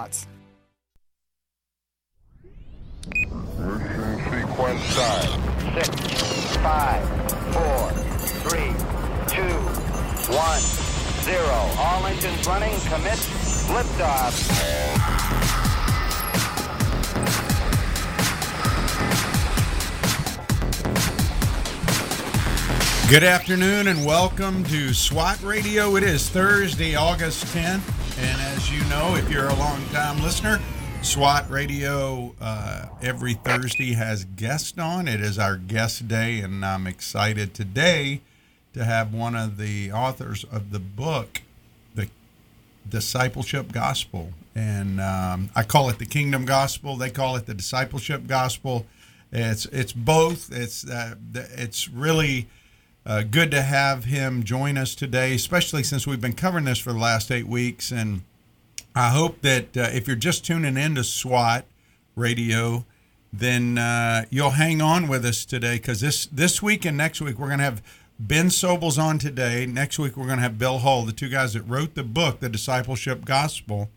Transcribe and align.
thoughts. 0.00 0.26
Mission 3.06 4.16
sequence 4.30 4.94
time. 4.94 5.74
Six, 5.74 5.88
five, 6.58 7.02
four, 7.52 7.90
three, 8.48 8.72
two, 9.28 9.56
one, 10.34 10.60
zero. 11.22 11.58
All 11.78 12.06
engines 12.06 12.46
running. 12.46 12.78
Commit. 12.88 13.18
Liftoff. 13.70 14.34
Good 23.10 23.24
afternoon 23.24 23.88
and 23.88 24.06
welcome 24.06 24.62
to 24.64 24.94
SWAT 24.94 25.42
Radio. 25.42 25.96
It 25.96 26.04
is 26.04 26.28
Thursday, 26.28 26.94
August 26.94 27.44
10th. 27.46 27.99
As 28.60 28.70
you 28.70 28.84
know, 28.90 29.14
if 29.14 29.30
you're 29.30 29.48
a 29.48 29.54
long 29.54 29.82
time 29.86 30.22
listener, 30.22 30.60
SWAT 31.00 31.48
Radio 31.50 32.34
uh, 32.42 32.88
every 33.00 33.32
Thursday 33.32 33.94
has 33.94 34.26
guests 34.26 34.76
on. 34.76 35.08
It 35.08 35.22
is 35.22 35.38
our 35.38 35.56
guest 35.56 36.08
day, 36.08 36.40
and 36.40 36.62
I'm 36.62 36.86
excited 36.86 37.54
today 37.54 38.20
to 38.74 38.84
have 38.84 39.14
one 39.14 39.34
of 39.34 39.56
the 39.56 39.90
authors 39.90 40.44
of 40.44 40.72
the 40.72 40.78
book, 40.78 41.40
The 41.94 42.10
Discipleship 42.86 43.72
Gospel. 43.72 44.34
And 44.54 45.00
um, 45.00 45.48
I 45.56 45.62
call 45.62 45.88
it 45.88 45.98
the 45.98 46.04
Kingdom 46.04 46.44
Gospel, 46.44 46.96
they 46.98 47.08
call 47.08 47.36
it 47.36 47.46
the 47.46 47.54
Discipleship 47.54 48.26
Gospel. 48.26 48.84
It's, 49.32 49.64
it's 49.66 49.94
both. 49.94 50.52
It's, 50.52 50.86
uh, 50.86 51.14
it's 51.34 51.88
really 51.88 52.46
uh, 53.06 53.22
good 53.22 53.50
to 53.52 53.62
have 53.62 54.04
him 54.04 54.42
join 54.42 54.76
us 54.76 54.94
today, 54.94 55.34
especially 55.34 55.82
since 55.82 56.06
we've 56.06 56.20
been 56.20 56.34
covering 56.34 56.66
this 56.66 56.78
for 56.78 56.92
the 56.92 56.98
last 56.98 57.30
eight 57.30 57.48
weeks. 57.48 57.90
And 57.90 58.20
I 58.94 59.10
hope 59.10 59.42
that 59.42 59.76
uh, 59.76 59.88
if 59.92 60.06
you're 60.06 60.16
just 60.16 60.44
tuning 60.44 60.76
in 60.76 60.96
to 60.96 61.04
SWAT 61.04 61.64
radio, 62.16 62.84
then 63.32 63.78
uh, 63.78 64.24
you'll 64.30 64.50
hang 64.50 64.82
on 64.82 65.06
with 65.06 65.24
us 65.24 65.44
today 65.44 65.76
because 65.76 66.00
this 66.00 66.26
this 66.26 66.60
week 66.60 66.84
and 66.84 66.96
next 66.96 67.20
week 67.20 67.38
we're 67.38 67.46
going 67.46 67.58
to 67.58 67.64
have 67.64 67.82
Ben 68.18 68.46
Sobels 68.46 68.98
on 68.98 69.18
today. 69.18 69.64
Next 69.64 69.98
week 69.98 70.16
we're 70.16 70.26
going 70.26 70.38
to 70.38 70.42
have 70.42 70.58
Bill 70.58 70.78
Hull, 70.78 71.04
the 71.04 71.12
two 71.12 71.28
guys 71.28 71.54
that 71.54 71.62
wrote 71.62 71.94
the 71.94 72.02
book, 72.02 72.40
The 72.40 72.48
Discipleship 72.48 73.24
Gospel. 73.24 73.88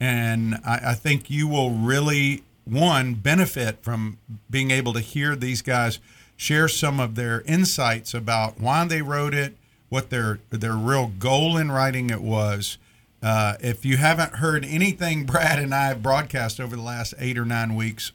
And 0.00 0.56
I, 0.66 0.80
I 0.86 0.94
think 0.94 1.30
you 1.30 1.46
will 1.46 1.70
really 1.70 2.42
one 2.64 3.14
benefit 3.14 3.82
from 3.82 4.18
being 4.50 4.70
able 4.70 4.92
to 4.94 5.00
hear 5.00 5.36
these 5.36 5.62
guys 5.62 6.00
share 6.36 6.66
some 6.66 6.98
of 6.98 7.14
their 7.14 7.42
insights 7.42 8.12
about 8.14 8.60
why 8.60 8.84
they 8.84 9.02
wrote 9.02 9.34
it, 9.34 9.56
what 9.88 10.10
their 10.10 10.40
their 10.50 10.74
real 10.74 11.12
goal 11.18 11.56
in 11.56 11.70
writing 11.70 12.10
it 12.10 12.20
was. 12.20 12.78
Uh, 13.24 13.56
if 13.60 13.86
you 13.86 13.96
haven't 13.96 14.34
heard 14.34 14.66
anything 14.66 15.24
Brad 15.24 15.58
and 15.58 15.74
I 15.74 15.86
have 15.86 16.02
broadcast 16.02 16.60
over 16.60 16.76
the 16.76 16.82
last 16.82 17.14
eight 17.18 17.38
or 17.38 17.46
nine 17.46 17.74
weeks, 17.74 18.12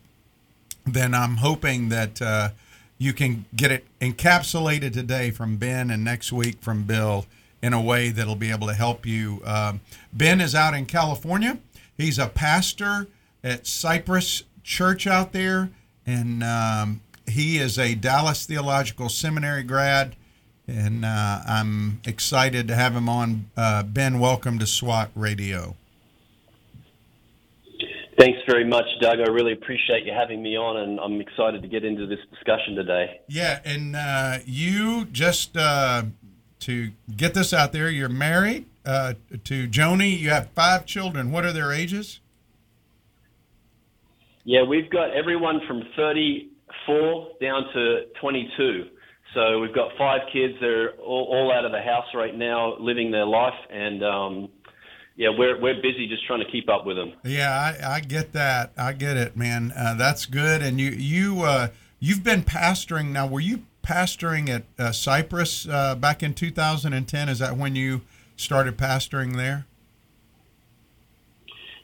then 0.85 1.15
I'm 1.15 1.37
hoping 1.37 1.89
that 1.89 2.21
uh, 2.21 2.49
you 2.99 3.13
can 3.13 3.45
get 3.55 3.71
it 3.71 3.87
encapsulated 3.99 4.93
today 4.93 5.31
from 5.31 5.57
Ben 5.57 5.89
and 5.89 6.03
next 6.03 6.31
week 6.31 6.61
from 6.61 6.83
Bill 6.83 7.25
in 7.59 7.73
a 7.73 7.81
way 7.81 8.09
that'll 8.11 8.35
be 8.35 8.51
able 8.51 8.67
to 8.67 8.73
help 8.75 9.03
you. 9.03 9.41
Um, 9.45 9.81
ben 10.13 10.39
is 10.39 10.53
out 10.53 10.75
in 10.75 10.85
California. 10.85 11.57
He's 11.97 12.19
a 12.19 12.27
pastor 12.27 13.07
at 13.43 13.65
Cypress 13.65 14.43
Church 14.63 15.07
out 15.07 15.33
there, 15.33 15.71
and 16.05 16.43
um, 16.43 17.01
he 17.27 17.57
is 17.57 17.79
a 17.79 17.95
Dallas 17.95 18.45
Theological 18.45 19.09
Seminary 19.09 19.63
grad, 19.63 20.15
and 20.69 21.03
uh, 21.03 21.39
I'm 21.47 22.01
excited 22.05 22.67
to 22.67 22.75
have 22.75 22.95
him 22.95 23.09
on. 23.09 23.49
Uh, 23.57 23.83
ben, 23.83 24.19
welcome 24.19 24.59
to 24.59 24.67
SWAT 24.67 25.09
Radio. 25.15 25.75
Thanks 28.17 28.39
very 28.47 28.65
much, 28.65 28.85
Doug. 29.01 29.19
I 29.19 29.29
really 29.29 29.53
appreciate 29.53 30.05
you 30.05 30.11
having 30.11 30.43
me 30.43 30.57
on, 30.57 30.77
and 30.77 30.99
I'm 30.99 31.21
excited 31.21 31.61
to 31.61 31.69
get 31.69 31.85
into 31.85 32.05
this 32.05 32.19
discussion 32.31 32.75
today. 32.75 33.21
Yeah, 33.27 33.59
and 33.63 33.95
uh, 33.95 34.39
you 34.45 35.05
just 35.05 35.55
uh, 35.55 36.03
to 36.61 36.91
get 37.15 37.33
this 37.33 37.53
out 37.53 37.71
there, 37.71 37.89
you're 37.89 38.09
married 38.09 38.65
uh, 38.85 39.13
to 39.45 39.67
Joni. 39.69 40.19
You 40.19 40.31
have 40.31 40.49
five 40.49 40.85
children. 40.85 41.31
What 41.31 41.45
are 41.45 41.53
their 41.53 41.71
ages? 41.71 42.19
Yeah, 44.43 44.63
we've 44.63 44.89
got 44.89 45.11
everyone 45.11 45.61
from 45.65 45.83
34 45.95 47.27
down 47.39 47.63
to 47.73 48.01
22. 48.19 48.89
So 49.33 49.59
we've 49.59 49.73
got 49.73 49.91
five 49.97 50.21
kids. 50.33 50.55
They're 50.59 50.91
all, 50.93 51.27
all 51.31 51.53
out 51.53 51.65
of 51.65 51.71
the 51.71 51.81
house 51.81 52.07
right 52.15 52.35
now, 52.35 52.75
living 52.79 53.11
their 53.11 53.25
life, 53.25 53.53
and 53.69 54.03
um, 54.03 54.49
yeah, 55.15 55.29
we're 55.29 55.59
we're 55.61 55.81
busy 55.81 56.07
just 56.07 56.25
trying 56.25 56.39
to 56.39 56.51
keep 56.51 56.69
up 56.69 56.85
with 56.85 56.97
them. 56.97 57.13
Yeah, 57.23 57.51
I, 57.51 57.95
I 57.95 57.99
get 57.99 58.33
that. 58.33 58.71
I 58.77 58.93
get 58.93 59.17
it, 59.17 59.37
man. 59.37 59.71
Uh, 59.75 59.93
that's 59.93 60.25
good. 60.25 60.61
And 60.61 60.79
you 60.79 60.89
you 60.89 61.43
uh, 61.43 61.67
you've 61.99 62.23
been 62.23 62.41
pastoring 62.41 63.11
now. 63.11 63.27
Were 63.27 63.39
you 63.39 63.63
pastoring 63.83 64.49
at 64.49 64.63
uh, 64.79 64.91
Cypress 64.91 65.67
uh, 65.67 65.95
back 65.95 66.23
in 66.23 66.33
2010? 66.33 67.29
Is 67.29 67.39
that 67.39 67.55
when 67.55 67.75
you 67.75 68.01
started 68.35 68.77
pastoring 68.77 69.35
there? 69.35 69.65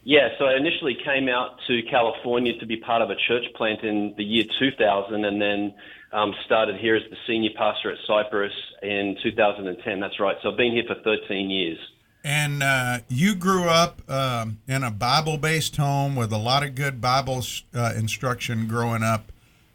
Yeah, 0.04 0.30
so 0.38 0.46
I 0.46 0.56
initially 0.56 0.96
came 1.04 1.28
out 1.28 1.58
to 1.68 1.82
California 1.90 2.58
to 2.60 2.66
be 2.68 2.78
part 2.78 3.02
of 3.02 3.10
a 3.10 3.16
church 3.28 3.46
plant 3.56 3.82
in 3.82 4.14
the 4.16 4.24
year 4.24 4.44
2000, 4.60 5.26
and 5.26 5.42
then 5.42 5.74
um, 6.16 6.34
started 6.46 6.78
here 6.78 6.96
as 6.96 7.04
the 7.10 7.18
senior 7.28 7.50
pastor 7.58 7.92
at 7.92 7.98
Cypress 8.08 8.54
in 8.82 9.18
2010. 9.22 10.00
That's 10.00 10.20
right. 10.20 10.38
So 10.42 10.52
I've 10.52 10.58
been 10.58 10.72
here 10.72 10.86
for 10.88 10.96
13 11.04 11.50
years. 11.50 11.78
And 12.24 12.64
uh, 12.64 13.00
you 13.10 13.36
grew 13.36 13.66
up 13.66 14.10
um, 14.10 14.60
in 14.68 14.84
a 14.84 14.90
Bible 14.90 15.38
based 15.38 15.76
home 15.76 16.16
with 16.16 16.32
a 16.32 16.38
lot 16.38 16.64
of 16.64 16.74
good 16.74 17.02
Bible 17.02 17.44
uh, 17.76 17.94
instruction 17.96 18.68
growing 18.68 19.04
up, 19.04 19.32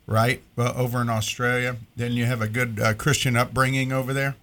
right? 0.06 0.43
Uh, 0.56 0.73
over 0.75 1.03
in 1.03 1.11
Australia. 1.11 1.77
Didn't 1.97 2.15
you 2.15 2.25
have 2.25 2.41
a 2.41 2.49
good 2.49 2.81
uh, 2.81 2.95
Christian 2.95 3.37
upbringing 3.37 3.93
over 3.93 4.12
there? 4.12 4.34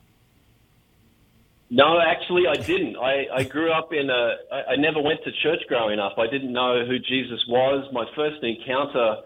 No, 1.69 1.99
actually, 1.99 2.47
I 2.47 2.55
didn't. 2.55 2.95
I, 2.95 3.25
I 3.33 3.43
grew 3.43 3.73
up 3.73 3.91
in 3.91 4.09
a. 4.09 4.35
I, 4.53 4.71
I 4.71 4.75
never 4.77 5.01
went 5.01 5.21
to 5.25 5.31
church 5.43 5.59
growing 5.67 5.99
up. 5.99 6.17
I 6.17 6.27
didn't 6.27 6.53
know 6.53 6.85
who 6.85 6.97
Jesus 6.99 7.43
was. 7.49 7.91
My 7.91 8.05
first 8.15 8.41
encounter 8.41 9.17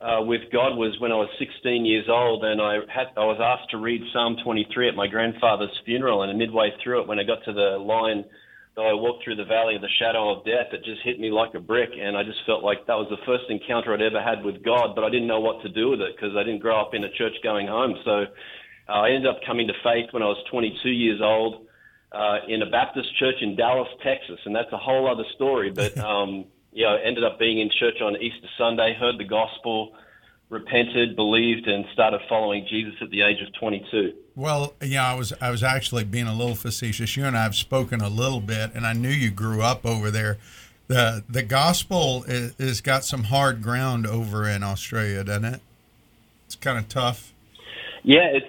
uh, 0.00 0.22
with 0.22 0.42
God 0.52 0.78
was 0.78 0.94
when 1.00 1.10
I 1.10 1.16
was 1.16 1.28
16 1.38 1.84
years 1.84 2.06
old, 2.08 2.44
and 2.44 2.62
I 2.62 2.86
had 2.86 3.10
I 3.16 3.26
was 3.26 3.42
asked 3.42 3.70
to 3.70 3.78
read 3.78 4.00
Psalm 4.12 4.36
23 4.44 4.88
at 4.88 4.94
my 4.94 5.08
grandfather's 5.08 5.74
funeral. 5.84 6.22
And 6.22 6.38
midway 6.38 6.70
through 6.82 7.02
it, 7.02 7.08
when 7.08 7.18
I 7.18 7.24
got 7.24 7.42
to 7.46 7.52
the 7.52 7.82
line, 7.82 8.24
though 8.76 8.86
I 8.86 8.94
walked 8.94 9.24
through 9.24 9.34
the 9.34 9.44
valley 9.44 9.74
of 9.74 9.82
the 9.82 9.90
shadow 9.98 10.30
of 10.30 10.44
death, 10.46 10.70
it 10.70 10.84
just 10.84 11.02
hit 11.02 11.18
me 11.18 11.32
like 11.32 11.54
a 11.54 11.60
brick, 11.60 11.90
and 11.98 12.16
I 12.16 12.22
just 12.22 12.38
felt 12.46 12.62
like 12.62 12.86
that 12.86 12.94
was 12.94 13.10
the 13.10 13.18
first 13.26 13.50
encounter 13.50 13.92
I'd 13.92 14.02
ever 14.02 14.22
had 14.22 14.44
with 14.44 14.62
God. 14.62 14.94
But 14.94 15.02
I 15.02 15.10
didn't 15.10 15.26
know 15.26 15.40
what 15.40 15.62
to 15.62 15.68
do 15.68 15.90
with 15.90 16.00
it 16.00 16.14
because 16.14 16.36
I 16.38 16.44
didn't 16.46 16.62
grow 16.62 16.80
up 16.80 16.94
in 16.94 17.02
a 17.02 17.10
church 17.18 17.34
going 17.42 17.66
home. 17.66 17.98
So 18.04 18.30
uh, 18.88 19.02
I 19.02 19.10
ended 19.10 19.26
up 19.26 19.42
coming 19.42 19.66
to 19.66 19.74
faith 19.82 20.14
when 20.14 20.22
I 20.22 20.30
was 20.30 20.38
22 20.48 20.90
years 20.90 21.18
old 21.20 21.66
uh, 22.12 22.38
in 22.46 22.62
a 22.62 22.70
Baptist 22.70 23.10
church 23.18 23.42
in 23.42 23.56
Dallas, 23.56 23.88
Texas, 24.06 24.38
and 24.46 24.54
that's 24.54 24.72
a 24.72 24.78
whole 24.78 25.10
other 25.10 25.26
story. 25.34 25.70
But 25.74 25.98
um, 26.06 26.46
you 26.72 26.84
know, 26.84 26.96
ended 26.96 27.24
up 27.24 27.38
being 27.38 27.58
in 27.58 27.70
church 27.70 28.00
on 28.00 28.16
Easter 28.16 28.48
Sunday, 28.56 28.94
heard 28.94 29.18
the 29.18 29.24
gospel, 29.24 29.94
repented, 30.50 31.16
believed, 31.16 31.66
and 31.66 31.84
started 31.92 32.20
following 32.28 32.66
Jesus 32.68 32.94
at 33.00 33.10
the 33.10 33.22
age 33.22 33.40
of 33.40 33.52
22. 33.58 34.14
Well, 34.36 34.74
yeah, 34.82 35.10
I 35.10 35.14
was 35.14 35.32
I 35.40 35.50
was 35.50 35.62
actually 35.62 36.04
being 36.04 36.26
a 36.26 36.34
little 36.34 36.54
facetious. 36.54 37.16
You 37.16 37.24
and 37.24 37.36
I 37.36 37.42
have 37.42 37.56
spoken 37.56 38.00
a 38.00 38.08
little 38.08 38.40
bit, 38.40 38.72
and 38.74 38.86
I 38.86 38.92
knew 38.92 39.10
you 39.10 39.30
grew 39.30 39.62
up 39.62 39.84
over 39.84 40.10
there. 40.10 40.38
the 40.86 41.24
The 41.28 41.42
gospel 41.42 42.24
is, 42.24 42.54
is 42.58 42.80
got 42.80 43.04
some 43.04 43.24
hard 43.24 43.62
ground 43.62 44.06
over 44.06 44.48
in 44.48 44.62
Australia, 44.62 45.24
doesn't 45.24 45.44
it? 45.44 45.60
It's 46.46 46.54
kind 46.54 46.78
of 46.78 46.88
tough. 46.88 47.32
Yeah, 48.04 48.28
it's 48.32 48.46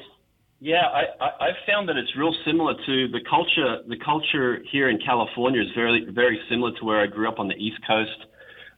yeah, 0.60 0.84
I, 0.92 1.24
I, 1.24 1.30
I've 1.48 1.62
found 1.66 1.88
that 1.90 1.96
it's 1.96 2.16
real 2.18 2.36
similar 2.46 2.74
to 2.74 3.08
the 3.08 3.20
culture. 3.30 3.80
The 3.88 3.98
culture 4.04 4.60
here 4.72 4.90
in 4.90 5.00
California 5.06 5.62
is 5.62 5.70
very, 5.76 6.06
very 6.12 6.40
similar 6.50 6.72
to 6.80 6.86
where 6.86 7.02
I 7.02 7.08
grew 7.08 7.30
up 7.30 7.40
on 7.40 7.48
the 7.48 7.56
east 7.56 7.78
coast 7.88 8.28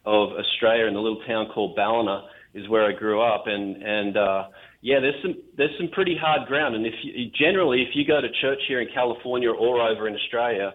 of 0.05 0.29
Australia 0.33 0.85
in 0.85 0.95
a 0.95 1.01
little 1.01 1.21
town 1.27 1.47
called 1.53 1.75
Ballina 1.75 2.27
is 2.53 2.67
where 2.69 2.85
I 2.85 2.91
grew 2.91 3.21
up, 3.21 3.45
and 3.47 3.81
and 3.81 4.17
uh, 4.17 4.43
yeah, 4.81 4.99
there's 4.99 5.15
some 5.21 5.35
there's 5.57 5.75
some 5.77 5.89
pretty 5.89 6.17
hard 6.19 6.47
ground, 6.47 6.75
and 6.75 6.85
if 6.85 6.93
you, 7.03 7.31
generally 7.39 7.81
if 7.81 7.89
you 7.95 8.05
go 8.05 8.19
to 8.19 8.27
church 8.41 8.59
here 8.67 8.81
in 8.81 8.87
California 8.93 9.49
or 9.49 9.81
over 9.81 10.07
in 10.07 10.15
Australia, 10.15 10.73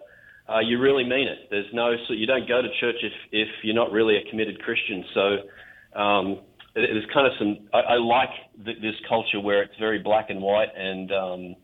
uh, 0.49 0.59
you 0.59 0.79
really 0.79 1.03
mean 1.03 1.27
it. 1.27 1.47
There's 1.49 1.71
no 1.73 1.93
so 2.07 2.13
you 2.13 2.25
don't 2.25 2.47
go 2.47 2.61
to 2.61 2.69
church 2.79 2.95
if 3.03 3.13
if 3.31 3.47
you're 3.63 3.75
not 3.75 3.91
really 3.91 4.17
a 4.17 4.29
committed 4.29 4.61
Christian. 4.63 5.05
So 5.13 5.99
um, 5.99 6.39
there's 6.77 7.05
kind 7.13 7.27
of 7.27 7.33
some. 7.39 7.57
I, 7.73 7.79
I 7.79 7.97
like 7.97 8.29
th- 8.63 8.81
this 8.81 8.95
culture 9.07 9.39
where 9.39 9.63
it's 9.63 9.75
very 9.79 9.99
black 9.99 10.29
and 10.29 10.41
white, 10.41 10.69
and 10.75 11.11
um, 11.11 11.55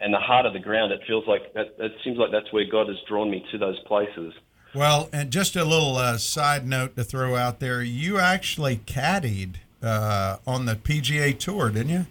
and 0.00 0.12
the 0.12 0.18
heart 0.18 0.46
of 0.46 0.52
the 0.52 0.58
ground. 0.58 0.92
It 0.92 1.00
feels 1.06 1.24
like 1.26 1.52
that. 1.54 1.74
It 1.78 1.92
seems 2.04 2.18
like 2.18 2.30
that's 2.32 2.52
where 2.52 2.64
God 2.70 2.88
has 2.88 2.96
drawn 3.08 3.30
me 3.30 3.44
to 3.52 3.58
those 3.58 3.78
places. 3.86 4.32
Well, 4.74 5.08
and 5.12 5.30
just 5.30 5.56
a 5.56 5.64
little 5.64 5.96
uh, 5.96 6.18
side 6.18 6.66
note 6.66 6.96
to 6.96 7.04
throw 7.04 7.36
out 7.36 7.60
there: 7.60 7.82
you 7.82 8.18
actually 8.18 8.78
caddied 8.78 9.56
uh, 9.82 10.38
on 10.46 10.66
the 10.66 10.74
PGA 10.74 11.38
Tour, 11.38 11.70
didn't 11.70 11.90
you? 11.90 12.06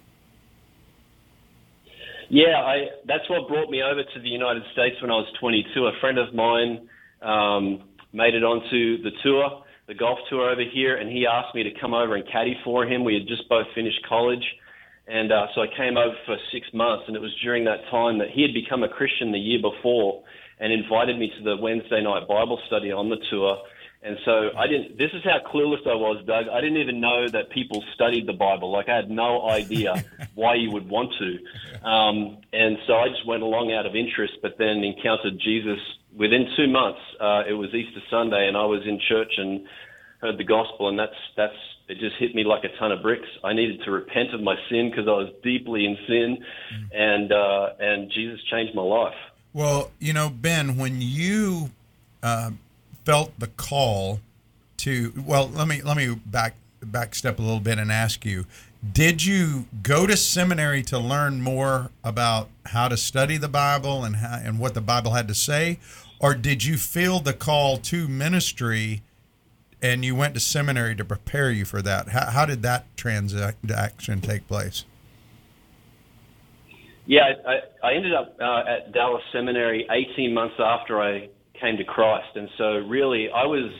Yeah, 2.30 2.56
I. 2.56 2.88
That's 3.06 3.28
what 3.28 3.48
brought 3.48 3.70
me 3.70 3.82
over 3.82 4.02
to 4.02 4.20
the 4.20 4.28
United 4.28 4.62
States 4.72 5.00
when 5.02 5.10
I 5.10 5.14
was 5.14 5.28
22. 5.40 5.86
A 5.86 5.92
friend 6.00 6.18
of 6.18 6.34
mine 6.34 6.88
um, 7.22 7.84
made 8.12 8.34
it 8.34 8.42
onto 8.42 9.02
the 9.02 9.10
tour, 9.22 9.64
the 9.88 9.94
golf 9.94 10.18
tour 10.28 10.50
over 10.50 10.62
here, 10.62 10.96
and 10.98 11.10
he 11.10 11.26
asked 11.26 11.54
me 11.54 11.62
to 11.62 11.70
come 11.80 11.94
over 11.94 12.14
and 12.14 12.28
caddy 12.30 12.56
for 12.62 12.84
him. 12.84 13.04
We 13.04 13.14
had 13.14 13.26
just 13.26 13.48
both 13.48 13.66
finished 13.74 14.00
college. 14.06 14.44
And 15.08 15.32
uh, 15.32 15.46
so 15.54 15.62
I 15.62 15.66
came 15.74 15.96
over 15.96 16.14
for 16.26 16.36
six 16.52 16.66
months, 16.74 17.04
and 17.08 17.16
it 17.16 17.22
was 17.22 17.34
during 17.42 17.64
that 17.64 17.80
time 17.90 18.18
that 18.18 18.28
he 18.30 18.42
had 18.42 18.52
become 18.52 18.84
a 18.84 18.88
Christian 18.88 19.32
the 19.32 19.38
year 19.38 19.58
before 19.60 20.22
and 20.60 20.72
invited 20.72 21.18
me 21.18 21.32
to 21.38 21.42
the 21.42 21.56
Wednesday 21.56 22.02
night 22.02 22.28
Bible 22.28 22.60
study 22.66 22.92
on 22.92 23.08
the 23.08 23.16
tour. 23.30 23.62
And 24.02 24.18
so 24.26 24.50
I 24.56 24.66
didn't, 24.66 24.98
this 24.98 25.10
is 25.14 25.24
how 25.24 25.38
clueless 25.50 25.86
I 25.86 25.94
was, 25.94 26.22
Doug. 26.26 26.46
I 26.52 26.60
didn't 26.60 26.76
even 26.76 27.00
know 27.00 27.26
that 27.28 27.50
people 27.50 27.82
studied 27.94 28.28
the 28.28 28.34
Bible. 28.34 28.70
Like 28.70 28.90
I 28.90 28.96
had 28.96 29.10
no 29.10 29.48
idea 29.48 30.04
why 30.34 30.54
you 30.54 30.70
would 30.70 30.88
want 30.88 31.14
to. 31.18 31.88
Um, 31.88 32.38
and 32.52 32.76
so 32.86 32.94
I 32.94 33.08
just 33.08 33.26
went 33.26 33.42
along 33.42 33.72
out 33.72 33.86
of 33.86 33.96
interest, 33.96 34.34
but 34.42 34.56
then 34.58 34.84
encountered 34.84 35.40
Jesus 35.40 35.80
within 36.16 36.48
two 36.56 36.68
months. 36.68 37.00
Uh, 37.20 37.42
it 37.48 37.54
was 37.54 37.70
Easter 37.74 38.00
Sunday, 38.10 38.48
and 38.48 38.56
I 38.56 38.64
was 38.64 38.82
in 38.86 39.00
church 39.08 39.32
and 39.36 39.66
heard 40.20 40.38
the 40.38 40.44
gospel, 40.44 40.88
and 40.88 40.98
that's 40.98 41.12
that's 41.36 41.54
it 41.88 41.98
just 41.98 42.16
hit 42.18 42.34
me 42.34 42.44
like 42.44 42.64
a 42.64 42.78
ton 42.78 42.92
of 42.92 43.02
bricks. 43.02 43.28
I 43.42 43.54
needed 43.54 43.80
to 43.84 43.90
repent 43.90 44.34
of 44.34 44.42
my 44.42 44.56
sin 44.68 44.90
because 44.90 45.08
I 45.08 45.12
was 45.12 45.32
deeply 45.42 45.84
in 45.86 45.96
sin, 46.06 46.38
and 46.92 47.32
uh, 47.32 47.68
and 47.80 48.10
Jesus 48.10 48.40
changed 48.50 48.74
my 48.74 48.82
life. 48.82 49.14
Well, 49.52 49.90
you 49.98 50.12
know, 50.12 50.28
Ben, 50.28 50.76
when 50.76 51.00
you 51.00 51.70
uh, 52.22 52.50
felt 53.04 53.38
the 53.38 53.46
call 53.48 54.20
to, 54.78 55.12
well, 55.26 55.48
let 55.48 55.66
me 55.66 55.82
let 55.82 55.96
me 55.96 56.14
back 56.14 56.56
back 56.82 57.14
step 57.14 57.38
a 57.38 57.42
little 57.42 57.60
bit 57.60 57.78
and 57.78 57.90
ask 57.90 58.24
you: 58.24 58.44
Did 58.92 59.24
you 59.24 59.66
go 59.82 60.06
to 60.06 60.16
seminary 60.16 60.82
to 60.84 60.98
learn 60.98 61.42
more 61.42 61.90
about 62.04 62.48
how 62.66 62.88
to 62.88 62.96
study 62.96 63.36
the 63.36 63.48
Bible 63.48 64.04
and 64.04 64.16
how, 64.16 64.40
and 64.42 64.58
what 64.58 64.74
the 64.74 64.80
Bible 64.80 65.12
had 65.12 65.26
to 65.28 65.34
say, 65.34 65.78
or 66.20 66.34
did 66.34 66.64
you 66.64 66.76
feel 66.76 67.20
the 67.20 67.32
call 67.32 67.78
to 67.78 68.08
ministry? 68.08 69.02
and 69.80 70.04
you 70.04 70.14
went 70.14 70.34
to 70.34 70.40
seminary 70.40 70.94
to 70.96 71.04
prepare 71.04 71.50
you 71.50 71.64
for 71.64 71.82
that. 71.82 72.08
How, 72.08 72.30
how 72.30 72.46
did 72.46 72.62
that 72.62 72.84
transaction 72.96 74.20
take 74.20 74.46
place? 74.48 74.84
Yeah, 77.06 77.32
I, 77.46 77.86
I 77.86 77.94
ended 77.94 78.12
up 78.12 78.36
uh, 78.40 78.64
at 78.68 78.92
Dallas 78.92 79.22
Seminary 79.32 79.86
18 79.90 80.34
months 80.34 80.56
after 80.58 81.00
I 81.00 81.28
came 81.58 81.76
to 81.78 81.84
Christ, 81.84 82.28
and 82.34 82.48
so 82.58 82.64
really 82.78 83.30
I 83.30 83.46
was 83.46 83.72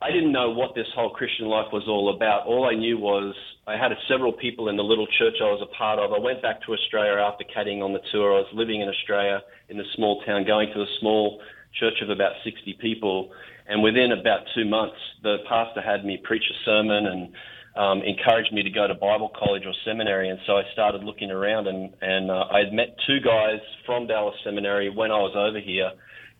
I 0.00 0.12
didn't 0.12 0.30
know 0.30 0.50
what 0.50 0.76
this 0.76 0.86
whole 0.94 1.10
Christian 1.10 1.46
life 1.46 1.72
was 1.72 1.82
all 1.88 2.14
about. 2.14 2.46
All 2.46 2.70
I 2.70 2.74
knew 2.74 2.98
was 2.98 3.34
I 3.66 3.76
had 3.76 3.90
several 4.08 4.32
people 4.32 4.68
in 4.68 4.76
the 4.76 4.84
little 4.84 5.08
church 5.18 5.34
I 5.42 5.50
was 5.50 5.60
a 5.60 5.74
part 5.76 5.98
of. 5.98 6.12
I 6.12 6.18
went 6.20 6.40
back 6.40 6.62
to 6.66 6.72
Australia 6.72 7.18
after 7.18 7.42
caddying 7.44 7.82
on 7.82 7.92
the 7.92 7.98
tour. 8.12 8.32
I 8.32 8.46
was 8.46 8.52
living 8.54 8.80
in 8.80 8.88
Australia 8.88 9.42
in 9.68 9.80
a 9.80 9.84
small 9.96 10.22
town, 10.24 10.46
going 10.46 10.70
to 10.72 10.82
a 10.82 10.90
small 11.00 11.42
church 11.80 11.98
of 12.00 12.10
about 12.10 12.32
60 12.44 12.78
people. 12.80 13.30
And 13.66 13.82
within 13.82 14.12
about 14.12 14.46
two 14.54 14.64
months, 14.64 14.96
the 15.24 15.38
pastor 15.48 15.82
had 15.82 16.04
me 16.04 16.22
preach 16.22 16.44
a 16.48 16.56
sermon 16.64 17.06
and 17.06 17.34
um, 17.74 18.02
encouraged 18.06 18.52
me 18.52 18.62
to 18.62 18.70
go 18.70 18.86
to 18.86 18.94
Bible 18.94 19.30
college 19.34 19.64
or 19.66 19.74
seminary. 19.84 20.30
And 20.30 20.38
so 20.46 20.56
I 20.56 20.62
started 20.72 21.02
looking 21.02 21.30
around, 21.30 21.66
and, 21.66 21.92
and 22.00 22.30
uh, 22.30 22.46
I 22.54 22.60
had 22.60 22.72
met 22.72 22.96
two 23.04 23.18
guys 23.18 23.60
from 23.84 24.06
Dallas 24.06 24.34
Seminary 24.44 24.90
when 24.90 25.10
I 25.10 25.18
was 25.18 25.34
over 25.34 25.58
here 25.58 25.90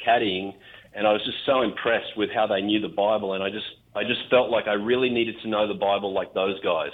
caddying, 0.05 0.55
and 0.95 1.07
I 1.07 1.13
was 1.13 1.25
just 1.25 1.39
so 1.47 1.63
impressed 1.63 2.17
with 2.17 2.31
how 2.31 2.47
they 2.47 2.61
knew 2.61 2.81
the 2.81 2.89
Bible. 2.89 3.35
And 3.35 3.43
I 3.43 3.51
just, 3.51 3.67
I 3.95 4.05
just 4.05 4.21
felt 4.31 4.51
like 4.51 4.67
I 4.67 4.75
really 4.75 5.11
needed 5.11 5.37
to 5.43 5.49
know 5.49 5.67
the 5.67 5.75
Bible 5.75 6.13
like 6.13 6.35
those 6.35 6.59
guys. 6.61 6.93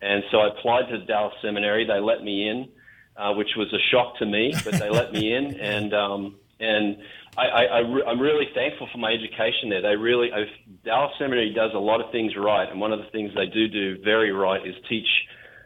And 0.00 0.24
so 0.30 0.38
I 0.38 0.48
applied 0.48 0.88
to 0.90 0.98
Dallas 1.06 1.34
Seminary. 1.40 1.86
They 1.86 2.00
let 2.00 2.22
me 2.22 2.48
in, 2.48 2.68
uh, 3.16 3.34
which 3.34 3.50
was 3.56 3.72
a 3.72 3.78
shock 3.90 4.18
to 4.18 4.26
me, 4.26 4.52
but 4.64 4.74
they 4.74 4.90
let 4.90 5.12
me 5.12 5.32
in, 5.36 5.54
and 5.60 5.94
um, 5.94 6.36
and 6.58 6.98
I, 7.36 7.46
I, 7.46 7.62
I 7.62 7.78
re- 7.78 8.04
I'm 8.06 8.20
really 8.20 8.46
thankful 8.54 8.88
for 8.90 8.98
my 8.98 9.12
education 9.12 9.70
there. 9.70 9.80
They 9.80 9.96
really, 9.96 10.32
I've, 10.32 10.84
Dallas 10.84 11.12
Seminary 11.18 11.54
does 11.54 11.70
a 11.74 11.78
lot 11.78 12.00
of 12.00 12.10
things 12.10 12.32
right, 12.36 12.68
and 12.68 12.80
one 12.80 12.92
of 12.92 12.98
the 12.98 13.10
things 13.10 13.32
they 13.34 13.46
do 13.46 13.68
do 13.68 14.02
very 14.02 14.32
right 14.32 14.66
is 14.66 14.74
teach 14.88 15.08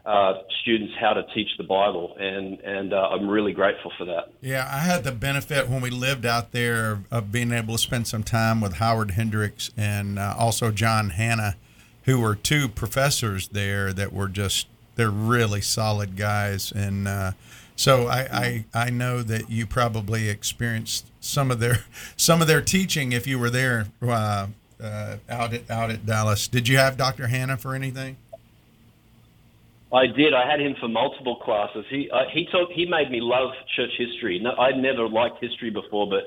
uh, 0.06 0.34
students 0.62 0.94
how 1.00 1.12
to 1.12 1.24
teach 1.34 1.48
the 1.58 1.64
Bible, 1.64 2.16
and 2.18 2.60
and 2.60 2.92
uh, 2.92 3.08
I'm 3.10 3.28
really 3.28 3.52
grateful 3.52 3.92
for 3.98 4.04
that. 4.04 4.30
Yeah, 4.40 4.68
I 4.72 4.78
had 4.78 5.02
the 5.02 5.10
benefit 5.10 5.68
when 5.68 5.80
we 5.80 5.90
lived 5.90 6.24
out 6.24 6.52
there 6.52 7.02
of 7.10 7.32
being 7.32 7.50
able 7.50 7.74
to 7.74 7.78
spend 7.78 8.06
some 8.06 8.22
time 8.22 8.60
with 8.60 8.74
Howard 8.74 9.12
Hendricks 9.12 9.72
and 9.76 10.18
uh, 10.18 10.34
also 10.38 10.70
John 10.70 11.10
Hanna, 11.10 11.56
who 12.04 12.20
were 12.20 12.36
two 12.36 12.68
professors 12.68 13.48
there 13.48 13.92
that 13.92 14.12
were 14.12 14.28
just 14.28 14.68
they're 14.94 15.10
really 15.10 15.60
solid 15.60 16.16
guys, 16.16 16.70
and 16.70 17.08
uh, 17.08 17.32
so 17.74 18.06
I, 18.06 18.64
I 18.72 18.86
I 18.86 18.90
know 18.90 19.22
that 19.22 19.50
you 19.50 19.66
probably 19.66 20.28
experienced 20.28 21.10
some 21.18 21.50
of 21.50 21.58
their 21.58 21.84
some 22.16 22.40
of 22.40 22.46
their 22.46 22.62
teaching 22.62 23.10
if 23.10 23.26
you 23.26 23.40
were 23.40 23.50
there 23.50 23.86
uh, 24.00 24.46
out 24.80 25.52
at 25.52 25.68
out 25.68 25.90
at 25.90 26.06
Dallas. 26.06 26.46
Did 26.46 26.68
you 26.68 26.76
have 26.78 26.96
Dr. 26.96 27.26
Hanna 27.26 27.56
for 27.56 27.74
anything? 27.74 28.16
I 29.92 30.06
did. 30.06 30.34
I 30.34 30.50
had 30.50 30.60
him 30.60 30.74
for 30.80 30.88
multiple 30.88 31.36
classes. 31.36 31.84
He 31.88 32.10
uh, 32.10 32.24
he 32.32 32.46
taught, 32.50 32.72
he 32.72 32.86
made 32.86 33.10
me 33.10 33.20
love 33.20 33.50
church 33.76 33.92
history. 33.96 34.40
No, 34.40 34.52
I'd 34.58 34.76
never 34.76 35.08
liked 35.08 35.42
history 35.42 35.70
before, 35.70 36.08
but 36.08 36.24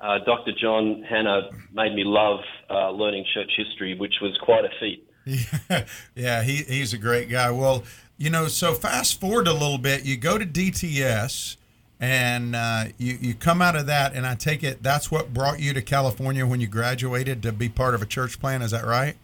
uh, 0.00 0.18
Dr. 0.24 0.52
John 0.60 1.02
Hanna 1.08 1.50
made 1.72 1.94
me 1.94 2.04
love 2.04 2.40
uh, 2.70 2.90
learning 2.90 3.24
church 3.34 3.50
history, 3.56 3.96
which 3.96 4.14
was 4.22 4.38
quite 4.42 4.64
a 4.64 4.70
feat. 4.78 5.06
Yeah, 5.24 5.84
yeah, 6.14 6.42
he, 6.42 6.62
he's 6.62 6.92
a 6.92 6.98
great 6.98 7.28
guy. 7.28 7.50
Well, 7.50 7.84
you 8.16 8.30
know, 8.30 8.48
so 8.48 8.74
fast 8.74 9.20
forward 9.20 9.48
a 9.48 9.52
little 9.52 9.78
bit. 9.78 10.04
You 10.04 10.16
go 10.16 10.38
to 10.38 10.46
DTS, 10.46 11.56
and 11.98 12.54
uh, 12.54 12.84
you 12.96 13.18
you 13.20 13.34
come 13.34 13.60
out 13.60 13.74
of 13.74 13.86
that, 13.86 14.14
and 14.14 14.24
I 14.24 14.36
take 14.36 14.62
it 14.62 14.82
that's 14.82 15.10
what 15.10 15.34
brought 15.34 15.60
you 15.60 15.74
to 15.74 15.82
California 15.82 16.46
when 16.46 16.60
you 16.60 16.68
graduated 16.68 17.42
to 17.42 17.52
be 17.52 17.68
part 17.68 17.94
of 17.94 18.02
a 18.02 18.06
church 18.06 18.40
plan. 18.40 18.62
Is 18.62 18.70
that 18.70 18.86
right? 18.86 19.16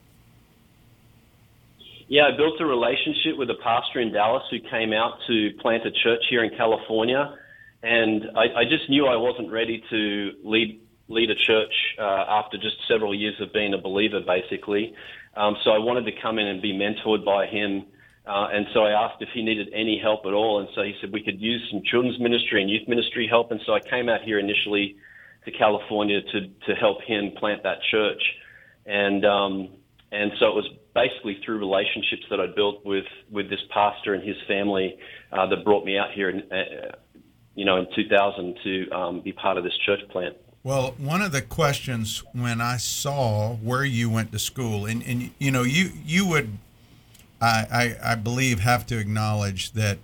Yeah, 2.08 2.30
I 2.32 2.36
built 2.36 2.60
a 2.60 2.66
relationship 2.66 3.36
with 3.36 3.50
a 3.50 3.58
pastor 3.64 4.00
in 4.00 4.12
Dallas 4.12 4.44
who 4.50 4.58
came 4.70 4.92
out 4.92 5.18
to 5.26 5.50
plant 5.60 5.84
a 5.86 5.90
church 5.90 6.22
here 6.30 6.44
in 6.44 6.56
California, 6.56 7.34
and 7.82 8.22
I, 8.36 8.60
I 8.60 8.64
just 8.64 8.88
knew 8.88 9.06
I 9.06 9.16
wasn't 9.16 9.50
ready 9.50 9.82
to 9.90 10.32
lead 10.44 10.80
lead 11.08 11.30
a 11.30 11.34
church 11.34 11.72
uh, 11.98 12.24
after 12.28 12.58
just 12.58 12.76
several 12.88 13.14
years 13.14 13.34
of 13.40 13.52
being 13.52 13.74
a 13.74 13.78
believer, 13.78 14.20
basically. 14.20 14.94
Um, 15.36 15.56
so 15.62 15.70
I 15.70 15.78
wanted 15.78 16.04
to 16.06 16.12
come 16.20 16.38
in 16.38 16.46
and 16.46 16.60
be 16.60 16.72
mentored 16.72 17.24
by 17.24 17.46
him. 17.46 17.84
Uh, 18.26 18.48
and 18.52 18.66
so 18.74 18.80
I 18.80 18.90
asked 18.90 19.22
if 19.22 19.28
he 19.32 19.42
needed 19.42 19.68
any 19.72 20.00
help 20.02 20.26
at 20.26 20.32
all. 20.32 20.58
And 20.58 20.68
so 20.74 20.82
he 20.82 20.94
said 21.00 21.12
we 21.12 21.22
could 21.22 21.40
use 21.40 21.62
some 21.70 21.82
children's 21.84 22.18
ministry 22.18 22.60
and 22.60 22.68
youth 22.68 22.88
ministry 22.88 23.28
help. 23.28 23.52
And 23.52 23.60
so 23.66 23.72
I 23.72 23.78
came 23.78 24.08
out 24.08 24.22
here 24.22 24.40
initially 24.40 24.96
to 25.44 25.52
California 25.52 26.22
to, 26.22 26.40
to 26.66 26.74
help 26.74 27.02
him 27.02 27.30
plant 27.38 27.62
that 27.62 27.78
church. 27.88 28.22
And, 28.84 29.24
um, 29.24 29.68
and 30.12 30.32
so 30.38 30.46
it 30.46 30.54
was 30.54 30.68
basically 30.94 31.38
through 31.44 31.58
relationships 31.58 32.22
that 32.30 32.40
I 32.40 32.46
built 32.46 32.84
with, 32.84 33.04
with 33.30 33.50
this 33.50 33.60
pastor 33.70 34.14
and 34.14 34.26
his 34.26 34.36
family 34.48 34.96
uh, 35.32 35.46
that 35.46 35.64
brought 35.64 35.84
me 35.84 35.98
out 35.98 36.12
here, 36.12 36.30
in, 36.30 36.40
uh, 36.50 36.96
you 37.54 37.64
know, 37.64 37.76
in 37.76 37.86
2000 37.94 38.58
to 38.64 38.90
um, 38.90 39.20
be 39.20 39.32
part 39.32 39.58
of 39.58 39.64
this 39.64 39.76
church 39.84 40.00
plant. 40.10 40.36
Well, 40.62 40.94
one 40.98 41.22
of 41.22 41.32
the 41.32 41.42
questions 41.42 42.24
when 42.32 42.60
I 42.60 42.76
saw 42.76 43.54
where 43.56 43.84
you 43.84 44.10
went 44.10 44.32
to 44.32 44.38
school, 44.38 44.84
and, 44.86 45.02
and 45.06 45.30
you 45.38 45.52
know, 45.52 45.62
you 45.62 45.92
you 46.04 46.26
would, 46.26 46.58
I, 47.40 47.96
I 48.02 48.12
I 48.12 48.14
believe, 48.16 48.58
have 48.60 48.84
to 48.86 48.98
acknowledge 48.98 49.72
that, 49.72 49.98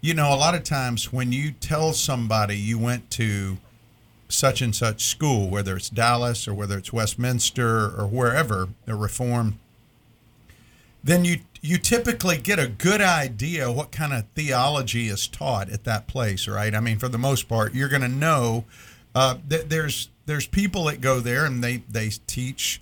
you 0.00 0.14
know, 0.14 0.32
a 0.32 0.36
lot 0.36 0.54
of 0.54 0.62
times 0.62 1.12
when 1.12 1.32
you 1.32 1.50
tell 1.50 1.92
somebody 1.92 2.56
you 2.56 2.78
went 2.78 3.10
to 3.12 3.58
such 4.34 4.60
and 4.60 4.74
such 4.74 5.04
school, 5.04 5.48
whether 5.48 5.76
it's 5.76 5.90
Dallas 5.90 6.46
or 6.46 6.54
whether 6.54 6.78
it's 6.78 6.92
Westminster 6.92 7.94
or 7.98 8.06
wherever, 8.06 8.68
the 8.84 8.94
Reform, 8.94 9.58
then 11.02 11.24
you 11.24 11.40
you 11.60 11.78
typically 11.78 12.36
get 12.36 12.58
a 12.58 12.68
good 12.68 13.00
idea 13.00 13.72
what 13.72 13.90
kind 13.90 14.12
of 14.12 14.26
theology 14.34 15.08
is 15.08 15.26
taught 15.26 15.70
at 15.70 15.84
that 15.84 16.06
place, 16.06 16.46
right? 16.46 16.74
I 16.74 16.80
mean, 16.80 16.98
for 16.98 17.08
the 17.08 17.16
most 17.16 17.48
part, 17.48 17.74
you're 17.74 17.88
going 17.88 18.02
to 18.02 18.08
know 18.08 18.64
uh, 19.14 19.36
th- 19.48 19.66
there's 19.68 20.10
there's 20.26 20.46
people 20.46 20.84
that 20.84 21.00
go 21.00 21.20
there 21.20 21.44
and 21.44 21.62
they 21.62 21.78
they 21.88 22.10
teach 22.26 22.80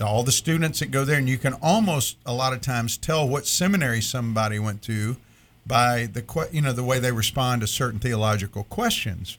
all 0.00 0.22
the 0.22 0.32
students 0.32 0.80
that 0.80 0.90
go 0.90 1.04
there, 1.04 1.18
and 1.18 1.28
you 1.28 1.38
can 1.38 1.54
almost 1.62 2.16
a 2.26 2.32
lot 2.32 2.52
of 2.52 2.60
times 2.60 2.96
tell 2.96 3.28
what 3.28 3.46
seminary 3.46 4.00
somebody 4.00 4.58
went 4.58 4.82
to 4.82 5.16
by 5.66 6.06
the 6.06 6.48
you 6.50 6.60
know 6.60 6.72
the 6.72 6.84
way 6.84 6.98
they 6.98 7.12
respond 7.12 7.60
to 7.60 7.66
certain 7.66 8.00
theological 8.00 8.64
questions. 8.64 9.38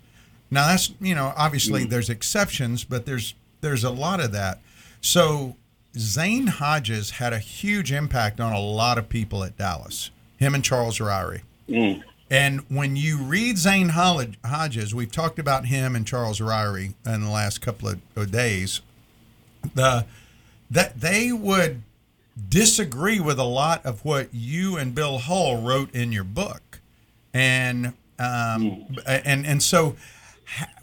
Now 0.53 0.67
that's 0.67 0.91
you 1.01 1.15
know 1.15 1.33
obviously 1.35 1.85
mm. 1.85 1.89
there's 1.89 2.09
exceptions, 2.09 2.83
but 2.83 3.05
there's 3.05 3.33
there's 3.61 3.83
a 3.83 3.89
lot 3.89 4.19
of 4.19 4.31
that. 4.31 4.59
So 5.01 5.55
Zane 5.97 6.47
Hodges 6.47 7.11
had 7.11 7.33
a 7.33 7.39
huge 7.39 7.91
impact 7.91 8.39
on 8.39 8.53
a 8.53 8.59
lot 8.59 8.97
of 8.97 9.09
people 9.09 9.43
at 9.43 9.57
Dallas. 9.57 10.11
Him 10.37 10.55
and 10.55 10.63
Charles 10.63 10.99
Ryrie. 10.99 11.41
Mm. 11.67 12.03
And 12.29 12.61
when 12.69 12.95
you 12.95 13.17
read 13.17 13.57
Zane 13.57 13.89
Hodges, 13.89 14.95
we've 14.95 15.11
talked 15.11 15.37
about 15.37 15.67
him 15.67 15.95
and 15.95 16.05
Charles 16.05 16.39
Ryrie 16.39 16.93
in 17.05 17.21
the 17.21 17.29
last 17.29 17.61
couple 17.61 17.89
of, 17.89 18.01
of 18.15 18.31
days. 18.31 18.81
The 19.75 20.05
that 20.69 20.99
they 20.99 21.31
would 21.31 21.83
disagree 22.49 23.19
with 23.19 23.37
a 23.37 23.43
lot 23.43 23.85
of 23.85 24.03
what 24.03 24.29
you 24.33 24.77
and 24.77 24.95
Bill 24.95 25.19
Hull 25.19 25.61
wrote 25.61 25.93
in 25.93 26.11
your 26.11 26.23
book, 26.23 26.79
and 27.33 27.93
um, 28.17 28.85
and 29.05 29.45
and 29.45 29.61
so 29.61 29.95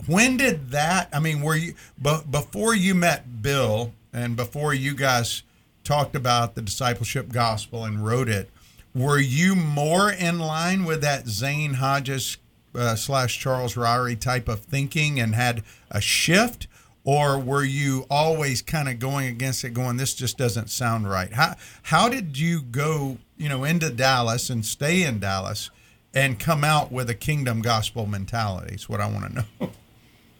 when 0.06 0.36
did 0.36 0.70
that? 0.70 1.08
I 1.12 1.20
mean, 1.20 1.40
were 1.42 1.56
you 1.56 1.74
before 2.00 2.74
you 2.74 2.94
met 2.94 3.42
Bill 3.42 3.92
and 4.12 4.36
before 4.36 4.74
you 4.74 4.94
guys 4.94 5.42
talked 5.84 6.14
about 6.14 6.54
the 6.54 6.62
discipleship 6.62 7.30
gospel 7.30 7.84
and 7.84 8.04
wrote 8.04 8.28
it? 8.28 8.50
Were 8.94 9.20
you 9.20 9.54
more 9.54 10.10
in 10.10 10.38
line 10.38 10.84
with 10.84 11.00
that 11.02 11.28
Zane 11.28 11.74
Hodges 11.74 12.38
uh, 12.74 12.96
slash 12.96 13.38
Charles 13.38 13.74
Ryrie 13.74 14.18
type 14.18 14.48
of 14.48 14.60
thinking 14.60 15.20
and 15.20 15.34
had 15.34 15.62
a 15.90 16.00
shift, 16.00 16.66
or 17.04 17.38
were 17.38 17.64
you 17.64 18.06
always 18.10 18.62
kind 18.62 18.88
of 18.88 18.98
going 18.98 19.28
against 19.28 19.64
it, 19.64 19.74
going, 19.74 19.96
"This 19.96 20.14
just 20.14 20.36
doesn't 20.36 20.70
sound 20.70 21.08
right"? 21.08 21.32
How 21.32 21.54
how 21.82 22.08
did 22.08 22.38
you 22.38 22.62
go, 22.62 23.18
you 23.36 23.48
know, 23.48 23.64
into 23.64 23.90
Dallas 23.90 24.50
and 24.50 24.64
stay 24.64 25.02
in 25.02 25.20
Dallas 25.20 25.70
and 26.14 26.38
come 26.38 26.64
out 26.64 26.90
with 26.90 27.08
a 27.10 27.14
kingdom 27.14 27.62
gospel 27.62 28.06
mentality? 28.06 28.74
Is 28.74 28.88
what 28.88 29.00
I 29.00 29.10
want 29.10 29.26
to 29.26 29.34
know. 29.34 29.70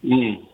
Mm. 0.03 0.47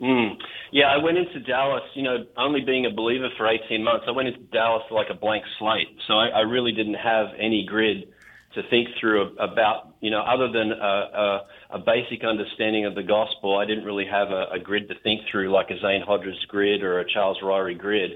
Mm. 0.00 0.36
Yeah, 0.72 0.86
I 0.86 1.02
went 1.02 1.18
into 1.18 1.40
Dallas, 1.40 1.82
you 1.94 2.02
know, 2.02 2.24
only 2.36 2.60
being 2.60 2.86
a 2.86 2.90
believer 2.90 3.28
for 3.36 3.48
18 3.48 3.82
months. 3.82 4.06
I 4.08 4.12
went 4.12 4.28
into 4.28 4.40
Dallas 4.40 4.82
like 4.90 5.06
a 5.10 5.14
blank 5.14 5.44
slate. 5.58 5.88
So 6.06 6.14
I, 6.14 6.28
I 6.28 6.40
really 6.40 6.72
didn't 6.72 6.94
have 6.94 7.28
any 7.38 7.64
grid 7.66 8.08
to 8.54 8.62
think 8.70 8.88
through 9.00 9.36
about, 9.38 9.94
you 10.00 10.10
know, 10.10 10.20
other 10.20 10.50
than 10.50 10.72
a, 10.72 10.74
a, 10.74 11.46
a 11.70 11.78
basic 11.78 12.24
understanding 12.24 12.86
of 12.86 12.94
the 12.94 13.02
gospel. 13.02 13.56
I 13.56 13.66
didn't 13.66 13.84
really 13.84 14.06
have 14.06 14.28
a, 14.30 14.46
a 14.54 14.58
grid 14.58 14.88
to 14.88 14.94
think 15.02 15.22
through 15.30 15.50
like 15.52 15.70
a 15.70 15.78
Zane 15.80 16.02
Hodges 16.06 16.44
grid 16.48 16.82
or 16.82 17.00
a 17.00 17.04
Charles 17.10 17.38
Ryrie 17.42 17.78
grid. 17.78 18.12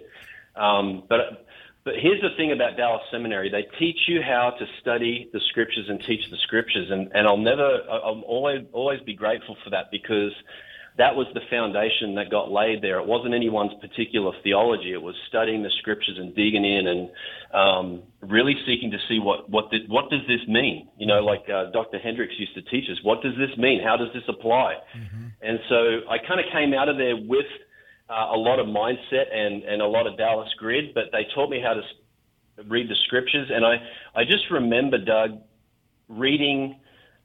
Um, 0.57 1.05
but 1.09 1.47
but 1.85 1.95
here's 1.99 2.21
the 2.21 2.31
thing 2.37 2.53
about 2.53 2.77
Dallas 2.77 3.03
Seminary: 3.11 3.51
they 3.51 3.67
teach 3.79 3.99
you 4.07 4.23
how 4.23 4.51
to 4.59 4.67
study 4.81 5.29
the 5.33 5.41
scriptures 5.51 5.87
and 5.89 6.01
teach 6.01 6.23
the 6.31 6.37
scriptures, 6.39 6.89
and 6.91 7.11
and 7.15 7.27
I'll 7.27 7.37
never, 7.37 7.81
I'll 7.91 8.23
always 8.27 8.65
always 8.73 9.01
be 9.01 9.15
grateful 9.15 9.57
for 9.65 9.71
that 9.71 9.91
because 9.91 10.33
that 10.99 11.17
was 11.17 11.27
the 11.33 11.41
foundation 11.49 12.15
that 12.17 12.31
got 12.31 12.51
laid 12.51 12.83
there. 12.83 12.99
It 12.99 13.07
wasn't 13.07 13.35
anyone's 13.35 13.73
particular 13.81 14.33
theology. 14.43 14.93
It 14.93 15.01
was 15.01 15.15
studying 15.27 15.63
the 15.63 15.71
scriptures 15.79 16.19
and 16.19 16.35
digging 16.35 16.65
in 16.65 16.87
and 16.87 17.11
um, 17.55 18.03
really 18.21 18.55
seeking 18.67 18.91
to 18.91 18.99
see 19.09 19.19
what 19.19 19.49
what 19.49 19.71
did, 19.71 19.89
what 19.89 20.11
does 20.11 20.21
this 20.29 20.47
mean? 20.47 20.89
You 20.99 21.07
know, 21.07 21.21
like 21.21 21.49
uh, 21.49 21.71
Dr. 21.73 21.99
Hendricks 21.99 22.35
used 22.39 22.55
to 22.55 22.63
teach 22.63 22.91
us. 22.91 22.99
What 23.03 23.23
does 23.23 23.35
this 23.39 23.57
mean? 23.57 23.83
How 23.83 23.97
does 23.97 24.13
this 24.13 24.25
apply? 24.29 24.77
Mm-hmm. 24.97 25.27
And 25.41 25.59
so 25.69 26.01
I 26.11 26.19
kind 26.19 26.41
of 26.41 26.47
came 26.53 26.75
out 26.75 26.89
of 26.89 26.99
there 26.99 27.17
with 27.17 27.47
uh, 28.13 28.35
a 28.35 28.37
lot 28.37 28.59
of 28.59 28.67
mindset 28.67 29.35
and 29.35 29.63
and 29.63 29.81
a 29.81 29.87
lot 29.87 30.07
of 30.07 30.19
Dallas 30.19 30.51
grid, 30.59 30.95
but 30.95 31.05
they 31.13 31.27
taught 31.35 31.51
me 31.51 31.61
how 31.61 31.75
to 31.75 31.83
read 32.69 32.89
the 32.89 32.97
scriptures. 33.07 33.51
And 33.53 33.65
I 33.65 33.77
I 34.15 34.25
just 34.25 34.51
remember 34.51 34.99
Doug 34.99 35.41
reading 36.09 36.77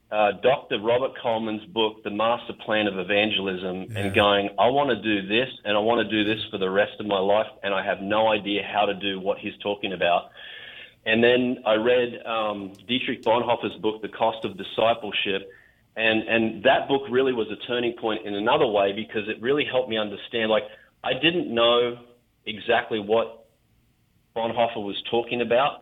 uh, 0.09 0.31
Dr. 0.41 0.79
Robert 0.79 1.11
Coleman's 1.21 1.65
book, 1.65 2.03
The 2.03 2.09
Master 2.09 2.53
Plan 2.65 2.87
of 2.87 2.97
Evangelism, 2.97 3.87
yeah. 3.89 3.99
and 3.99 4.15
going, 4.15 4.49
I 4.57 4.69
want 4.69 4.89
to 4.89 5.01
do 5.01 5.27
this 5.27 5.49
and 5.65 5.75
I 5.75 5.81
want 5.81 6.07
to 6.07 6.09
do 6.09 6.23
this 6.23 6.41
for 6.49 6.57
the 6.57 6.69
rest 6.69 6.93
of 7.01 7.05
my 7.05 7.19
life, 7.19 7.47
and 7.61 7.73
I 7.73 7.83
have 7.85 8.01
no 8.01 8.29
idea 8.29 8.61
how 8.63 8.85
to 8.85 8.93
do 8.93 9.19
what 9.19 9.37
he's 9.37 9.57
talking 9.61 9.91
about. 9.91 10.31
And 11.05 11.23
then 11.23 11.57
I 11.65 11.75
read 11.75 12.25
um, 12.25 12.73
Dietrich 12.87 13.23
Bonhoeffer's 13.23 13.75
book, 13.81 14.01
The 14.01 14.07
Cost 14.09 14.45
of 14.45 14.57
Discipleship, 14.57 15.51
and, 15.97 16.27
and 16.27 16.63
that 16.63 16.87
book 16.87 17.01
really 17.09 17.33
was 17.33 17.47
a 17.51 17.67
turning 17.67 17.93
point 17.99 18.25
in 18.25 18.35
another 18.35 18.67
way 18.67 18.93
because 18.95 19.27
it 19.27 19.41
really 19.41 19.65
helped 19.69 19.89
me 19.89 19.97
understand. 19.97 20.51
Like, 20.51 20.63
I 21.03 21.13
didn't 21.13 21.53
know 21.53 21.97
exactly 22.45 22.99
what 22.99 23.47
Bonhoeffer 24.35 24.77
was 24.77 25.01
talking 25.09 25.41
about 25.41 25.81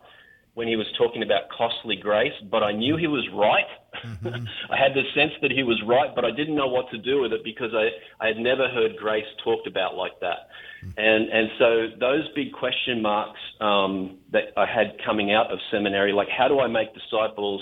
when 0.54 0.66
he 0.66 0.74
was 0.74 0.86
talking 0.96 1.22
about 1.22 1.42
costly 1.54 1.96
grace, 1.96 2.32
but 2.50 2.62
I 2.62 2.72
knew 2.72 2.96
he 2.96 3.08
was 3.08 3.28
right. 3.34 3.68
Mm-hmm. 4.02 4.46
I 4.72 4.76
had 4.78 4.94
the 4.94 5.02
sense 5.14 5.32
that 5.42 5.50
he 5.50 5.62
was 5.62 5.78
right, 5.86 6.08
but 6.14 6.24
I 6.24 6.30
didn't 6.30 6.56
know 6.56 6.66
what 6.66 6.90
to 6.92 6.98
do 6.98 7.20
with 7.20 7.34
it 7.34 7.44
because 7.44 7.72
I, 7.74 7.92
I 8.24 8.28
had 8.28 8.38
never 8.38 8.66
heard 8.70 8.96
grace 8.96 9.26
talked 9.44 9.66
about 9.66 9.96
like 9.96 10.18
that. 10.20 10.48
Mm-hmm. 10.82 10.92
And 10.96 11.28
and 11.28 11.48
so 11.58 11.68
those 12.00 12.24
big 12.34 12.52
question 12.52 13.02
marks 13.02 13.38
um, 13.60 14.16
that 14.32 14.56
I 14.56 14.64
had 14.64 14.96
coming 15.04 15.30
out 15.30 15.52
of 15.52 15.58
seminary, 15.70 16.12
like 16.14 16.28
how 16.30 16.48
do 16.48 16.58
I 16.58 16.68
make 16.68 16.88
disciples 16.94 17.60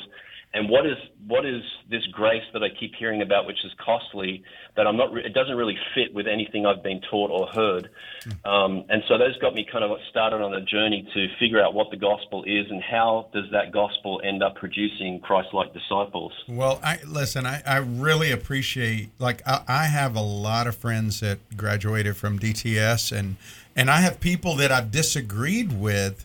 and 0.55 0.69
what 0.71 0.87
is 0.87 0.97
what 1.27 1.45
is 1.45 1.63
this 1.91 2.07
grace 2.13 2.45
that 2.53 2.63
I 2.63 2.69
keep 2.69 2.95
hearing 2.95 3.23
about, 3.23 3.47
which 3.47 3.65
is 3.65 3.73
costly, 3.85 4.45
that 4.77 4.87
I'm 4.87 4.97
not. 4.97 5.13
Re- 5.13 5.25
it 5.25 5.35
doesn't 5.35 5.57
really 5.57 5.77
fit 5.95 6.15
with 6.15 6.27
anything 6.29 6.65
I've 6.65 6.83
been 6.83 7.01
taught 7.11 7.31
or 7.31 7.49
heard, 7.49 7.91
um, 8.45 8.85
and 8.89 9.03
so 9.09 9.19
those 9.19 9.37
got 9.39 9.53
me 9.55 9.67
kind 9.71 9.85
of 9.85 9.99
started 10.11 10.41
on 10.41 10.55
a 10.55 10.61
journey 10.61 11.07
to 11.13 11.27
figure 11.41 11.61
out 11.61 11.75
what 11.75 11.91
the 11.91 11.97
gospel 11.97 12.45
is 12.45 12.71
and 12.71 12.81
how 12.83 13.29
does 13.35 13.47
that 13.51 13.73
gospel 13.73 14.21
end 14.25 14.43
up 14.43 14.55
producing 14.55 15.21
Christ-like 15.21 15.75
disciples. 15.75 16.33
Well, 16.49 16.81
I 16.83 17.01
listen. 17.07 17.47
I, 17.47 17.61
I 17.67 17.79
really 17.79 18.31
appreciate. 18.31 19.11
Like 19.19 19.43
I, 19.47 19.65
I 19.67 19.85
have 19.87 20.15
a 20.15 20.23
lot 20.23 20.69
of 20.69 20.77
friends 20.77 21.19
that 21.21 21.39
graduated 21.57 22.17
from 22.17 22.39
DTS, 22.39 23.11
and 23.11 23.37
and 23.75 23.91
I 23.91 24.03
have 24.03 24.21
people 24.21 24.55
that 24.57 24.71
I've 24.71 24.93
disagreed 24.93 25.73
with 25.73 26.25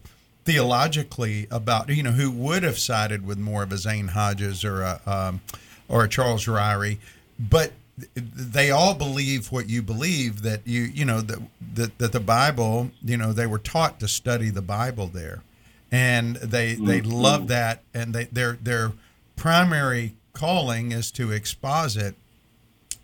theologically 0.50 1.46
about 1.52 1.90
you 1.90 2.02
know 2.02 2.12
who 2.12 2.32
would 2.32 2.64
have 2.64 2.80
sided 2.80 3.24
with 3.24 3.38
more 3.38 3.62
of 3.62 3.72
a 3.72 3.78
Zane 3.78 4.08
Hodges 4.08 4.66
or 4.66 4.82
a 4.82 5.00
um, 5.06 5.42
or 5.88 6.04
a 6.04 6.10
Charles 6.10 6.48
Ryrie, 6.48 6.98
but 7.40 7.72
they 8.16 8.72
all 8.72 8.96
believe 8.96 9.52
what 9.52 9.70
you 9.70 9.84
believe 9.84 10.42
that 10.42 10.62
you 10.66 10.82
you 10.82 11.06
know 11.06 11.22
that, 11.22 11.40
that 11.76 11.98
that 12.00 12.12
the 12.14 12.20
Bible 12.20 12.90
you 13.04 13.16
know 13.16 13.32
they 13.32 13.46
were 13.46 13.60
taught 13.60 14.00
to 14.00 14.08
study 14.08 14.50
the 14.50 14.64
Bible 14.64 15.06
there, 15.06 15.44
and 15.92 16.38
they 16.38 16.74
they 16.74 17.02
mm-hmm. 17.02 17.12
love 17.12 17.48
that. 17.50 17.84
And 17.94 18.16
they 18.16 18.24
their 18.26 18.54
their 18.54 18.94
primary 19.36 20.16
calling 20.34 20.92
is 20.92 21.12
to 21.12 21.32
exposit. 21.32 22.16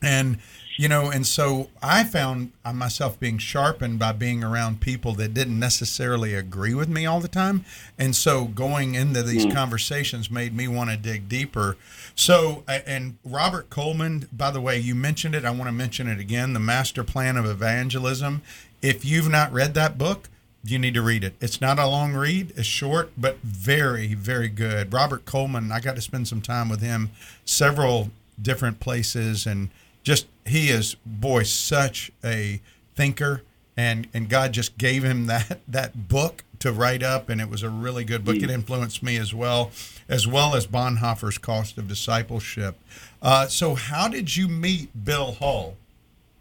And 0.02 0.40
you 0.78 0.88
know 0.88 1.10
and 1.10 1.26
so 1.26 1.70
i 1.82 2.04
found 2.04 2.52
myself 2.74 3.20
being 3.20 3.38
sharpened 3.38 3.98
by 3.98 4.12
being 4.12 4.44
around 4.44 4.82
people 4.82 5.14
that 5.14 5.34
didn't 5.34 5.60
necessarily 5.60 6.34
agree 6.34 6.74
with 6.74 6.90
me 6.90 7.06
all 7.06 7.20
the 7.20 7.28
time 7.28 7.64
and 7.98 8.16
so 8.16 8.46
going 8.46 8.96
into 8.96 9.24
these 9.24 9.46
mm. 9.46 9.54
conversations 9.54 10.30
made 10.30 10.56
me 10.56 10.68
want 10.68 10.90
to 10.90 10.98
dig 10.98 11.30
deeper 11.30 11.78
so 12.16 12.64
and 12.68 13.18
robert 13.24 13.70
coleman 13.70 14.28
by 14.34 14.52
the 14.52 14.62
way 14.62 14.78
you 14.78 14.96
mentioned 14.96 15.36
it 15.36 15.46
i 15.46 15.52
want 15.52 15.66
to 15.66 15.72
mention 15.72 16.08
it 16.08 16.20
again 16.20 16.54
the 16.54 16.60
master 16.60 17.04
plan 17.04 17.38
of 17.38 17.46
evangelism 17.46 18.42
if 18.82 19.06
you've 19.06 19.30
not 19.30 19.52
read 19.52 19.74
that 19.74 19.98
book 19.98 20.30
you 20.68 20.80
need 20.80 20.96
to 20.96 21.02
read 21.02 21.24
it. 21.24 21.36
It's 21.40 21.62
not 21.62 21.78
a 21.78 21.86
long 21.86 22.16
read, 22.16 22.52
it's 22.56 22.66
short, 22.66 23.12
but 23.16 23.38
very, 23.44 24.16
very 24.16 24.50
good. 24.50 24.92
Robert 24.92 25.24
Coleman, 25.26 25.72
I 25.72 25.80
got 25.80 25.96
to 25.96 26.02
spend 26.02 26.28
some 26.28 26.42
time 26.42 26.70
with 26.70 26.82
him 26.82 27.12
several 27.46 28.10
different 28.42 28.80
places 28.80 29.46
and 29.46 29.70
just 30.04 30.26
he 30.46 30.70
is 30.70 30.96
boy 31.06 31.44
such 31.44 32.12
a 32.24 32.62
thinker 32.96 33.42
and 33.76 34.08
and 34.14 34.30
God 34.30 34.54
just 34.54 34.78
gave 34.78 35.04
him 35.04 35.26
that 35.28 35.60
that 35.68 36.08
book 36.08 36.44
to 36.60 36.72
write 36.72 37.04
up 37.04 37.30
and 37.30 37.42
it 37.42 37.50
was 37.50 37.64
a 37.64 37.70
really 37.70 38.04
good 38.04 38.24
book. 38.24 38.38
It 38.38 38.44
mm. 38.44 38.54
influenced 38.54 39.04
me 39.04 39.18
as 39.18 39.34
well 39.34 39.72
as 40.08 40.28
well 40.28 40.56
as 40.56 40.68
Bonhoeffer's 40.68 41.38
Cost 41.38 41.78
of 41.78 41.88
Discipleship. 41.88 42.78
Uh, 43.22 43.48
so 43.48 43.76
how 43.76 44.08
did 44.08 44.36
you 44.36 44.48
meet 44.48 45.04
Bill 45.04 45.34
Hull? 45.34 45.76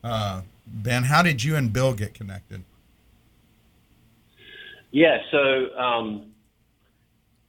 Uh, 0.02 0.42
ben, 0.66 1.04
how 1.04 1.23
did 1.23 1.42
you 1.42 1.56
and 1.56 1.73
Bill 1.73 1.94
get 1.94 2.14
connected? 2.14 2.62
Yeah, 4.90 5.18
so 5.30 5.76
um, 5.76 6.33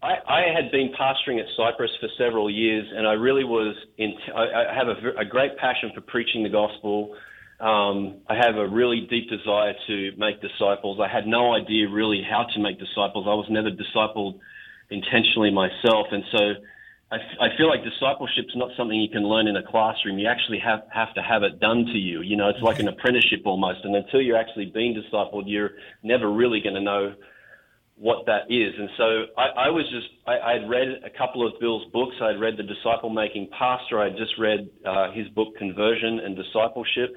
I, 0.05 0.17
I 0.27 0.41
had 0.53 0.71
been 0.71 0.91
pastoring 0.93 1.39
at 1.39 1.47
Cypress 1.57 1.89
for 1.99 2.07
several 2.15 2.47
years, 2.49 2.85
and 2.95 3.07
I 3.07 3.13
really 3.13 3.43
was 3.43 3.75
in. 3.97 4.13
I, 4.35 4.71
I 4.71 4.73
have 4.75 4.87
a, 4.87 5.21
a 5.21 5.25
great 5.25 5.57
passion 5.57 5.91
for 5.95 6.01
preaching 6.01 6.43
the 6.43 6.49
gospel. 6.49 7.15
Um, 7.59 8.17
I 8.29 8.35
have 8.35 8.57
a 8.57 8.67
really 8.67 9.07
deep 9.09 9.29
desire 9.29 9.73
to 9.87 10.11
make 10.17 10.41
disciples. 10.41 10.99
I 10.99 11.07
had 11.07 11.25
no 11.25 11.55
idea 11.55 11.89
really 11.89 12.21
how 12.21 12.45
to 12.53 12.59
make 12.59 12.77
disciples. 12.77 13.25
I 13.27 13.33
was 13.33 13.47
never 13.49 13.69
discipled 13.71 14.39
intentionally 14.91 15.49
myself, 15.49 16.07
and 16.11 16.23
so 16.31 16.53
I, 17.11 17.17
I 17.41 17.57
feel 17.57 17.67
like 17.67 17.83
discipleship 17.83 18.45
is 18.49 18.55
not 18.55 18.69
something 18.77 18.99
you 18.99 19.09
can 19.09 19.23
learn 19.23 19.47
in 19.47 19.55
a 19.55 19.63
classroom. 19.63 20.19
You 20.19 20.27
actually 20.27 20.59
have 20.59 20.83
have 20.93 21.15
to 21.15 21.23
have 21.23 21.41
it 21.41 21.59
done 21.59 21.85
to 21.85 21.97
you. 21.97 22.21
You 22.21 22.35
know, 22.35 22.49
it's 22.49 22.61
like 22.61 22.79
an 22.79 22.87
apprenticeship 22.87 23.41
almost, 23.45 23.79
and 23.83 23.95
until 23.95 24.21
you're 24.21 24.37
actually 24.37 24.67
being 24.67 24.93
discipled, 24.93 25.45
you're 25.47 25.71
never 26.03 26.29
really 26.31 26.61
going 26.61 26.75
to 26.75 26.81
know 26.81 27.15
what 27.97 28.25
that 28.25 28.43
is. 28.49 28.73
And 28.77 28.89
so 28.97 29.23
I, 29.37 29.67
I 29.67 29.69
was 29.69 29.85
just, 29.89 30.07
I, 30.27 30.59
had 30.59 30.69
read 30.69 30.87
a 31.05 31.17
couple 31.17 31.47
of 31.47 31.53
Bill's 31.61 31.89
books. 31.93 32.15
I'd 32.21 32.39
read 32.39 32.57
The 32.57 32.63
Disciple 32.63 33.09
Making 33.09 33.49
Pastor. 33.57 34.01
I'd 34.01 34.17
just 34.17 34.33
read 34.37 34.69
uh, 34.85 35.11
his 35.11 35.27
book, 35.29 35.55
Conversion 35.57 36.19
and 36.19 36.35
Discipleship. 36.35 37.15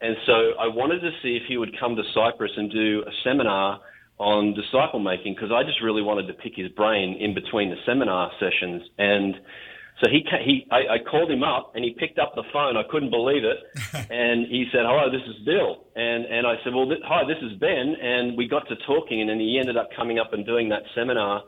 And 0.00 0.16
so 0.26 0.32
I 0.60 0.68
wanted 0.68 1.00
to 1.00 1.10
see 1.22 1.36
if 1.36 1.44
he 1.48 1.56
would 1.56 1.78
come 1.78 1.96
to 1.96 2.02
Cypress 2.12 2.50
and 2.56 2.70
do 2.70 3.04
a 3.06 3.12
seminar 3.24 3.80
on 4.18 4.54
disciple 4.54 5.00
making 5.00 5.34
because 5.34 5.50
I 5.50 5.64
just 5.64 5.82
really 5.82 6.02
wanted 6.02 6.26
to 6.28 6.34
pick 6.34 6.52
his 6.54 6.68
brain 6.72 7.16
in 7.18 7.34
between 7.34 7.70
the 7.70 7.76
seminar 7.84 8.30
sessions. 8.38 8.82
And 8.98 9.34
so 10.02 10.10
he 10.10 10.26
he 10.44 10.66
I, 10.70 10.94
I 10.94 10.98
called 10.98 11.30
him 11.30 11.44
up 11.44 11.72
and 11.74 11.84
he 11.84 11.92
picked 11.92 12.18
up 12.18 12.34
the 12.34 12.42
phone. 12.52 12.76
I 12.76 12.82
couldn't 12.90 13.10
believe 13.10 13.44
it, 13.44 13.58
and 14.10 14.46
he 14.48 14.66
said, 14.72 14.82
"Hello, 14.82 15.10
this 15.10 15.22
is 15.28 15.44
Bill." 15.44 15.86
And 15.94 16.24
and 16.26 16.46
I 16.46 16.56
said, 16.64 16.74
"Well, 16.74 16.88
th- 16.88 17.02
hi, 17.06 17.22
this 17.24 17.38
is 17.40 17.56
Ben." 17.58 17.94
And 18.00 18.36
we 18.36 18.48
got 18.48 18.66
to 18.68 18.76
talking, 18.86 19.20
and 19.20 19.30
then 19.30 19.38
he 19.38 19.58
ended 19.60 19.76
up 19.76 19.90
coming 19.94 20.18
up 20.18 20.32
and 20.32 20.44
doing 20.44 20.68
that 20.70 20.82
seminar. 20.94 21.44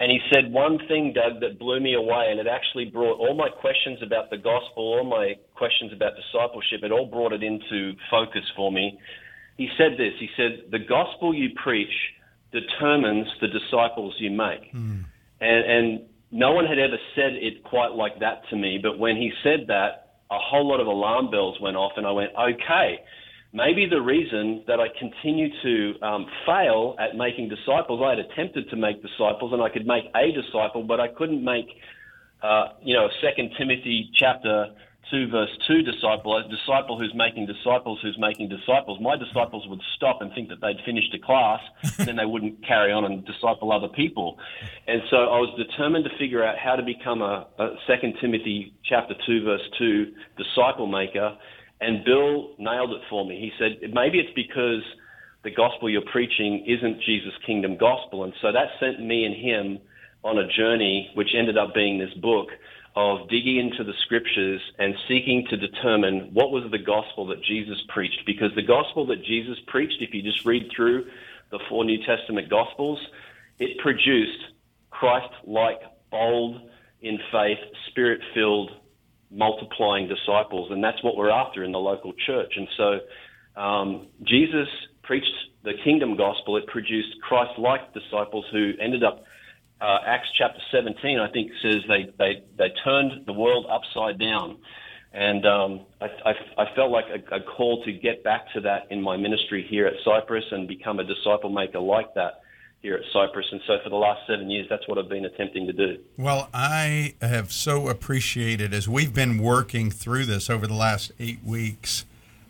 And 0.00 0.10
he 0.10 0.18
said 0.32 0.52
one 0.52 0.78
thing, 0.88 1.12
Doug, 1.14 1.40
that 1.40 1.58
blew 1.58 1.80
me 1.80 1.94
away, 1.94 2.28
and 2.30 2.40
it 2.40 2.46
actually 2.46 2.86
brought 2.86 3.18
all 3.18 3.34
my 3.34 3.48
questions 3.48 3.98
about 4.02 4.30
the 4.30 4.36
gospel, 4.36 4.82
all 4.82 5.04
my 5.04 5.34
questions 5.54 5.92
about 5.92 6.12
discipleship, 6.16 6.82
it 6.82 6.92
all 6.92 7.06
brought 7.06 7.32
it 7.32 7.42
into 7.42 7.94
focus 8.10 8.42
for 8.56 8.72
me. 8.72 8.98
He 9.56 9.68
said 9.78 9.92
this 9.96 10.14
He 10.18 10.28
said, 10.36 10.70
The 10.72 10.80
gospel 10.80 11.32
you 11.32 11.50
preach 11.62 11.94
determines 12.50 13.26
the 13.40 13.48
disciples 13.48 14.14
you 14.18 14.30
make. 14.30 14.70
Hmm. 14.72 15.02
And, 15.40 15.64
and 15.70 16.00
no 16.34 16.50
one 16.50 16.66
had 16.66 16.80
ever 16.80 16.98
said 17.14 17.34
it 17.34 17.62
quite 17.62 17.92
like 17.92 18.18
that 18.18 18.42
to 18.50 18.56
me, 18.56 18.80
but 18.82 18.98
when 18.98 19.14
he 19.14 19.30
said 19.44 19.68
that, 19.68 20.18
a 20.32 20.38
whole 20.38 20.68
lot 20.68 20.80
of 20.80 20.88
alarm 20.88 21.30
bells 21.30 21.56
went 21.60 21.76
off, 21.76 21.92
and 21.96 22.04
I 22.04 22.10
went, 22.10 22.32
okay, 22.34 22.98
maybe 23.52 23.86
the 23.88 24.00
reason 24.02 24.64
that 24.66 24.80
I 24.80 24.88
continue 24.98 25.48
to 25.62 26.04
um, 26.04 26.26
fail 26.44 26.96
at 26.98 27.16
making 27.16 27.50
disciples, 27.50 28.02
I 28.04 28.10
had 28.10 28.18
attempted 28.18 28.68
to 28.70 28.76
make 28.76 29.00
disciples, 29.00 29.52
and 29.52 29.62
I 29.62 29.68
could 29.68 29.86
make 29.86 30.06
a 30.16 30.32
disciple, 30.32 30.82
but 30.82 30.98
I 30.98 31.06
couldn't 31.06 31.44
make, 31.44 31.68
uh, 32.42 32.70
you 32.82 32.94
know, 32.94 33.06
Second 33.22 33.52
Timothy 33.56 34.10
chapter 34.18 34.74
two 35.10 35.28
verse 35.28 35.50
two 35.66 35.82
disciple, 35.82 36.36
a 36.36 36.42
disciple 36.48 36.98
who's 36.98 37.14
making 37.14 37.46
disciples 37.46 37.98
who's 38.02 38.18
making 38.18 38.48
disciples. 38.48 38.98
My 39.00 39.16
disciples 39.16 39.66
would 39.68 39.80
stop 39.96 40.20
and 40.20 40.32
think 40.34 40.48
that 40.48 40.60
they'd 40.60 40.78
finished 40.84 41.14
a 41.14 41.18
class, 41.18 41.60
and 41.98 42.08
then 42.08 42.16
they 42.16 42.24
wouldn't 42.24 42.66
carry 42.66 42.92
on 42.92 43.04
and 43.04 43.24
disciple 43.24 43.72
other 43.72 43.88
people. 43.88 44.38
And 44.86 45.02
so 45.10 45.16
I 45.16 45.38
was 45.38 45.54
determined 45.56 46.04
to 46.04 46.18
figure 46.18 46.44
out 46.44 46.56
how 46.58 46.76
to 46.76 46.82
become 46.82 47.22
a, 47.22 47.46
a 47.58 47.76
Second 47.86 48.14
Timothy 48.20 48.74
chapter 48.84 49.14
two 49.26 49.44
verse 49.44 49.62
two 49.78 50.12
disciple 50.36 50.86
maker. 50.86 51.36
And 51.80 52.04
Bill 52.04 52.54
nailed 52.58 52.92
it 52.92 53.02
for 53.10 53.26
me. 53.26 53.40
He 53.40 53.50
said 53.58 53.92
maybe 53.92 54.18
it's 54.18 54.32
because 54.34 54.82
the 55.42 55.50
gospel 55.50 55.90
you're 55.90 56.10
preaching 56.10 56.64
isn't 56.66 57.02
Jesus' 57.02 57.34
kingdom 57.44 57.76
gospel, 57.76 58.24
and 58.24 58.32
so 58.40 58.52
that 58.52 58.68
sent 58.80 59.04
me 59.04 59.24
and 59.24 59.34
him 59.34 59.78
on 60.22 60.38
a 60.38 60.48
journey, 60.48 61.10
which 61.14 61.28
ended 61.36 61.58
up 61.58 61.74
being 61.74 61.98
this 61.98 62.14
book 62.14 62.48
of 62.96 63.28
digging 63.28 63.56
into 63.56 63.82
the 63.82 63.92
scriptures 64.04 64.60
and 64.78 64.94
seeking 65.08 65.44
to 65.50 65.56
determine 65.56 66.30
what 66.32 66.52
was 66.52 66.64
the 66.70 66.78
gospel 66.78 67.26
that 67.26 67.42
Jesus 67.42 67.78
preached. 67.88 68.20
Because 68.24 68.54
the 68.54 68.62
gospel 68.62 69.06
that 69.06 69.24
Jesus 69.24 69.58
preached, 69.66 69.96
if 70.00 70.14
you 70.14 70.22
just 70.22 70.44
read 70.44 70.70
through 70.74 71.06
the 71.50 71.58
four 71.68 71.84
New 71.84 71.98
Testament 72.04 72.48
gospels, 72.48 73.00
it 73.58 73.78
produced 73.78 74.38
Christ 74.90 75.32
like, 75.44 75.80
bold 76.10 76.60
in 77.02 77.18
faith, 77.32 77.58
spirit 77.88 78.20
filled, 78.32 78.70
multiplying 79.30 80.08
disciples. 80.08 80.70
And 80.70 80.82
that's 80.82 81.02
what 81.02 81.16
we're 81.16 81.30
after 81.30 81.64
in 81.64 81.72
the 81.72 81.78
local 81.78 82.12
church. 82.26 82.54
And 82.56 82.68
so 82.76 83.60
um, 83.60 84.06
Jesus 84.22 84.68
preached 85.02 85.34
the 85.64 85.72
kingdom 85.82 86.16
gospel. 86.16 86.56
It 86.56 86.66
produced 86.68 87.20
Christ 87.22 87.58
like 87.58 87.92
disciples 87.92 88.44
who 88.52 88.72
ended 88.80 89.02
up 89.02 89.24
uh, 89.84 89.98
Acts 90.06 90.28
chapter 90.38 90.60
17, 90.72 91.18
I 91.18 91.30
think, 91.30 91.50
says 91.62 91.82
they, 91.88 92.10
they, 92.18 92.42
they 92.56 92.72
turned 92.82 93.26
the 93.26 93.32
world 93.32 93.66
upside 93.70 94.18
down. 94.18 94.56
And 95.12 95.46
um, 95.46 95.80
I, 96.00 96.06
I, 96.24 96.62
I, 96.62 96.74
felt 96.74 96.90
like 96.90 97.04
a, 97.08 97.36
a, 97.36 97.40
call 97.40 97.84
to 97.84 97.92
get 97.92 98.24
back 98.24 98.52
to 98.54 98.60
that 98.62 98.90
in 98.90 99.00
my 99.00 99.16
ministry 99.16 99.64
here 99.68 99.86
at 99.86 99.94
Cypress 100.04 100.44
and 100.50 100.66
become 100.66 100.98
a 100.98 101.04
disciple 101.04 101.50
maker 101.50 101.78
like 101.78 102.12
that 102.14 102.40
here 102.82 102.94
at 102.94 103.02
Cypress. 103.12 103.46
And 103.52 103.60
so 103.66 103.78
for 103.84 103.90
the 103.90 103.96
last 103.96 104.26
seven 104.26 104.50
years, 104.50 104.66
that's 104.68 104.88
what 104.88 104.98
I've 104.98 105.08
been 105.08 105.24
attempting 105.24 105.66
to 105.66 105.72
do. 105.72 105.98
Well, 106.16 106.48
I 106.52 107.14
have 107.20 107.52
so 107.52 107.88
appreciated 107.88 108.74
as 108.74 108.88
we've 108.88 109.14
been 109.14 109.38
working 109.38 109.90
through 109.90 110.24
this 110.24 110.50
over 110.50 110.66
the 110.66 110.74
last 110.74 111.12
eight 111.20 111.44
weeks. 111.44 112.06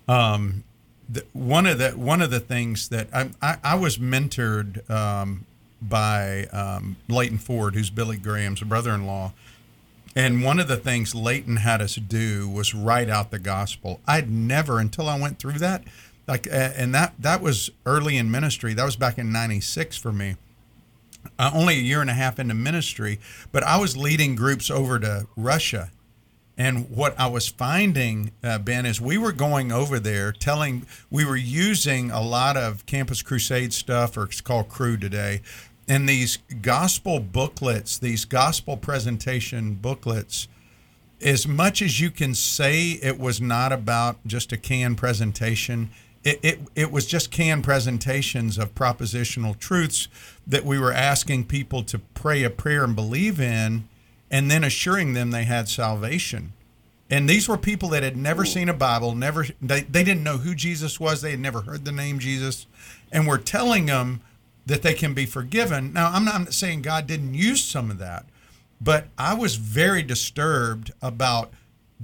Um, 0.09 0.64
the, 1.07 1.26
one 1.35 1.67
of 1.67 1.76
the 1.79 1.91
one 1.91 2.23
of 2.23 2.31
the 2.31 2.41
things 2.41 2.88
that 2.88 3.09
I, 3.12 3.31
I, 3.43 3.59
I 3.62 3.75
was 3.75 3.99
mentored 3.99 4.88
um, 4.88 5.45
by 5.88 6.45
um, 6.47 6.97
Leighton 7.09 7.38
Ford, 7.38 7.75
who's 7.75 7.91
Billy 7.91 8.17
Graham's 8.17 8.62
brother-in-law. 8.62 9.33
And 10.17 10.45
one 10.45 10.61
of 10.61 10.69
the 10.69 10.76
things 10.76 11.14
Leighton 11.14 11.57
had 11.57 11.83
us 11.83 11.97
do 11.97 12.49
was 12.49 12.75
write 12.75 13.11
out 13.11 13.31
the 13.31 13.38
gospel. 13.38 14.00
I'd 14.07 14.31
never, 14.31 14.79
until 14.79 15.09
I 15.09 15.19
went 15.19 15.38
through 15.38 15.59
that, 15.59 15.85
like, 16.26 16.47
and 16.50 16.95
that 16.95 17.14
that 17.19 17.43
was 17.43 17.71
early 17.85 18.17
in 18.17 18.31
ministry. 18.31 18.75
That 18.75 18.85
was 18.85 18.97
back 18.97 19.19
in 19.19 19.31
'96 19.31 19.97
for 19.97 20.12
me. 20.12 20.37
Uh, 21.38 21.50
only 21.55 21.75
a 21.75 21.83
year 21.83 22.00
and 22.00 22.11
a 22.11 22.14
half 22.14 22.38
into 22.38 22.55
ministry, 22.55 23.18
but 23.51 23.62
I 23.62 23.79
was 23.79 23.97
leading 23.97 24.37
groups 24.37 24.70
over 24.70 24.99
to 25.01 25.27
Russia. 25.37 25.90
And 26.57 26.88
what 26.88 27.18
I 27.18 27.27
was 27.27 27.49
finding, 27.49 28.31
uh, 28.42 28.59
Ben, 28.59 28.87
is 28.87 29.01
we 29.01 29.18
were 29.18 29.33
going 29.33 29.73
over 29.73 29.99
there 29.99 30.31
telling, 30.31 30.87
we 31.11 31.25
were 31.25 31.37
using 31.37 32.12
a 32.12 32.20
lot 32.20 32.57
of 32.57 32.87
Campus 32.87 33.23
Crusade 33.23 33.73
stuff, 33.73 34.16
or 34.16 34.25
it's 34.25 34.40
called 34.40 34.68
Cru 34.68 34.97
today, 34.97 35.40
and 35.88 36.09
these 36.09 36.38
gospel 36.62 37.20
booklets, 37.20 37.99
these 37.99 38.25
gospel 38.25 38.77
presentation 38.77 39.75
booklets, 39.75 40.49
as 41.20 41.47
much 41.47 41.83
as 41.83 42.01
you 42.01 42.11
can 42.11 42.35
say 42.35 42.99
it 43.03 43.18
was 43.18 43.40
not 43.40 43.73
about 43.73 44.16
just 44.27 44.53
a 44.53 44.57
canned 44.57 44.99
presentation, 44.99 45.90
it, 46.23 46.40
it, 46.42 46.61
it 46.75 46.90
was 46.90 47.07
just 47.07 47.31
canned 47.31 47.64
presentations 47.64 48.57
of 48.57 48.75
propositional 48.75 49.59
truths 49.59 50.09
that 50.47 50.64
we 50.64 50.79
were 50.79 50.92
asking 50.92 51.44
people 51.44 51.83
to 51.85 51.99
pray 51.99 52.42
a 52.42 52.51
prayer 52.51 52.85
and 52.85 52.97
believe 52.97 53.38
in, 53.38 53.88
and 54.31 54.51
then 54.51 54.64
assuring 54.64 55.12
them 55.12 55.31
they 55.31 55.44
had 55.44 55.68
salvation. 55.68 56.55
And 57.11 57.29
these 57.29 57.47
were 57.47 57.59
people 57.59 57.90
that 57.90 58.03
had 58.03 58.16
never 58.16 58.47
seen 58.47 58.70
a 58.70 58.75
Bible, 58.75 59.14
never 59.14 59.47
they, 59.61 59.83
they 59.83 60.03
didn't 60.03 60.25
know 60.25 60.38
who 60.38 60.55
Jesus 60.55 60.99
was, 60.99 61.20
they 61.20 61.33
had 61.33 61.40
never 61.40 61.61
heard 61.61 61.85
the 61.85 61.92
name 61.92 62.18
Jesus, 62.18 62.66
and 63.12 63.27
we're 63.27 63.38
telling 63.38 63.87
them 63.87 64.23
that 64.66 64.83
they 64.83 64.94
can 64.94 65.14
be 65.14 65.27
forgiven. 65.27 65.92
Now, 65.92 66.11
I'm 66.11 66.24
not 66.24 66.53
saying 66.55 66.83
God 66.83 67.07
didn't 67.07 67.35
use 67.35 67.62
some 67.62 67.90
of 67.90 67.98
that, 67.98 68.24
but 68.81 69.09
I 69.18 69.35
was 69.35 69.57
very 69.57 70.03
disturbed 70.03 70.92
about 71.03 71.53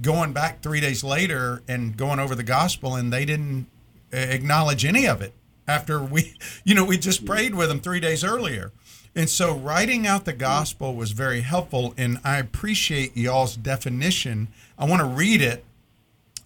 going 0.01 0.33
back 0.33 0.61
three 0.61 0.79
days 0.79 1.03
later 1.03 1.61
and 1.67 1.97
going 1.97 2.19
over 2.19 2.35
the 2.35 2.43
gospel, 2.43 2.95
and 2.95 3.11
they 3.11 3.25
didn't 3.25 3.67
acknowledge 4.11 4.85
any 4.85 5.07
of 5.07 5.21
it 5.21 5.33
after 5.67 6.03
we, 6.03 6.33
you 6.63 6.75
know, 6.75 6.85
we 6.85 6.97
just 6.97 7.25
prayed 7.25 7.55
with 7.55 7.69
them 7.69 7.79
three 7.79 7.99
days 7.99 8.23
earlier. 8.23 8.71
And 9.13 9.29
so 9.29 9.53
writing 9.53 10.07
out 10.07 10.23
the 10.23 10.33
gospel 10.33 10.95
was 10.95 11.11
very 11.11 11.41
helpful, 11.41 11.93
and 11.97 12.19
I 12.23 12.37
appreciate 12.37 13.17
y'all's 13.17 13.57
definition. 13.57 14.47
I 14.77 14.85
want 14.85 15.01
to 15.01 15.07
read 15.07 15.41
it, 15.41 15.65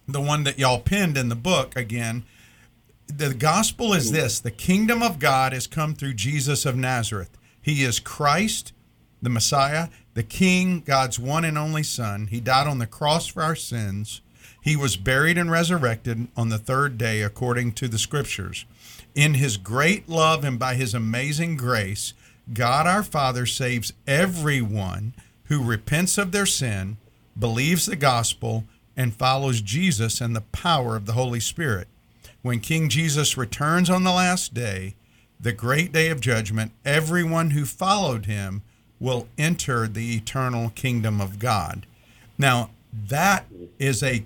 the 0.08 0.20
one 0.20 0.44
that 0.44 0.58
y'all 0.58 0.80
pinned 0.80 1.16
in 1.16 1.28
the 1.28 1.36
book 1.36 1.76
again 1.76 2.24
the 3.08 3.34
gospel 3.34 3.92
is 3.92 4.12
this 4.12 4.40
the 4.40 4.50
kingdom 4.50 5.02
of 5.02 5.18
God 5.18 5.52
has 5.52 5.66
come 5.66 5.94
through 5.94 6.14
Jesus 6.14 6.66
of 6.66 6.76
Nazareth. 6.76 7.30
He 7.60 7.82
is 7.82 8.00
Christ, 8.00 8.72
the 9.22 9.30
Messiah, 9.30 9.88
the 10.14 10.22
King, 10.22 10.80
God's 10.80 11.18
one 11.18 11.44
and 11.44 11.58
only 11.58 11.82
Son. 11.82 12.28
He 12.28 12.40
died 12.40 12.66
on 12.66 12.78
the 12.78 12.86
cross 12.86 13.26
for 13.26 13.42
our 13.42 13.56
sins. 13.56 14.20
He 14.60 14.76
was 14.76 14.96
buried 14.96 15.38
and 15.38 15.50
resurrected 15.50 16.28
on 16.36 16.48
the 16.48 16.58
third 16.58 16.98
day 16.98 17.22
according 17.22 17.72
to 17.72 17.88
the 17.88 17.98
scriptures. 17.98 18.64
In 19.14 19.34
his 19.34 19.56
great 19.56 20.08
love 20.08 20.44
and 20.44 20.58
by 20.58 20.74
his 20.74 20.92
amazing 20.92 21.56
grace, 21.56 22.14
God 22.52 22.86
our 22.86 23.02
Father 23.02 23.46
saves 23.46 23.92
everyone 24.06 25.14
who 25.44 25.62
repents 25.62 26.18
of 26.18 26.32
their 26.32 26.46
sin, 26.46 26.96
believes 27.38 27.86
the 27.86 27.96
gospel, 27.96 28.64
and 28.96 29.14
follows 29.14 29.60
Jesus 29.60 30.20
and 30.20 30.34
the 30.34 30.40
power 30.40 30.96
of 30.96 31.06
the 31.06 31.12
Holy 31.12 31.40
Spirit 31.40 31.88
when 32.46 32.60
King 32.60 32.88
Jesus 32.88 33.36
returns 33.36 33.90
on 33.90 34.04
the 34.04 34.12
last 34.12 34.54
day, 34.54 34.94
the 35.40 35.52
great 35.52 35.90
day 35.92 36.10
of 36.10 36.20
judgment, 36.20 36.70
everyone 36.84 37.50
who 37.50 37.64
followed 37.64 38.26
him 38.26 38.62
will 39.00 39.26
enter 39.36 39.88
the 39.88 40.14
eternal 40.16 40.70
kingdom 40.70 41.20
of 41.20 41.40
God. 41.40 41.86
Now, 42.38 42.70
that 43.08 43.46
is 43.80 44.00
a 44.00 44.24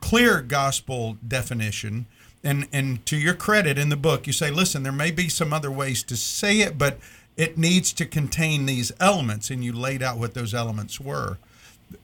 clear 0.00 0.40
gospel 0.40 1.18
definition. 1.26 2.06
And, 2.42 2.68
and 2.72 3.04
to 3.04 3.18
your 3.18 3.34
credit 3.34 3.76
in 3.76 3.90
the 3.90 3.96
book, 3.96 4.26
you 4.26 4.32
say, 4.32 4.50
listen, 4.50 4.82
there 4.82 4.90
may 4.90 5.10
be 5.10 5.28
some 5.28 5.52
other 5.52 5.70
ways 5.70 6.02
to 6.04 6.16
say 6.16 6.60
it, 6.60 6.78
but 6.78 6.98
it 7.36 7.58
needs 7.58 7.92
to 7.92 8.06
contain 8.06 8.64
these 8.64 8.92
elements. 8.98 9.50
And 9.50 9.62
you 9.62 9.74
laid 9.74 10.02
out 10.02 10.16
what 10.16 10.32
those 10.32 10.54
elements 10.54 10.98
were. 10.98 11.36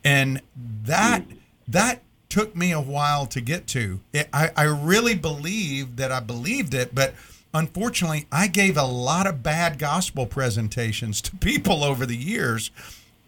And 0.05 0.43
that, 0.85 1.25
that 1.67 2.03
took 2.29 2.55
me 2.55 2.73
a 2.73 2.81
while 2.81 3.27
to 3.27 3.41
get 3.41 3.67
to. 3.69 4.01
It, 4.13 4.29
I, 4.33 4.51
I 4.57 4.65
really 4.65 5.15
believe 5.15 5.97
that 5.97 6.13
I 6.13 6.21
believed 6.21 6.75
it, 6.75 6.95
but 6.95 7.15
unfortunately, 7.55 8.27
I 8.31 8.49
gave 8.49 8.77
a 8.77 8.85
lot 8.85 9.27
of 9.27 9.43
bad 9.43 9.79
gospel 9.79 10.27
presentations 10.27 11.21
to 11.23 11.37
people 11.37 11.83
over 11.83 12.05
the 12.05 12.17
years, 12.17 12.71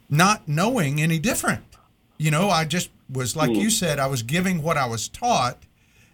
not 0.08 0.46
knowing 0.46 1.00
any 1.00 1.18
different. 1.18 1.64
You 2.18 2.30
know, 2.30 2.50
I 2.50 2.64
just 2.64 2.90
was, 3.10 3.34
like 3.34 3.50
hmm. 3.50 3.56
you 3.56 3.70
said, 3.70 3.98
I 3.98 4.06
was 4.06 4.22
giving 4.22 4.62
what 4.62 4.76
I 4.76 4.86
was 4.86 5.08
taught. 5.08 5.58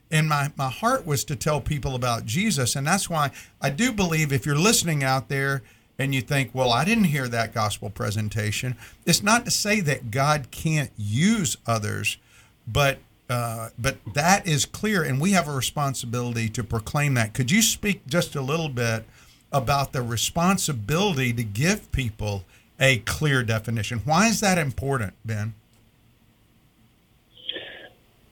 And 0.08 0.28
my, 0.28 0.52
my 0.56 0.70
heart 0.70 1.04
was 1.04 1.24
to 1.24 1.34
tell 1.34 1.60
people 1.60 1.96
about 1.96 2.26
Jesus. 2.26 2.76
And 2.76 2.86
that's 2.86 3.10
why 3.10 3.32
I 3.60 3.70
do 3.70 3.90
believe 3.92 4.32
if 4.32 4.46
you're 4.46 4.54
listening 4.54 5.02
out 5.02 5.28
there 5.28 5.62
and 5.98 6.14
you 6.14 6.20
think, 6.20 6.50
well, 6.54 6.70
I 6.70 6.84
didn't 6.84 7.04
hear 7.04 7.26
that 7.26 7.52
gospel 7.52 7.90
presentation, 7.90 8.76
it's 9.04 9.24
not 9.24 9.44
to 9.46 9.50
say 9.50 9.80
that 9.80 10.12
God 10.12 10.52
can't 10.52 10.92
use 10.96 11.56
others 11.66 12.18
but 12.66 12.98
uh, 13.28 13.70
but 13.78 13.96
that 14.14 14.46
is 14.46 14.64
clear, 14.64 15.02
and 15.02 15.20
we 15.20 15.32
have 15.32 15.48
a 15.48 15.52
responsibility 15.52 16.48
to 16.48 16.62
proclaim 16.62 17.14
that. 17.14 17.34
Could 17.34 17.50
you 17.50 17.60
speak 17.60 18.06
just 18.06 18.36
a 18.36 18.40
little 18.40 18.68
bit 18.68 19.04
about 19.52 19.92
the 19.92 20.02
responsibility 20.02 21.32
to 21.32 21.42
give 21.42 21.90
people 21.92 22.44
a 22.78 22.98
clear 22.98 23.42
definition. 23.42 24.00
Why 24.04 24.28
is 24.28 24.40
that 24.40 24.58
important, 24.58 25.14
Ben? 25.24 25.54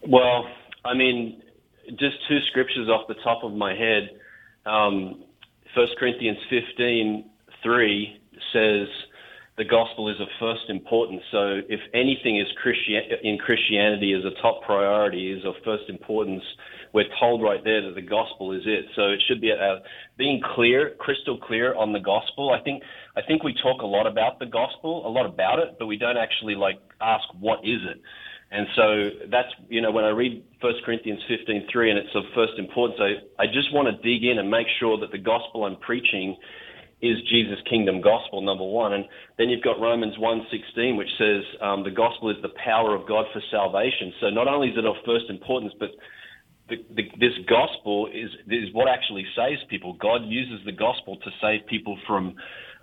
Well, 0.07 0.47
I 0.85 0.94
mean, 0.94 1.42
just 1.88 2.16
two 2.29 2.40
scriptures 2.51 2.88
off 2.88 3.09
the 3.09 3.14
top 3.25 3.42
of 3.42 3.53
my 3.53 3.75
head. 3.75 4.11
Um, 4.66 5.25
1 5.75 5.87
Corinthians 5.99 6.38
15, 6.51 7.25
3 7.62 8.20
says, 8.53 8.88
the 9.56 9.64
gospel 9.64 10.08
is 10.08 10.20
of 10.20 10.26
first 10.40 10.68
importance. 10.68 11.22
So 11.30 11.60
if 11.68 11.80
anything 11.92 12.40
is 12.40 12.46
Christian 12.60 13.00
in 13.22 13.38
Christianity 13.38 14.12
is 14.12 14.24
a 14.24 14.42
top 14.42 14.62
priority, 14.62 15.30
is 15.30 15.44
of 15.44 15.54
first 15.64 15.84
importance, 15.88 16.42
we're 16.92 17.08
told 17.20 17.40
right 17.40 17.62
there 17.62 17.82
that 17.82 17.94
the 17.94 18.02
gospel 18.02 18.52
is 18.52 18.62
it. 18.66 18.86
So 18.96 19.10
it 19.10 19.22
should 19.28 19.40
be 19.40 19.50
a, 19.50 19.82
being 20.18 20.40
clear, 20.54 20.94
crystal 20.98 21.38
clear 21.38 21.74
on 21.74 21.92
the 21.92 22.00
gospel. 22.00 22.50
I 22.50 22.60
think 22.62 22.82
I 23.16 23.22
think 23.22 23.44
we 23.44 23.54
talk 23.62 23.82
a 23.82 23.86
lot 23.86 24.08
about 24.08 24.40
the 24.40 24.46
gospel, 24.46 25.06
a 25.06 25.10
lot 25.10 25.26
about 25.26 25.60
it, 25.60 25.76
but 25.78 25.86
we 25.86 25.98
don't 25.98 26.18
actually 26.18 26.56
like 26.56 26.80
ask 27.00 27.24
what 27.38 27.60
is 27.60 27.80
it. 27.88 28.00
And 28.50 28.66
so 28.74 29.10
that's 29.30 29.48
you 29.68 29.80
know 29.80 29.92
when 29.92 30.04
I 30.04 30.10
read 30.10 30.42
1 30.60 30.74
Corinthians 30.84 31.20
15:3 31.30 31.90
and 31.90 31.98
it's 31.98 32.14
of 32.14 32.24
first 32.34 32.54
importance, 32.58 32.98
I, 33.00 33.42
I 33.42 33.46
just 33.46 33.72
want 33.72 33.86
to 33.86 34.02
dig 34.02 34.24
in 34.24 34.38
and 34.38 34.50
make 34.50 34.66
sure 34.80 34.98
that 34.98 35.12
the 35.12 35.18
gospel 35.18 35.64
I'm 35.64 35.76
preaching 35.76 36.36
is 37.04 37.20
Jesus' 37.28 37.58
kingdom 37.68 38.00
gospel, 38.00 38.40
number 38.40 38.64
one. 38.64 38.94
And 38.94 39.04
then 39.36 39.50
you've 39.50 39.62
got 39.62 39.78
Romans 39.78 40.14
1.16, 40.16 40.96
which 40.96 41.08
says 41.18 41.42
um, 41.60 41.84
the 41.84 41.90
gospel 41.90 42.30
is 42.30 42.36
the 42.40 42.52
power 42.64 42.94
of 42.94 43.06
God 43.06 43.26
for 43.32 43.42
salvation. 43.50 44.12
So 44.20 44.30
not 44.30 44.48
only 44.48 44.68
is 44.68 44.78
it 44.78 44.86
of 44.86 44.96
first 45.04 45.26
importance, 45.28 45.74
but 45.78 45.90
the, 46.68 46.76
the, 46.96 47.02
this 47.20 47.34
gospel 47.46 48.08
is, 48.12 48.30
is 48.48 48.72
what 48.72 48.88
actually 48.88 49.26
saves 49.36 49.60
people. 49.68 49.92
God 50.00 50.22
uses 50.24 50.64
the 50.64 50.72
gospel 50.72 51.16
to 51.16 51.30
save 51.42 51.66
people 51.66 51.98
from 52.06 52.34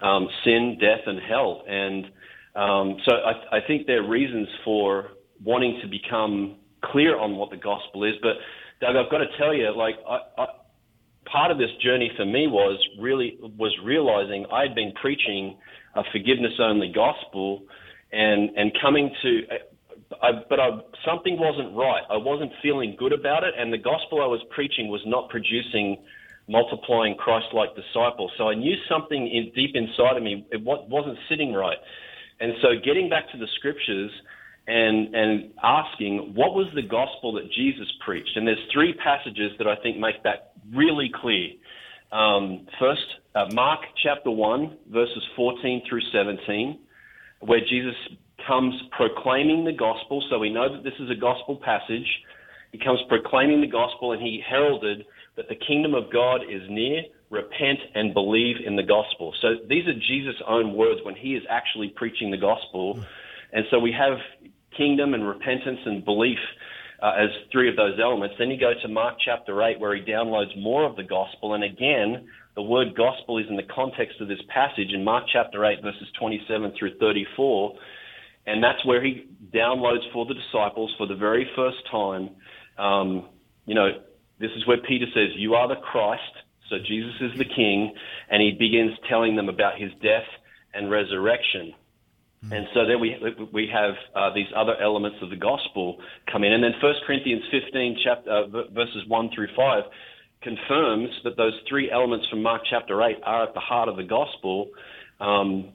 um, 0.01 0.27
sin, 0.43 0.77
death, 0.79 1.01
and 1.07 1.19
hell. 1.27 1.63
And 1.67 2.05
um, 2.55 2.97
so 3.05 3.13
I, 3.13 3.57
I 3.57 3.59
think 3.65 3.87
there 3.87 4.03
are 4.03 4.07
reasons 4.07 4.47
for 4.63 5.09
wanting 5.43 5.79
to 5.81 5.87
become 5.87 6.57
clear 6.85 7.17
on 7.17 7.35
what 7.37 7.49
the 7.49 7.57
gospel 7.57 8.03
is. 8.03 8.13
But 8.21 8.33
Doug, 8.81 8.95
I've 8.95 9.11
got 9.11 9.19
to 9.19 9.37
tell 9.39 9.53
you, 9.53 9.75
like 9.75 9.95
I, 10.07 10.19
I 10.37 10.45
part 11.31 11.51
of 11.51 11.57
this 11.57 11.71
journey 11.83 12.11
for 12.17 12.25
me 12.25 12.47
was 12.47 12.79
really 12.99 13.37
was 13.57 13.75
realizing 13.83 14.45
I'd 14.51 14.75
been 14.75 14.93
preaching 14.99 15.57
a 15.95 16.03
forgiveness 16.11 16.53
only 16.59 16.91
gospel 16.93 17.63
and 18.11 18.49
and 18.55 18.71
coming 18.81 19.11
to 19.21 19.41
I, 20.21 20.31
but 20.49 20.59
I, 20.59 20.69
something 21.05 21.39
wasn't 21.39 21.75
right. 21.75 22.03
I 22.09 22.17
wasn't 22.17 22.51
feeling 22.61 22.95
good 22.99 23.13
about 23.13 23.43
it, 23.43 23.53
and 23.57 23.71
the 23.71 23.77
gospel 23.77 24.21
I 24.21 24.27
was 24.27 24.41
preaching 24.49 24.89
was 24.89 25.01
not 25.05 25.29
producing 25.29 25.97
multiplying 26.49 27.15
Christ-like 27.15 27.75
disciples. 27.75 28.31
So 28.37 28.49
I 28.49 28.55
knew 28.55 28.75
something 28.89 29.27
in, 29.27 29.51
deep 29.55 29.75
inside 29.75 30.17
of 30.17 30.23
me 30.23 30.45
it 30.51 30.61
wasn't 30.63 31.17
sitting 31.29 31.53
right, 31.53 31.77
and 32.39 32.53
so 32.61 32.69
getting 32.83 33.09
back 33.09 33.31
to 33.31 33.37
the 33.37 33.47
scriptures 33.55 34.11
and 34.67 35.15
and 35.15 35.51
asking 35.63 36.33
what 36.35 36.53
was 36.53 36.67
the 36.75 36.81
gospel 36.81 37.33
that 37.33 37.51
Jesus 37.51 37.87
preached. 38.05 38.35
And 38.35 38.47
there's 38.47 38.59
three 38.71 38.93
passages 38.93 39.51
that 39.57 39.67
I 39.67 39.75
think 39.81 39.97
make 39.97 40.23
that 40.23 40.53
really 40.73 41.11
clear. 41.13 41.49
Um, 42.11 42.67
first, 42.79 43.05
uh, 43.35 43.47
Mark 43.53 43.79
chapter 44.03 44.31
one, 44.31 44.77
verses 44.89 45.23
14 45.35 45.83
through 45.87 46.01
17, 46.11 46.79
where 47.39 47.61
Jesus 47.61 47.95
comes 48.47 48.73
proclaiming 48.91 49.65
the 49.65 49.71
gospel. 49.71 50.23
So 50.29 50.39
we 50.39 50.49
know 50.49 50.73
that 50.73 50.83
this 50.83 50.93
is 50.99 51.09
a 51.09 51.15
gospel 51.15 51.59
passage. 51.63 52.07
He 52.71 52.79
comes 52.79 52.99
proclaiming 53.07 53.61
the 53.61 53.67
gospel, 53.67 54.11
and 54.13 54.21
he 54.21 54.43
heralded 54.47 55.05
that 55.35 55.49
the 55.49 55.55
kingdom 55.55 55.93
of 55.93 56.11
God 56.11 56.41
is 56.43 56.61
near. 56.69 57.03
Repent 57.29 57.79
and 57.95 58.13
believe 58.13 58.57
in 58.65 58.75
the 58.75 58.83
gospel. 58.83 59.33
So 59.41 59.55
these 59.67 59.87
are 59.87 59.93
Jesus' 59.93 60.41
own 60.47 60.73
words 60.73 60.99
when 61.03 61.15
he 61.15 61.35
is 61.35 61.43
actually 61.49 61.93
preaching 61.95 62.29
the 62.29 62.37
gospel. 62.37 62.99
And 63.53 63.65
so 63.71 63.79
we 63.79 63.93
have 63.93 64.17
kingdom 64.75 65.13
and 65.13 65.27
repentance 65.27 65.79
and 65.85 66.03
belief 66.05 66.39
uh, 67.01 67.13
as 67.17 67.29
three 67.51 67.69
of 67.69 67.75
those 67.75 67.99
elements. 68.01 68.35
Then 68.37 68.49
you 68.49 68.59
go 68.59 68.73
to 68.81 68.87
Mark 68.87 69.15
chapter 69.23 69.61
8, 69.61 69.79
where 69.79 69.95
he 69.95 70.01
downloads 70.01 70.59
more 70.61 70.85
of 70.85 70.95
the 70.95 71.03
gospel. 71.03 71.55
And 71.55 71.63
again, 71.63 72.27
the 72.55 72.61
word 72.61 72.95
gospel 72.95 73.37
is 73.37 73.45
in 73.49 73.55
the 73.55 73.67
context 73.73 74.21
of 74.21 74.27
this 74.27 74.41
passage 74.53 74.93
in 74.93 75.03
Mark 75.03 75.25
chapter 75.31 75.65
8, 75.65 75.81
verses 75.81 76.07
27 76.19 76.73
through 76.77 76.97
34. 76.99 77.73
And 78.45 78.63
that's 78.63 78.83
where 78.85 79.03
he 79.03 79.27
downloads 79.53 80.11
for 80.13 80.25
the 80.25 80.33
disciples 80.33 80.93
for 80.97 81.07
the 81.07 81.15
very 81.15 81.49
first 81.55 81.77
time. 81.89 82.29
Um, 82.77 83.29
you 83.65 83.75
know, 83.75 83.89
this 84.39 84.51
is 84.55 84.65
where 84.67 84.77
Peter 84.87 85.05
says, 85.13 85.29
You 85.35 85.53
are 85.55 85.67
the 85.67 85.81
Christ. 85.81 86.21
So 86.69 86.77
Jesus 86.77 87.13
is 87.21 87.37
the 87.37 87.45
king. 87.45 87.93
And 88.29 88.41
he 88.41 88.51
begins 88.51 88.91
telling 89.09 89.35
them 89.35 89.49
about 89.49 89.79
his 89.79 89.91
death 90.03 90.27
and 90.73 90.89
resurrection. 90.91 91.73
Hmm. 92.45 92.53
And 92.53 92.67
so 92.73 92.85
then 92.85 92.99
we 92.99 93.15
we 93.51 93.69
have 93.71 93.93
uh, 94.15 94.33
these 94.33 94.47
other 94.55 94.75
elements 94.81 95.17
of 95.21 95.29
the 95.29 95.35
gospel 95.35 95.97
come 96.31 96.43
in, 96.43 96.53
and 96.53 96.63
then 96.63 96.73
1 96.81 96.93
Corinthians 97.05 97.43
15, 97.51 97.97
chapter, 98.03 98.29
uh, 98.29 98.47
verses 98.71 99.03
1 99.07 99.29
through 99.35 99.49
5, 99.55 99.83
confirms 100.41 101.09
that 101.23 101.37
those 101.37 101.53
three 101.69 101.91
elements 101.91 102.27
from 102.29 102.41
Mark 102.41 102.63
chapter 102.69 103.01
8 103.01 103.17
are 103.23 103.43
at 103.43 103.53
the 103.53 103.59
heart 103.59 103.89
of 103.89 103.95
the 103.95 104.03
gospel. 104.03 104.69
Um, 105.19 105.69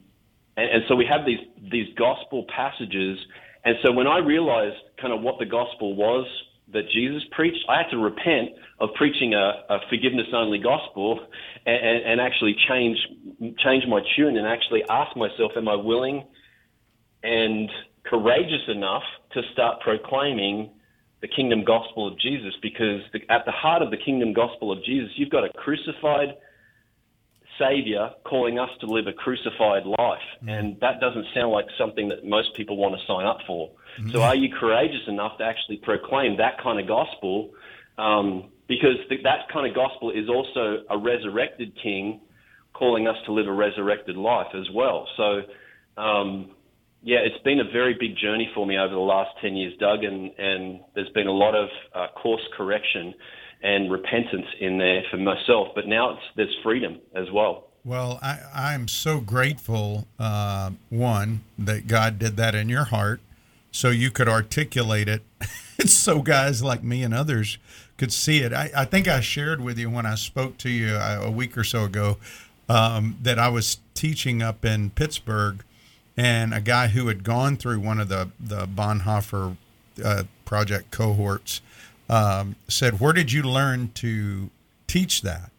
and, 0.57 0.69
and 0.69 0.83
so 0.89 0.95
we 0.95 1.05
have 1.05 1.25
these 1.25 1.39
these 1.71 1.87
gospel 1.97 2.45
passages. 2.53 3.17
And 3.63 3.75
so 3.83 3.91
when 3.91 4.07
I 4.07 4.19
realized 4.19 4.77
kind 5.01 5.13
of 5.13 5.21
what 5.21 5.39
the 5.39 5.45
gospel 5.45 5.95
was 5.95 6.25
that 6.73 6.83
Jesus 6.93 7.23
preached, 7.31 7.63
I 7.69 7.77
had 7.77 7.89
to 7.91 7.97
repent 7.97 8.49
of 8.79 8.89
preaching 8.95 9.33
a, 9.33 9.63
a 9.69 9.79
forgiveness 9.89 10.27
only 10.33 10.59
gospel 10.59 11.25
and, 11.65 11.75
and, 11.75 12.05
and 12.11 12.21
actually 12.21 12.55
change 12.67 12.97
change 13.63 13.85
my 13.87 14.01
tune 14.17 14.35
and 14.35 14.45
actually 14.45 14.83
ask 14.89 15.15
myself, 15.15 15.53
am 15.55 15.69
I 15.69 15.75
willing? 15.75 16.25
And 17.23 17.69
courageous 18.05 18.67
enough 18.67 19.03
to 19.33 19.41
start 19.53 19.81
proclaiming 19.81 20.69
the 21.21 21.27
kingdom 21.27 21.63
gospel 21.63 22.07
of 22.07 22.19
Jesus 22.19 22.53
because 22.61 23.01
the, 23.11 23.19
at 23.29 23.45
the 23.45 23.51
heart 23.51 23.81
of 23.81 23.91
the 23.91 23.97
kingdom 23.97 24.33
gospel 24.33 24.71
of 24.71 24.83
Jesus, 24.83 25.09
you've 25.15 25.31
got 25.31 25.43
a 25.43 25.49
crucified 25.53 26.35
Savior 27.57 28.11
calling 28.23 28.59
us 28.59 28.69
to 28.81 28.85
live 28.85 29.07
a 29.07 29.13
crucified 29.13 29.85
life. 29.85 30.21
Mm-hmm. 30.37 30.49
And 30.49 30.79
that 30.79 30.99
doesn't 30.99 31.25
sound 31.33 31.51
like 31.51 31.65
something 31.77 32.07
that 32.09 32.25
most 32.25 32.53
people 32.55 32.77
want 32.77 32.95
to 32.99 33.05
sign 33.07 33.25
up 33.25 33.39
for. 33.47 33.71
Mm-hmm. 33.99 34.11
So, 34.11 34.21
are 34.21 34.35
you 34.35 34.53
courageous 34.53 35.07
enough 35.07 35.37
to 35.39 35.43
actually 35.43 35.77
proclaim 35.77 36.37
that 36.37 36.61
kind 36.61 36.79
of 36.79 36.87
gospel? 36.87 37.51
Um, 37.97 38.51
because 38.67 38.97
th- 39.09 39.23
that 39.23 39.49
kind 39.51 39.67
of 39.67 39.73
gospel 39.73 40.11
is 40.11 40.29
also 40.29 40.83
a 40.89 40.97
resurrected 40.97 41.73
King 41.81 42.21
calling 42.73 43.07
us 43.07 43.15
to 43.25 43.31
live 43.31 43.47
a 43.47 43.51
resurrected 43.51 44.17
life 44.17 44.53
as 44.53 44.69
well. 44.71 45.07
So, 45.17 45.41
um, 45.99 46.51
yeah, 47.01 47.19
it's 47.19 47.41
been 47.43 47.59
a 47.59 47.71
very 47.71 47.95
big 47.99 48.17
journey 48.17 48.49
for 48.53 48.65
me 48.65 48.77
over 48.77 48.93
the 48.93 48.99
last 48.99 49.31
10 49.41 49.55
years, 49.55 49.73
Doug, 49.79 50.03
and, 50.03 50.31
and 50.37 50.79
there's 50.95 51.09
been 51.09 51.27
a 51.27 51.31
lot 51.31 51.55
of 51.55 51.69
uh, 51.93 52.07
course 52.21 52.41
correction 52.55 53.13
and 53.61 53.91
repentance 53.91 54.45
in 54.59 54.77
there 54.77 55.03
for 55.09 55.17
myself. 55.17 55.69
But 55.75 55.87
now 55.87 56.11
it's, 56.11 56.21
there's 56.35 56.55
freedom 56.63 56.99
as 57.15 57.25
well. 57.31 57.65
Well, 57.83 58.19
I, 58.21 58.39
I'm 58.53 58.87
so 58.87 59.19
grateful, 59.19 60.07
uh, 60.19 60.71
one, 60.89 61.43
that 61.57 61.87
God 61.87 62.19
did 62.19 62.35
that 62.37 62.53
in 62.53 62.67
your 62.67 62.85
heart 62.85 63.21
so 63.71 63.89
you 63.89 64.11
could 64.11 64.27
articulate 64.27 65.07
it. 65.07 65.23
so 65.85 66.21
guys 66.21 66.61
like 66.63 66.83
me 66.83 67.03
and 67.03 67.13
others 67.13 67.57
could 67.97 68.11
see 68.11 68.39
it. 68.39 68.53
I, 68.53 68.71
I 68.75 68.85
think 68.85 69.07
I 69.07 69.21
shared 69.21 69.61
with 69.61 69.77
you 69.77 69.89
when 69.89 70.05
I 70.05 70.15
spoke 70.15 70.57
to 70.59 70.69
you 70.69 70.95
uh, 70.95 71.21
a 71.23 71.31
week 71.31 71.57
or 71.57 71.63
so 71.63 71.85
ago 71.85 72.17
um, 72.67 73.17
that 73.21 73.39
I 73.39 73.49
was 73.49 73.77
teaching 73.93 74.41
up 74.41 74.65
in 74.65 74.89
Pittsburgh 74.89 75.63
and 76.17 76.53
a 76.53 76.59
guy 76.59 76.87
who 76.87 77.07
had 77.07 77.23
gone 77.23 77.55
through 77.55 77.79
one 77.79 77.99
of 77.99 78.09
the 78.09 78.29
the 78.39 78.67
Bonhoeffer 78.67 79.55
uh, 80.03 80.23
project 80.43 80.91
cohorts 80.91 81.61
um, 82.09 82.55
said, 82.67 82.99
"Where 82.99 83.13
did 83.13 83.31
you 83.31 83.43
learn 83.43 83.91
to 83.95 84.49
teach 84.87 85.21
that?" 85.21 85.51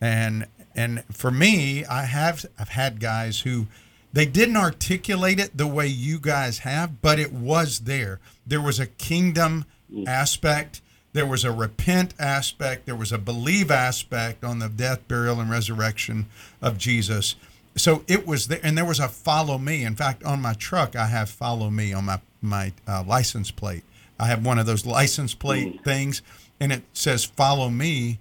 And 0.00 0.46
and 0.74 1.02
for 1.10 1.30
me, 1.30 1.84
I 1.86 2.04
have 2.04 2.44
I've 2.58 2.68
had 2.68 3.00
guys 3.00 3.40
who 3.40 3.66
they 4.12 4.26
didn't 4.26 4.56
articulate 4.56 5.40
it 5.40 5.56
the 5.56 5.66
way 5.66 5.86
you 5.86 6.20
guys 6.20 6.58
have, 6.58 7.00
but 7.02 7.18
it 7.18 7.32
was 7.32 7.80
there. 7.80 8.20
There 8.46 8.60
was 8.60 8.78
a 8.78 8.86
kingdom 8.86 9.64
aspect. 10.06 10.82
There 11.14 11.26
was 11.26 11.44
a 11.44 11.52
repent 11.52 12.14
aspect. 12.18 12.86
There 12.86 12.96
was 12.96 13.12
a 13.12 13.18
believe 13.18 13.70
aspect 13.70 14.44
on 14.44 14.58
the 14.58 14.68
death, 14.68 15.06
burial, 15.08 15.40
and 15.40 15.50
resurrection 15.50 16.26
of 16.60 16.76
Jesus 16.76 17.36
so 17.76 18.04
it 18.06 18.26
was 18.26 18.48
there, 18.48 18.60
and 18.62 18.78
there 18.78 18.84
was 18.84 19.00
a 19.00 19.08
follow 19.08 19.58
me. 19.58 19.84
In 19.84 19.96
fact, 19.96 20.22
on 20.24 20.40
my 20.40 20.54
truck, 20.54 20.94
I 20.94 21.06
have 21.06 21.28
follow 21.28 21.70
me 21.70 21.92
on 21.92 22.04
my 22.04 22.20
my 22.40 22.72
uh, 22.86 23.02
license 23.06 23.50
plate. 23.50 23.82
I 24.18 24.26
have 24.26 24.44
one 24.44 24.58
of 24.58 24.66
those 24.66 24.86
license 24.86 25.34
plate 25.34 25.80
mm. 25.80 25.84
things, 25.84 26.22
and 26.60 26.72
it 26.72 26.82
says 26.92 27.24
follow 27.24 27.68
me. 27.68 28.18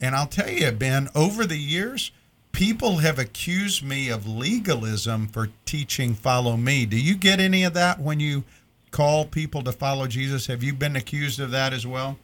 And 0.00 0.14
I'll 0.14 0.26
tell 0.26 0.50
you, 0.50 0.70
Ben, 0.72 1.08
over 1.14 1.46
the 1.46 1.58
years, 1.58 2.10
people 2.52 2.98
have 2.98 3.18
accused 3.18 3.84
me 3.84 4.08
of 4.08 4.26
legalism 4.26 5.28
for 5.28 5.50
teaching 5.66 6.14
follow 6.14 6.56
me. 6.56 6.86
Do 6.86 6.98
you 6.98 7.14
get 7.14 7.40
any 7.40 7.64
of 7.64 7.74
that 7.74 8.00
when 8.00 8.20
you 8.20 8.44
call 8.90 9.26
people 9.26 9.62
to 9.64 9.72
follow 9.72 10.06
Jesus? 10.06 10.46
Have 10.46 10.62
you 10.62 10.72
been 10.72 10.96
accused 10.96 11.40
of 11.40 11.50
that 11.50 11.72
as 11.72 11.86
well? 11.86 12.18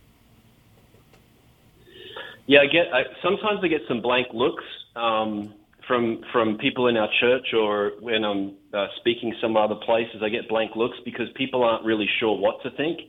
Yeah, 2.46 2.60
I 2.62 2.66
get. 2.66 2.92
I, 2.92 3.02
sometimes 3.22 3.60
I 3.62 3.68
get 3.68 3.82
some 3.86 4.00
blank 4.00 4.28
looks 4.32 4.64
um, 4.96 5.54
from 5.86 6.22
from 6.32 6.58
people 6.58 6.88
in 6.88 6.96
our 6.96 7.08
church, 7.20 7.48
or 7.54 7.92
when 8.00 8.24
I'm 8.24 8.54
uh, 8.72 8.86
speaking 8.98 9.34
some 9.40 9.56
other 9.56 9.76
places. 9.86 10.22
I 10.22 10.28
get 10.28 10.48
blank 10.48 10.72
looks 10.76 10.96
because 11.04 11.26
people 11.34 11.64
aren't 11.64 11.84
really 11.84 12.08
sure 12.18 12.36
what 12.38 12.62
to 12.62 12.70
think 12.72 13.00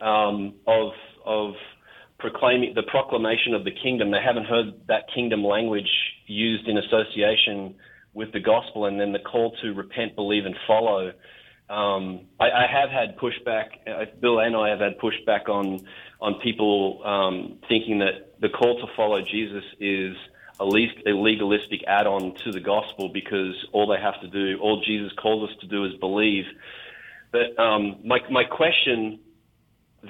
um, 0.00 0.54
of 0.66 0.92
of 1.24 1.54
proclaiming 2.18 2.72
the 2.74 2.82
proclamation 2.84 3.54
of 3.54 3.64
the 3.64 3.72
kingdom. 3.82 4.10
They 4.10 4.22
haven't 4.24 4.46
heard 4.46 4.74
that 4.88 5.04
kingdom 5.14 5.44
language 5.44 5.90
used 6.26 6.68
in 6.68 6.78
association 6.78 7.74
with 8.14 8.32
the 8.32 8.40
gospel, 8.40 8.86
and 8.86 9.00
then 9.00 9.12
the 9.12 9.18
call 9.18 9.56
to 9.62 9.72
repent, 9.72 10.14
believe, 10.14 10.46
and 10.46 10.54
follow. 10.66 11.12
Um, 11.68 12.26
I, 12.38 12.50
I 12.50 12.66
have 12.70 12.90
had 12.90 13.16
pushback. 13.18 13.66
Uh, 13.86 14.04
Bill 14.20 14.38
and 14.38 14.54
I 14.54 14.68
have 14.68 14.80
had 14.80 14.98
pushback 14.98 15.48
on 15.48 15.86
on 16.20 16.40
people 16.42 17.02
um, 17.04 17.58
thinking 17.68 17.98
that 17.98 18.40
the 18.40 18.48
call 18.48 18.78
to 18.80 18.86
follow 18.96 19.20
Jesus 19.20 19.64
is 19.80 20.16
a, 20.60 20.64
least, 20.64 20.94
a 21.06 21.10
legalistic 21.10 21.84
add-on 21.86 22.34
to 22.44 22.52
the 22.52 22.60
gospel 22.60 23.08
because 23.08 23.54
all 23.72 23.86
they 23.86 24.00
have 24.00 24.20
to 24.20 24.28
do, 24.28 24.58
all 24.60 24.82
Jesus 24.84 25.12
calls 25.20 25.50
us 25.50 25.56
to 25.60 25.66
do, 25.66 25.84
is 25.84 25.94
believe. 25.94 26.44
But 27.32 27.58
um, 27.58 27.96
my 28.04 28.20
my 28.30 28.44
question 28.44 29.18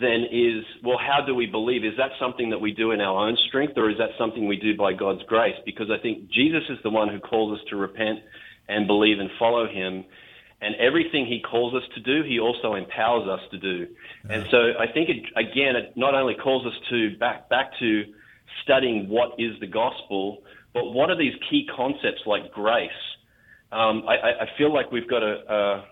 then 0.00 0.26
is, 0.30 0.64
well, 0.82 0.98
how 0.98 1.24
do 1.24 1.34
we 1.34 1.46
believe? 1.46 1.84
Is 1.84 1.96
that 1.96 2.10
something 2.18 2.50
that 2.50 2.60
we 2.60 2.72
do 2.72 2.90
in 2.90 3.00
our 3.00 3.28
own 3.28 3.36
strength, 3.48 3.74
or 3.76 3.90
is 3.90 3.98
that 3.98 4.10
something 4.18 4.46
we 4.46 4.56
do 4.56 4.76
by 4.76 4.92
God's 4.92 5.22
grace? 5.24 5.56
Because 5.64 5.90
I 5.90 5.98
think 5.98 6.28
Jesus 6.28 6.64
is 6.68 6.78
the 6.82 6.90
one 6.90 7.08
who 7.08 7.20
calls 7.20 7.58
us 7.58 7.64
to 7.70 7.76
repent 7.76 8.20
and 8.68 8.86
believe 8.86 9.20
and 9.20 9.30
follow 9.38 9.66
Him. 9.68 10.04
And 10.60 10.74
everything 10.76 11.26
He 11.26 11.40
calls 11.40 11.74
us 11.74 11.82
to 11.94 12.00
do, 12.00 12.22
He 12.26 12.40
also 12.40 12.74
empowers 12.74 13.28
us 13.28 13.40
to 13.50 13.58
do. 13.58 13.86
Yeah. 14.28 14.36
And 14.36 14.46
so 14.50 14.72
I 14.78 14.86
think, 14.92 15.10
it, 15.10 15.24
again, 15.36 15.76
it 15.76 15.96
not 15.96 16.14
only 16.14 16.34
calls 16.34 16.66
us 16.66 16.74
to 16.90 17.16
back, 17.18 17.48
back 17.48 17.78
to 17.78 18.04
studying 18.62 19.08
what 19.08 19.30
is 19.38 19.58
the 19.60 19.66
gospel, 19.66 20.42
but 20.72 20.84
what 20.86 21.10
are 21.10 21.16
these 21.16 21.34
key 21.50 21.68
concepts 21.74 22.22
like 22.26 22.52
grace? 22.52 22.90
Um, 23.72 24.04
I, 24.08 24.44
I, 24.44 24.46
feel 24.56 24.72
like 24.72 24.92
we've 24.92 25.08
got 25.08 25.22
a, 25.22 25.52
a 25.52 25.84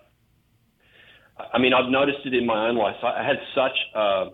I 1.53 1.59
mean, 1.59 1.73
I've 1.75 1.91
noticed 1.91 2.21
it 2.25 2.35
in 2.35 2.47
my 2.47 2.69
own 2.69 2.77
life. 2.77 2.97
I 3.03 3.27
had 3.27 3.39
such 3.55 3.77
uh, 3.95 4.27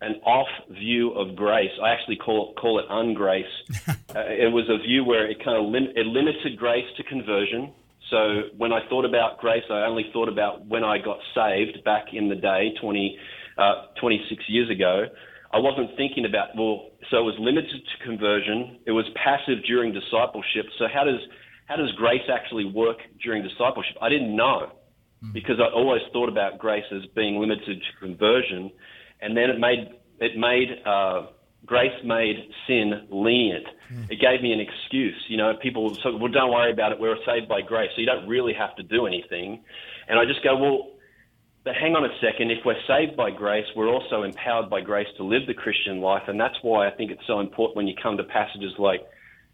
an 0.00 0.16
off 0.26 0.48
view 0.70 1.12
of 1.12 1.36
grace. 1.36 1.70
I 1.82 1.90
actually 1.90 2.16
call 2.16 2.54
call 2.54 2.80
it 2.80 2.86
ungrace. 2.90 3.44
uh, 3.88 4.26
it 4.26 4.52
was 4.52 4.68
a 4.68 4.82
view 4.82 5.04
where 5.04 5.30
it 5.30 5.38
kind 5.44 5.56
of 5.56 5.70
lim- 5.70 5.92
it 5.94 6.06
limited 6.06 6.58
grace 6.58 6.86
to 6.96 7.04
conversion. 7.04 7.72
So 8.10 8.50
when 8.56 8.72
I 8.72 8.80
thought 8.88 9.04
about 9.04 9.38
grace, 9.38 9.62
I 9.70 9.84
only 9.84 10.10
thought 10.12 10.28
about 10.28 10.66
when 10.66 10.84
I 10.84 10.98
got 10.98 11.18
saved 11.34 11.82
back 11.84 12.06
in 12.12 12.28
the 12.28 12.34
day, 12.34 12.74
20, 12.80 13.18
uh, 13.56 13.86
26 14.00 14.42
years 14.48 14.70
ago. 14.70 15.04
I 15.52 15.58
wasn't 15.58 15.96
thinking 15.96 16.24
about 16.26 16.48
well, 16.56 16.90
so 17.10 17.18
it 17.18 17.24
was 17.24 17.36
limited 17.38 17.82
to 17.82 18.04
conversion. 18.04 18.78
It 18.86 18.92
was 18.92 19.04
passive 19.14 19.64
during 19.66 19.92
discipleship. 19.92 20.66
So 20.78 20.86
how 20.92 21.04
does 21.04 21.20
how 21.66 21.76
does 21.76 21.92
grace 21.92 22.28
actually 22.32 22.64
work 22.64 22.98
during 23.22 23.42
discipleship? 23.42 23.96
I 24.00 24.08
didn't 24.08 24.34
know. 24.34 24.72
Mm. 25.22 25.32
because 25.32 25.60
I 25.60 25.72
always 25.72 26.02
thought 26.12 26.28
about 26.28 26.58
grace 26.58 26.84
as 26.90 27.06
being 27.14 27.38
limited 27.38 27.80
to 27.80 28.00
conversion, 28.00 28.70
and 29.20 29.36
then 29.36 29.50
it 29.50 29.58
made 29.58 29.90
it 30.18 30.36
made 30.36 30.68
uh, 30.84 31.26
grace 31.64 31.92
made 32.04 32.36
sin 32.66 33.06
lenient. 33.10 33.66
Mm. 33.92 34.10
It 34.10 34.20
gave 34.20 34.42
me 34.42 34.52
an 34.52 34.60
excuse. 34.60 35.16
You 35.28 35.36
know, 35.36 35.54
people 35.62 35.94
say, 35.96 36.10
well, 36.18 36.32
don't 36.32 36.50
worry 36.50 36.72
about 36.72 36.92
it. 36.92 36.98
We're 36.98 37.16
saved 37.24 37.48
by 37.48 37.60
grace, 37.62 37.90
so 37.94 38.00
you 38.00 38.06
don't 38.06 38.26
really 38.26 38.52
have 38.54 38.74
to 38.76 38.82
do 38.82 39.06
anything. 39.06 39.62
And 40.08 40.18
I 40.18 40.24
just 40.24 40.42
go, 40.42 40.56
well, 40.56 40.88
but 41.64 41.74
hang 41.76 41.94
on 41.94 42.04
a 42.04 42.14
second. 42.20 42.50
If 42.50 42.64
we're 42.64 42.80
saved 42.88 43.16
by 43.16 43.30
grace, 43.30 43.66
we're 43.76 43.88
also 43.88 44.24
empowered 44.24 44.68
by 44.68 44.80
grace 44.80 45.06
to 45.16 45.24
live 45.24 45.46
the 45.46 45.54
Christian 45.54 46.00
life, 46.00 46.24
and 46.26 46.38
that's 46.38 46.56
why 46.62 46.88
I 46.88 46.90
think 46.90 47.10
it's 47.10 47.26
so 47.26 47.40
important 47.40 47.76
when 47.76 47.86
you 47.86 47.94
come 48.00 48.16
to 48.16 48.24
passages 48.24 48.72
like 48.78 49.00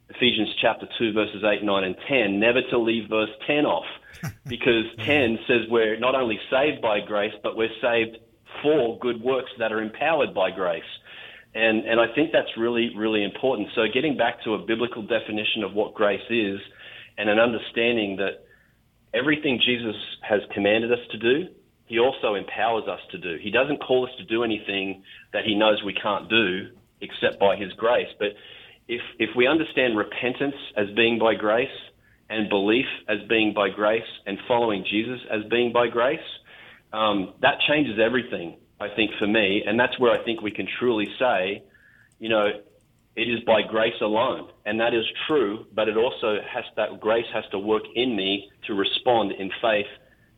Ephesians 0.09 0.49
chapter 0.61 0.87
2, 0.99 1.13
verses 1.13 1.45
8, 1.45 1.63
9, 1.63 1.85
and 1.85 1.97
10, 2.09 2.41
never 2.41 2.63
to 2.71 2.79
leave 2.79 3.11
verse 3.11 3.31
10 3.47 3.67
off, 3.67 3.85
because 4.47 4.85
10 5.05 5.39
says 5.47 5.69
we're 5.69 5.99
not 5.99 6.15
only 6.15 6.39
saved 6.51 6.81
by 6.81 7.01
grace, 7.01 7.35
but 7.43 7.57
we're 7.57 7.69
saved 7.83 8.17
for 8.63 8.99
good 8.99 9.21
works 9.23 9.51
that 9.59 9.71
are 9.71 9.83
empowered 9.83 10.35
by 10.35 10.51
grace. 10.51 10.83
And, 11.55 11.85
and 11.85 12.01
I 12.01 12.07
think 12.15 12.33
that's 12.33 12.57
really, 12.57 12.91
really 12.97 13.23
important. 13.23 13.69
So, 13.75 13.83
getting 13.93 14.17
back 14.17 14.43
to 14.45 14.55
a 14.55 14.59
biblical 14.59 15.03
definition 15.03 15.63
of 15.65 15.75
what 15.75 15.95
grace 15.95 16.25
is 16.31 16.61
and 17.17 17.29
an 17.29 17.39
understanding 17.39 18.17
that 18.17 18.45
everything 19.13 19.61
Jesus 19.65 19.97
has 20.23 20.41
commanded 20.55 20.93
us 20.93 20.99
to 21.11 21.19
do, 21.19 21.49
he 21.89 21.99
also 21.99 22.35
empowers 22.35 22.85
us 22.87 23.01
to 23.11 23.19
do. 23.19 23.39
He 23.41 23.51
doesn't 23.51 23.79
call 23.79 24.07
us 24.07 24.13
to 24.19 24.25
do 24.25 24.45
anything 24.45 25.03
that 25.33 25.45
he 25.45 25.55
knows 25.55 25.83
we 25.83 25.95
can't 25.95 26.29
do 26.29 26.69
except 27.01 27.41
by 27.41 27.57
his 27.57 27.73
grace. 27.73 28.09
But 28.19 28.29
if 28.89 29.01
if 29.19 29.31
we 29.35 29.47
understand 29.47 29.97
repentance 29.97 30.57
as 30.77 30.87
being 30.95 31.19
by 31.19 31.35
grace 31.35 31.69
and 32.29 32.49
belief 32.49 32.87
as 33.09 33.19
being 33.29 33.55
by 33.55 33.71
grace 33.71 34.11
and 34.27 34.39
following 34.47 34.85
Jesus 34.89 35.21
as 35.31 35.45
being 35.51 35.73
by 35.73 35.89
grace, 35.89 36.29
um, 36.93 37.35
that 37.41 37.61
changes 37.67 37.99
everything. 37.99 38.57
I 38.81 38.89
think 38.95 39.11
for 39.19 39.27
me, 39.27 39.65
and 39.67 39.81
that's 39.81 39.99
where 39.99 40.13
I 40.13 40.23
think 40.25 40.41
we 40.41 40.53
can 40.53 40.69
truly 40.79 41.09
say, 41.19 41.65
you 42.21 42.29
know, 42.29 42.47
it 43.17 43.23
is 43.23 43.41
by 43.45 43.63
grace 43.63 44.01
alone, 44.01 44.51
and 44.65 44.79
that 44.79 44.95
is 44.95 45.05
true. 45.27 45.67
But 45.75 45.89
it 45.89 45.97
also 45.97 46.39
has 46.49 46.65
that 46.77 47.01
grace 47.01 47.27
has 47.33 47.45
to 47.51 47.59
work 47.59 47.83
in 47.95 48.15
me 48.15 48.51
to 48.67 48.75
respond 48.75 49.33
in 49.33 49.51
faith 49.61 49.87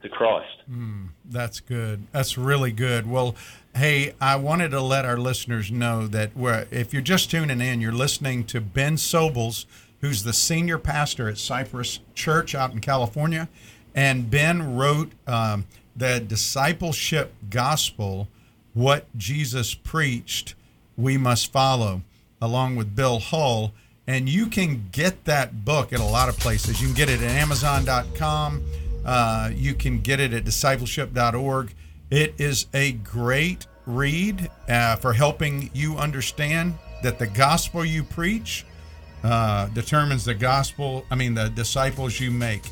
to 0.03 0.09
Christ. 0.09 0.57
Mm, 0.71 1.09
that's 1.31 1.61
good. 1.61 2.07
That's 2.13 2.37
really 2.37 2.73
good. 2.73 3.09
Well, 3.09 3.35
hey, 3.75 4.15
I 4.21 4.37
wanted 4.37 4.71
to 4.73 4.81
let 4.81 5.05
our 5.05 5.17
listeners 5.17 5.71
know 5.71 6.07
that 6.09 6.33
if 6.71 6.93
you're 6.93 7.03
just 7.03 7.31
tuning 7.31 7.61
in, 7.61 7.81
you're 7.81 7.93
listening 7.93 8.45
to 8.47 8.61
Ben 8.61 8.97
Sobels, 8.97 9.67
who's 10.01 10.25
the 10.25 10.33
senior 10.33 10.79
pastor 10.79 11.29
at 11.29 11.39
Cypress 11.39 12.01
Church 12.15 12.55
out 12.55 12.73
in 12.73 12.81
California. 12.81 13.49
And 13.95 14.31
Ben 14.31 14.77
wrote 14.77 15.13
um, 15.27 15.67
the 15.97 16.21
discipleship 16.21 17.33
gospel, 17.49 18.29
what 18.75 19.07
Jesus 19.17 19.75
preached, 19.75 20.55
we 20.97 21.17
must 21.17 21.53
follow, 21.53 22.03
along 22.41 22.77
with 22.77 22.95
Bill 22.95 23.19
Hull. 23.19 23.73
And 24.07 24.29
you 24.29 24.47
can 24.47 24.89
get 24.91 25.25
that 25.25 25.65
book 25.65 25.93
at 25.93 26.01
a 26.01 26.05
lot 26.05 26.29
of 26.29 26.39
places. 26.39 26.81
You 26.81 26.89
can 26.89 26.97
get 26.97 27.09
it 27.09 27.23
at 27.23 27.31
Amazon.com. 27.31 28.65
Uh, 29.05 29.51
you 29.55 29.75
can 29.75 30.01
get 30.01 30.21
it 30.21 30.33
at 30.33 30.45
discipleship.org. 30.45 31.75
It 32.11 32.35
is 32.39 32.67
a 32.75 32.93
great 32.93 33.67
read 33.87 34.51
uh, 34.69 34.97
for 34.97 35.13
helping 35.13 35.71
you 35.73 35.97
understand 35.97 36.75
that 37.03 37.19
the 37.19 37.27
gospel 37.27 37.85
you 37.85 38.03
preach 38.03 38.65
uh, 39.23 39.67
determines 39.69 40.25
the 40.25 40.35
gospel, 40.35 41.05
I 41.11 41.15
mean, 41.15 41.35
the 41.35 41.49
disciples 41.51 42.21
you 42.21 42.31
make. 42.31 42.63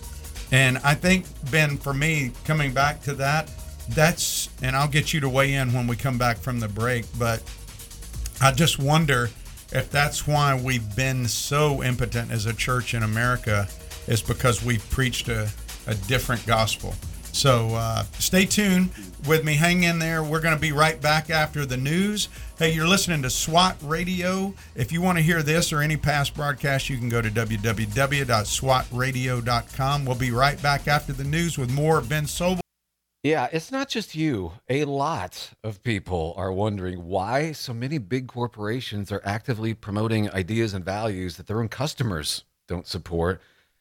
And 0.51 0.79
I 0.79 0.95
think, 0.95 1.27
Ben, 1.51 1.77
for 1.77 1.93
me, 1.93 2.33
coming 2.45 2.73
back 2.73 3.03
to 3.03 3.15
that, 3.15 3.51
that's, 3.91 4.49
and 4.63 4.75
I'll 4.75 4.89
get 4.89 5.13
you 5.13 5.21
to 5.21 5.29
weigh 5.29 5.55
in 5.55 5.73
when 5.73 5.87
we 5.87 5.97
come 5.97 6.19
back 6.19 6.39
from 6.39 6.61
the 6.61 6.69
break, 6.69 7.07
but 7.19 7.43
I 8.41 8.53
just 8.53 8.79
wonder 8.79 9.31
if 9.73 9.91
that's 9.91 10.27
why 10.27 10.59
we've 10.59 10.97
been 10.97 11.27
so 11.27 11.83
impotent 11.83 12.31
as 12.31 12.47
a 12.47 12.55
church 12.55 12.95
in 12.95 13.03
America, 13.03 13.69
is 14.07 14.23
because 14.23 14.65
we've 14.65 14.89
preached 14.91 15.29
a 15.29 15.51
a 15.89 15.95
different 16.07 16.47
gospel. 16.47 16.95
So 17.33 17.71
uh, 17.75 18.05
stay 18.19 18.45
tuned 18.47 18.91
with 19.27 19.45
me. 19.45 19.55
Hang 19.55 19.83
in 19.85 19.99
there. 19.99 20.23
We're 20.23 20.41
going 20.41 20.55
to 20.55 20.61
be 20.61 20.73
right 20.73 20.99
back 21.01 21.31
after 21.31 21.65
the 21.67 21.77
news. 21.77 22.29
Hey, 22.59 22.73
you're 22.73 22.89
listening 22.89 23.23
to 23.23 23.31
SWAT 23.31 23.77
Radio. 23.83 24.55
If 24.75 24.91
you 24.93 25.03
want 25.03 25.19
to 25.19 25.23
hear 25.23 25.43
this 25.43 25.73
or 25.73 25.81
any 25.81 25.97
past 25.97 26.35
broadcast, 26.35 26.91
you 26.91 26.99
can 26.99 27.09
go 27.09 27.23
to 27.23 27.31
www.swatradio.com. 27.31 30.05
We'll 30.05 30.17
be 30.17 30.31
right 30.31 30.63
back 30.63 30.87
after 30.89 31.13
the 31.13 31.25
news 31.25 31.59
with 31.59 31.71
more 31.71 32.01
Ben 32.01 32.25
Sobel. 32.25 32.61
Yeah, 33.23 33.49
it's 33.53 33.71
not 33.73 33.89
just 33.89 34.15
you. 34.15 34.53
A 34.69 34.85
lot 34.85 35.51
of 35.65 35.83
people 35.83 36.35
are 36.37 36.53
wondering 36.53 37.05
why 37.05 37.51
so 37.53 37.75
many 37.75 37.99
big 37.99 38.29
corporations 38.29 39.11
are 39.11 39.21
actively 39.25 39.75
promoting 39.75 40.31
ideas 40.31 40.73
and 40.73 40.85
values 40.85 41.37
that 41.37 41.49
their 41.49 41.61
own 41.61 41.69
customers 41.69 42.45
don't 42.69 42.87
support. 42.87 43.41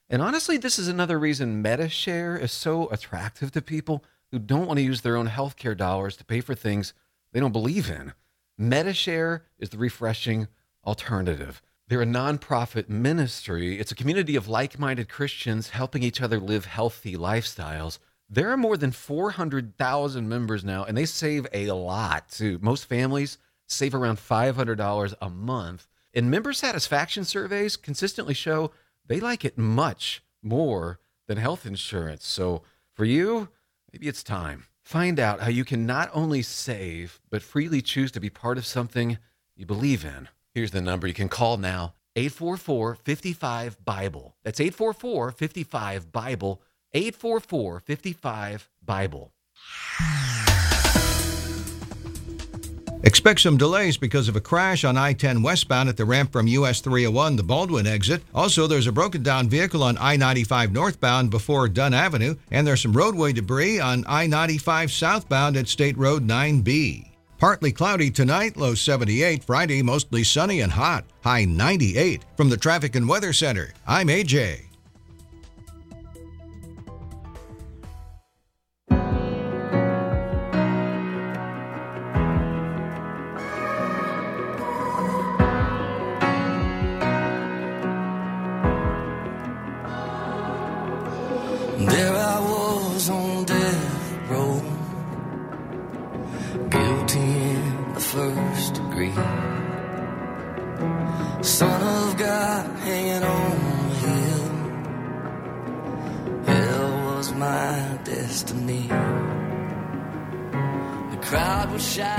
And 0.09 0.21
honestly, 0.21 0.57
this 0.57 0.79
is 0.79 0.87
another 0.87 1.19
reason 1.19 1.61
Medi-Share 1.61 2.37
is 2.37 2.51
so 2.51 2.89
attractive 2.89 3.51
to 3.51 3.61
people 3.61 4.05
who 4.31 4.39
don't 4.39 4.65
want 4.65 4.77
to 4.77 4.83
use 4.83 5.01
their 5.01 5.17
own 5.17 5.27
healthcare 5.27 5.75
dollars 5.75 6.15
to 6.17 6.25
pay 6.25 6.39
for 6.39 6.55
things 6.55 6.93
they 7.33 7.39
don't 7.39 7.51
believe 7.51 7.89
in. 7.89 8.13
Medi-Share 8.57 9.43
is 9.59 9.69
the 9.69 9.77
refreshing 9.77 10.47
alternative. 10.85 11.61
They're 11.89 12.01
a 12.01 12.05
nonprofit 12.05 12.89
ministry. 12.89 13.79
It's 13.79 13.91
a 13.91 13.95
community 13.95 14.35
of 14.35 14.47
like 14.47 14.79
minded 14.79 15.09
Christians 15.09 15.69
helping 15.69 16.03
each 16.03 16.21
other 16.21 16.39
live 16.39 16.65
healthy 16.65 17.15
lifestyles. 17.15 17.99
There 18.29 18.49
are 18.51 18.57
more 18.57 18.77
than 18.77 18.91
400,000 18.91 20.27
members 20.27 20.63
now, 20.63 20.83
and 20.83 20.97
they 20.97 21.05
save 21.05 21.47
a 21.53 21.71
lot 21.71 22.29
too. 22.29 22.59
Most 22.61 22.85
families 22.85 23.37
save 23.67 23.93
around 23.93 24.17
$500 24.17 25.13
a 25.21 25.29
month. 25.29 25.87
And 26.13 26.31
member 26.31 26.51
satisfaction 26.51 27.25
surveys 27.25 27.77
consistently 27.77 28.33
show 28.33 28.71
they 29.07 29.19
like 29.19 29.43
it 29.45 29.57
much 29.57 30.21
more 30.41 30.99
than 31.27 31.37
health 31.37 31.65
insurance. 31.65 32.25
So 32.25 32.63
for 32.93 33.05
you, 33.05 33.49
maybe 33.91 34.07
it's 34.07 34.23
time. 34.23 34.65
Find 34.83 35.19
out 35.19 35.41
how 35.41 35.49
you 35.49 35.65
can 35.65 35.85
not 35.85 36.09
only 36.13 36.41
save, 36.41 37.19
but 37.29 37.41
freely 37.41 37.81
choose 37.81 38.11
to 38.13 38.19
be 38.19 38.29
part 38.29 38.57
of 38.57 38.65
something 38.65 39.17
you 39.55 39.65
believe 39.65 40.05
in. 40.05 40.29
Here's 40.53 40.71
the 40.71 40.81
number 40.81 41.07
you 41.07 41.13
can 41.13 41.29
call 41.29 41.57
now 41.57 41.93
844 42.15 42.95
55 42.95 43.83
Bible. 43.83 44.35
That's 44.43 44.59
844 44.59 45.31
55 45.31 46.11
Bible. 46.11 46.61
844 46.93 47.79
55 47.81 48.69
Bible. 48.83 49.33
Expect 53.07 53.39
some 53.39 53.55
delays 53.55 53.95
because 53.95 54.27
of 54.27 54.35
a 54.35 54.41
crash 54.41 54.83
on 54.83 54.97
I 54.97 55.13
10 55.13 55.41
westbound 55.41 55.87
at 55.87 55.95
the 55.95 56.03
ramp 56.03 56.33
from 56.33 56.45
US 56.45 56.81
301, 56.81 57.37
the 57.37 57.43
Baldwin 57.43 57.87
exit. 57.87 58.21
Also, 58.35 58.67
there's 58.67 58.85
a 58.85 58.91
broken 58.91 59.23
down 59.23 59.47
vehicle 59.47 59.81
on 59.81 59.97
I 59.97 60.17
95 60.17 60.73
northbound 60.73 61.29
before 61.29 61.69
Dunn 61.69 61.93
Avenue, 61.93 62.35
and 62.51 62.67
there's 62.67 62.81
some 62.81 62.91
roadway 62.91 63.31
debris 63.31 63.79
on 63.79 64.03
I 64.09 64.27
95 64.27 64.91
southbound 64.91 65.55
at 65.55 65.69
State 65.69 65.97
Road 65.97 66.27
9B. 66.27 67.09
Partly 67.37 67.71
cloudy 67.71 68.11
tonight, 68.11 68.57
low 68.57 68.75
78. 68.75 69.41
Friday, 69.41 69.81
mostly 69.81 70.25
sunny 70.25 70.59
and 70.59 70.73
hot, 70.73 71.05
high 71.23 71.45
98. 71.45 72.25
From 72.35 72.49
the 72.49 72.57
Traffic 72.57 72.95
and 72.95 73.07
Weather 73.07 73.31
Center, 73.31 73.73
I'm 73.87 74.09
AJ. 74.09 74.66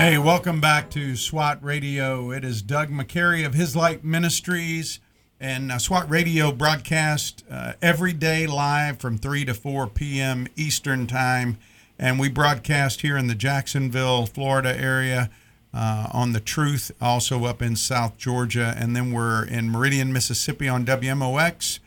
Hey, 0.09 0.17
welcome 0.17 0.59
back 0.59 0.89
to 0.89 1.15
SWAT 1.15 1.63
Radio. 1.63 2.31
It 2.31 2.43
is 2.43 2.63
Doug 2.63 2.89
McCary 2.89 3.45
of 3.45 3.53
His 3.53 3.75
Light 3.75 4.03
Ministries. 4.03 4.99
And 5.39 5.71
uh, 5.71 5.77
SWAT 5.77 6.09
Radio 6.09 6.51
broadcast 6.51 7.43
uh, 7.47 7.73
every 7.79 8.13
day 8.13 8.47
live 8.47 8.97
from 8.97 9.19
3 9.19 9.45
to 9.45 9.53
4 9.53 9.85
p.m. 9.85 10.47
Eastern 10.55 11.05
Time. 11.05 11.59
And 11.99 12.19
we 12.19 12.27
broadcast 12.27 13.01
here 13.01 13.17
in 13.17 13.27
the 13.27 13.35
Jacksonville, 13.35 14.25
Florida 14.25 14.75
area 14.75 15.29
uh, 15.75 16.07
on 16.11 16.33
The 16.33 16.39
Truth, 16.39 16.89
also 16.99 17.45
up 17.45 17.61
in 17.61 17.75
South 17.75 18.17
Georgia. 18.17 18.73
And 18.75 18.95
then 18.95 19.11
we're 19.11 19.45
in 19.45 19.69
Meridian, 19.69 20.11
Mississippi 20.11 20.67
on 20.67 20.87
WMOX 20.87 21.77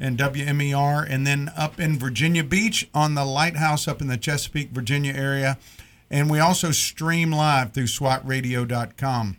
and 0.00 0.18
WMER. 0.18 1.06
And 1.08 1.24
then 1.24 1.52
up 1.56 1.78
in 1.78 1.96
Virginia 1.96 2.42
Beach 2.42 2.90
on 2.92 3.14
the 3.14 3.24
Lighthouse 3.24 3.86
up 3.86 4.00
in 4.00 4.08
the 4.08 4.16
Chesapeake, 4.16 4.70
Virginia 4.70 5.12
area. 5.12 5.58
And 6.10 6.30
we 6.30 6.38
also 6.38 6.70
stream 6.70 7.32
live 7.32 7.72
through 7.72 7.84
SWATradio.com. 7.84 9.36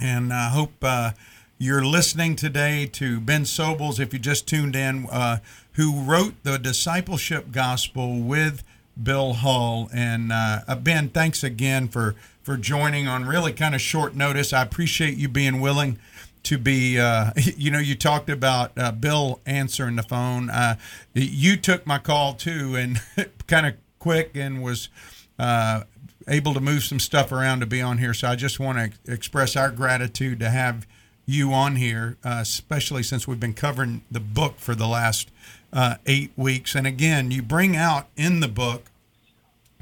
And 0.00 0.32
I 0.32 0.48
hope 0.50 0.72
uh, 0.82 1.12
you're 1.58 1.84
listening 1.84 2.36
today 2.36 2.86
to 2.92 3.20
Ben 3.20 3.42
Sobels, 3.42 3.98
if 3.98 4.12
you 4.12 4.18
just 4.18 4.46
tuned 4.46 4.76
in, 4.76 5.06
uh, 5.10 5.38
who 5.72 6.02
wrote 6.02 6.42
the 6.44 6.58
discipleship 6.58 7.50
gospel 7.50 8.20
with 8.20 8.62
Bill 9.00 9.32
Hull. 9.32 9.90
And 9.92 10.32
uh, 10.32 10.60
uh, 10.68 10.76
Ben, 10.76 11.08
thanks 11.08 11.42
again 11.42 11.88
for 11.88 12.14
for 12.42 12.56
joining 12.56 13.06
on 13.06 13.26
really 13.26 13.52
kind 13.52 13.74
of 13.74 13.80
short 13.80 14.14
notice. 14.14 14.52
I 14.52 14.62
appreciate 14.62 15.18
you 15.18 15.28
being 15.28 15.60
willing 15.60 15.98
to 16.44 16.58
be. 16.58 16.98
Uh, 16.98 17.32
you 17.36 17.70
know, 17.70 17.78
you 17.78 17.96
talked 17.96 18.30
about 18.30 18.72
uh, 18.76 18.92
Bill 18.92 19.40
answering 19.44 19.96
the 19.96 20.02
phone. 20.04 20.50
Uh, 20.50 20.76
you 21.12 21.56
took 21.56 21.86
my 21.86 21.98
call 21.98 22.34
too, 22.34 22.76
and 22.76 23.00
kind 23.48 23.66
of 23.66 23.74
quick, 23.98 24.36
and 24.36 24.62
was 24.62 24.88
uh, 25.38 25.84
able 26.26 26.54
to 26.54 26.60
move 26.60 26.84
some 26.84 27.00
stuff 27.00 27.32
around 27.32 27.60
to 27.60 27.66
be 27.66 27.80
on 27.80 27.98
here. 27.98 28.14
So 28.14 28.28
I 28.28 28.36
just 28.36 28.60
want 28.60 28.78
to 28.78 29.12
express 29.12 29.56
our 29.56 29.70
gratitude 29.70 30.40
to 30.40 30.50
have 30.50 30.86
you 31.26 31.52
on 31.52 31.76
here, 31.76 32.16
uh, 32.24 32.38
especially 32.40 33.02
since 33.02 33.28
we've 33.28 33.40
been 33.40 33.54
covering 33.54 34.02
the 34.10 34.20
book 34.20 34.58
for 34.58 34.74
the 34.74 34.86
last 34.86 35.30
uh, 35.72 35.96
eight 36.06 36.32
weeks. 36.36 36.74
And 36.74 36.86
again, 36.86 37.30
you 37.30 37.42
bring 37.42 37.76
out 37.76 38.08
in 38.16 38.40
the 38.40 38.48
book 38.48 38.90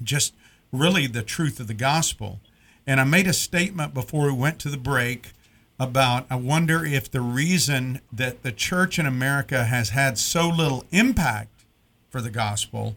just 0.03 0.35
really 0.73 1.07
the 1.07 1.23
truth 1.23 1.61
of 1.61 1.69
the 1.69 1.75
gospel. 1.75 2.41
And 2.87 3.01
I 3.01 3.05
made 3.05 3.27
a 3.27 3.33
statement 3.33 3.95
before 3.95 4.27
we 4.27 4.33
went 4.33 4.59
to 4.61 4.69
the 4.69 4.77
break 4.77 5.33
about 5.79 6.27
I 6.31 6.37
wonder 6.37 6.85
if 6.85 7.11
the 7.11 7.21
reason 7.21 8.01
that 8.13 8.43
the 8.43 8.53
church 8.53 8.99
in 8.99 9.07
America 9.07 9.65
has 9.65 9.91
had 9.91 10.19
so 10.19 10.49
little 10.49 10.85
impact 10.91 11.65
for 12.09 12.21
the 12.21 12.31
gospel 12.31 12.97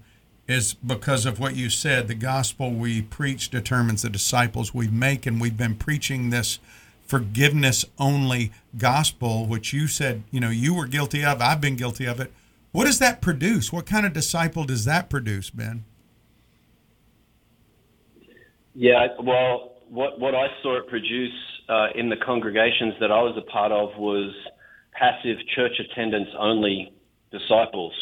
is 0.49 0.73
because 0.73 1.27
of 1.27 1.39
what 1.39 1.55
you 1.55 1.69
said. 1.69 2.07
The 2.07 2.15
gospel 2.15 2.71
we 2.71 3.03
preach 3.03 3.49
determines 3.49 4.01
the 4.01 4.09
disciples 4.09 4.73
we 4.73 4.87
make, 4.87 5.27
and 5.27 5.39
we've 5.39 5.55
been 5.55 5.75
preaching 5.75 6.31
this 6.31 6.57
forgiveness 7.05 7.85
only 7.99 8.51
gospel, 8.75 9.45
which 9.45 9.73
you 9.73 9.87
said, 9.87 10.23
you 10.31 10.39
know, 10.39 10.49
you 10.49 10.73
were 10.73 10.87
guilty 10.87 11.23
of. 11.23 11.39
I've 11.39 11.61
been 11.61 11.75
guilty 11.75 12.05
of 12.05 12.19
it. 12.19 12.33
What 12.71 12.85
does 12.85 12.97
that 12.97 13.21
produce? 13.21 13.71
What 13.71 13.85
kind 13.85 14.07
of 14.07 14.13
disciple 14.13 14.63
does 14.63 14.85
that 14.85 15.07
produce, 15.07 15.51
Ben? 15.51 15.85
Yeah, 18.73 19.07
well, 19.21 19.73
what 19.89 20.19
what 20.19 20.33
I 20.33 20.47
saw 20.63 20.77
it 20.77 20.87
produce 20.87 21.33
uh, 21.67 21.87
in 21.95 22.09
the 22.09 22.17
congregations 22.17 22.95
that 22.99 23.11
I 23.11 23.21
was 23.21 23.35
a 23.37 23.51
part 23.51 23.71
of 23.71 23.97
was 23.99 24.33
passive 24.93 25.37
church 25.55 25.79
attendance 25.79 26.29
only 26.39 26.91
disciples. 27.31 27.93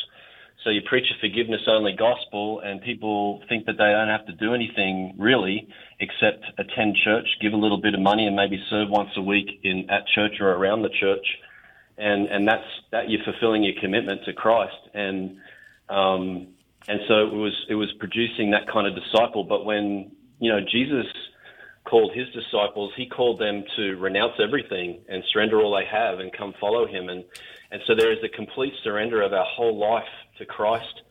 So 0.67 0.71
you 0.71 0.81
preach 0.81 1.05
a 1.15 1.19
forgiveness 1.21 1.61
only 1.65 1.93
gospel, 1.93 2.59
and 2.59 2.81
people 2.81 3.41
think 3.47 3.65
that 3.67 3.77
they 3.77 3.85
don't 3.85 4.09
have 4.09 4.25
to 4.25 4.33
do 4.33 4.53
anything 4.53 5.15
really 5.17 5.65
except 6.01 6.43
attend 6.59 6.97
church, 7.05 7.25
give 7.41 7.53
a 7.53 7.55
little 7.55 7.79
bit 7.79 7.93
of 7.93 8.01
money, 8.01 8.27
and 8.27 8.35
maybe 8.35 8.61
serve 8.69 8.89
once 8.89 9.11
a 9.15 9.21
week 9.21 9.47
in 9.63 9.89
at 9.89 10.05
church 10.13 10.41
or 10.41 10.51
around 10.51 10.81
the 10.81 10.89
church, 10.89 11.25
and 11.97 12.27
and 12.27 12.45
that's 12.45 12.67
that 12.91 13.09
you're 13.09 13.23
fulfilling 13.23 13.63
your 13.63 13.75
commitment 13.79 14.25
to 14.25 14.33
Christ, 14.33 14.75
and 14.93 15.37
um, 15.87 16.47
and 16.89 16.99
so 17.07 17.27
it 17.27 17.33
was 17.33 17.53
it 17.69 17.75
was 17.75 17.89
producing 17.97 18.51
that 18.51 18.67
kind 18.67 18.87
of 18.87 18.93
disciple. 18.93 19.45
But 19.45 19.63
when 19.63 20.11
you 20.39 20.51
know 20.51 20.59
Jesus 20.59 21.07
called 21.85 22.11
his 22.13 22.27
disciples, 22.33 22.91
he 22.97 23.07
called 23.07 23.39
them 23.39 23.63
to 23.77 23.95
renounce 23.95 24.33
everything 24.43 24.99
and 25.07 25.23
surrender 25.31 25.61
all 25.61 25.73
they 25.73 25.85
have 25.85 26.19
and 26.19 26.33
come 26.33 26.53
follow 26.59 26.85
him. 26.85 27.07
And, 27.07 27.23
and 27.71 27.81
so 27.87 27.95
there 27.95 28.11
is 28.11 28.19
a 28.25 28.35
complete 28.35 28.73
surrender 28.83 29.21
of 29.21 29.31
our 29.31 29.45
whole 29.45 29.77
life 29.77 30.03
to 30.39 30.45
Christ 30.45 31.01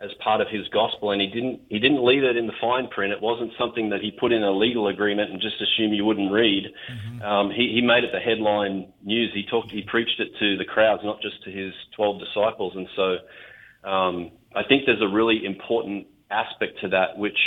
as 0.00 0.10
part 0.22 0.40
of 0.40 0.48
his 0.48 0.68
gospel. 0.68 1.10
And 1.10 1.20
he 1.20 1.28
didn't, 1.28 1.60
he 1.68 1.78
didn't 1.78 2.04
leave 2.04 2.22
it 2.22 2.36
in 2.36 2.46
the 2.46 2.52
fine 2.60 2.88
print. 2.88 3.12
It 3.12 3.22
wasn't 3.22 3.52
something 3.58 3.90
that 3.90 4.00
he 4.00 4.10
put 4.10 4.32
in 4.32 4.42
a 4.42 4.50
legal 4.50 4.88
agreement 4.88 5.30
and 5.30 5.40
just 5.40 5.56
assumed 5.60 5.94
you 5.94 6.04
wouldn't 6.04 6.30
read. 6.30 6.64
Mm-hmm. 6.92 7.22
Um, 7.22 7.50
he, 7.50 7.72
he 7.74 7.80
made 7.80 8.04
it 8.04 8.10
the 8.12 8.20
headline 8.20 8.92
news. 9.02 9.30
He 9.34 9.44
talked, 9.50 9.70
he 9.70 9.82
preached 9.82 10.20
it 10.20 10.28
to 10.38 10.58
the 10.58 10.64
crowds, 10.64 11.02
not 11.02 11.22
just 11.22 11.42
to 11.44 11.50
his 11.50 11.72
12 11.96 12.20
disciples. 12.20 12.74
And 12.76 12.88
so 12.94 13.88
um, 13.88 14.32
I 14.54 14.62
think 14.68 14.82
there's 14.84 15.02
a 15.02 15.08
really 15.08 15.44
important 15.44 16.06
aspect 16.30 16.80
to 16.82 16.88
that, 16.88 17.16
which 17.16 17.38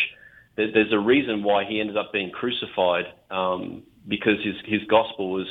there's 0.56 0.92
a 0.92 1.00
reason 1.00 1.44
why 1.44 1.64
he 1.66 1.80
ended 1.80 1.98
up 1.98 2.12
being 2.12 2.32
crucified 2.32 3.06
um, 3.30 3.84
because 4.08 4.44
his 4.44 4.56
his 4.66 4.82
gospel 4.90 5.32
was 5.32 5.48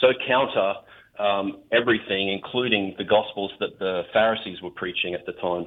so 0.00 0.08
counter 0.26 0.74
um, 1.18 1.58
everything, 1.70 2.30
including 2.30 2.94
the 2.98 3.04
gospels 3.04 3.52
that 3.60 3.78
the 3.78 4.02
Pharisees 4.12 4.60
were 4.62 4.70
preaching 4.70 5.14
at 5.14 5.26
the 5.26 5.32
time. 5.32 5.66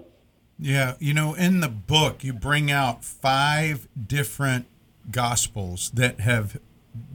Yeah, 0.58 0.96
you 1.00 1.14
know, 1.14 1.34
in 1.34 1.60
the 1.60 1.70
book, 1.70 2.24
you 2.24 2.34
bring 2.34 2.72
out 2.72 3.04
five 3.04 3.88
different 4.08 4.66
gospels 5.12 5.92
that 5.94 6.22
have 6.22 6.60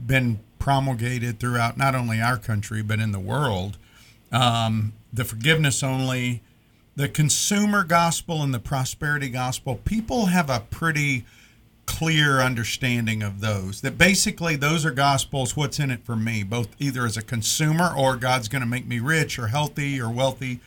been 0.05 0.39
promulgated 0.59 1.39
throughout 1.39 1.75
not 1.75 1.95
only 1.95 2.21
our 2.21 2.37
country 2.37 2.83
but 2.83 2.99
in 2.99 3.11
the 3.11 3.19
world. 3.19 3.77
Um, 4.31 4.93
the 5.11 5.25
forgiveness 5.25 5.83
only, 5.83 6.43
the 6.95 7.09
consumer 7.09 7.83
gospel 7.83 8.43
and 8.43 8.53
the 8.53 8.59
prosperity 8.59 9.29
gospel, 9.29 9.75
people 9.75 10.27
have 10.27 10.49
a 10.49 10.59
pretty 10.69 11.25
clear 11.91 12.39
understanding 12.39 13.21
of 13.21 13.41
those. 13.41 13.81
That 13.81 13.97
basically 13.97 14.55
those 14.55 14.85
are 14.85 14.91
gospels, 14.91 15.57
what's 15.57 15.77
in 15.77 15.91
it 15.91 16.05
for 16.05 16.15
me, 16.15 16.41
both 16.41 16.69
either 16.79 17.05
as 17.05 17.17
a 17.17 17.21
consumer 17.21 17.93
or 17.95 18.15
God's 18.15 18.47
going 18.47 18.61
to 18.61 18.67
make 18.67 18.87
me 18.87 18.99
rich 18.99 19.37
or 19.37 19.47
healthy 19.47 19.99
or 19.99 20.09
wealthy. 20.09 20.61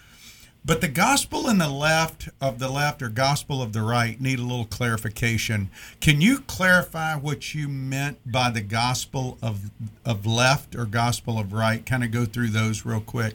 But 0.66 0.80
the 0.80 0.88
gospel 0.88 1.48
in 1.48 1.58
the 1.58 1.68
left 1.68 2.28
of 2.40 2.58
the 2.58 2.68
left 2.70 3.02
or 3.02 3.08
gospel 3.08 3.62
of 3.62 3.72
the 3.72 3.82
right 3.82 4.20
need 4.20 4.38
a 4.38 4.42
little 4.42 4.66
clarification. 4.66 5.70
Can 6.00 6.20
you 6.20 6.40
clarify 6.40 7.16
what 7.16 7.54
you 7.54 7.68
meant 7.68 8.30
by 8.30 8.50
the 8.50 8.62
gospel 8.62 9.38
of 9.42 9.70
of 10.04 10.24
left 10.26 10.74
or 10.74 10.84
gospel 10.84 11.38
of 11.38 11.52
right? 11.52 11.84
Kind 11.84 12.04
of 12.04 12.10
go 12.10 12.24
through 12.24 12.48
those 12.48 12.86
real 12.86 13.00
quick. 13.00 13.34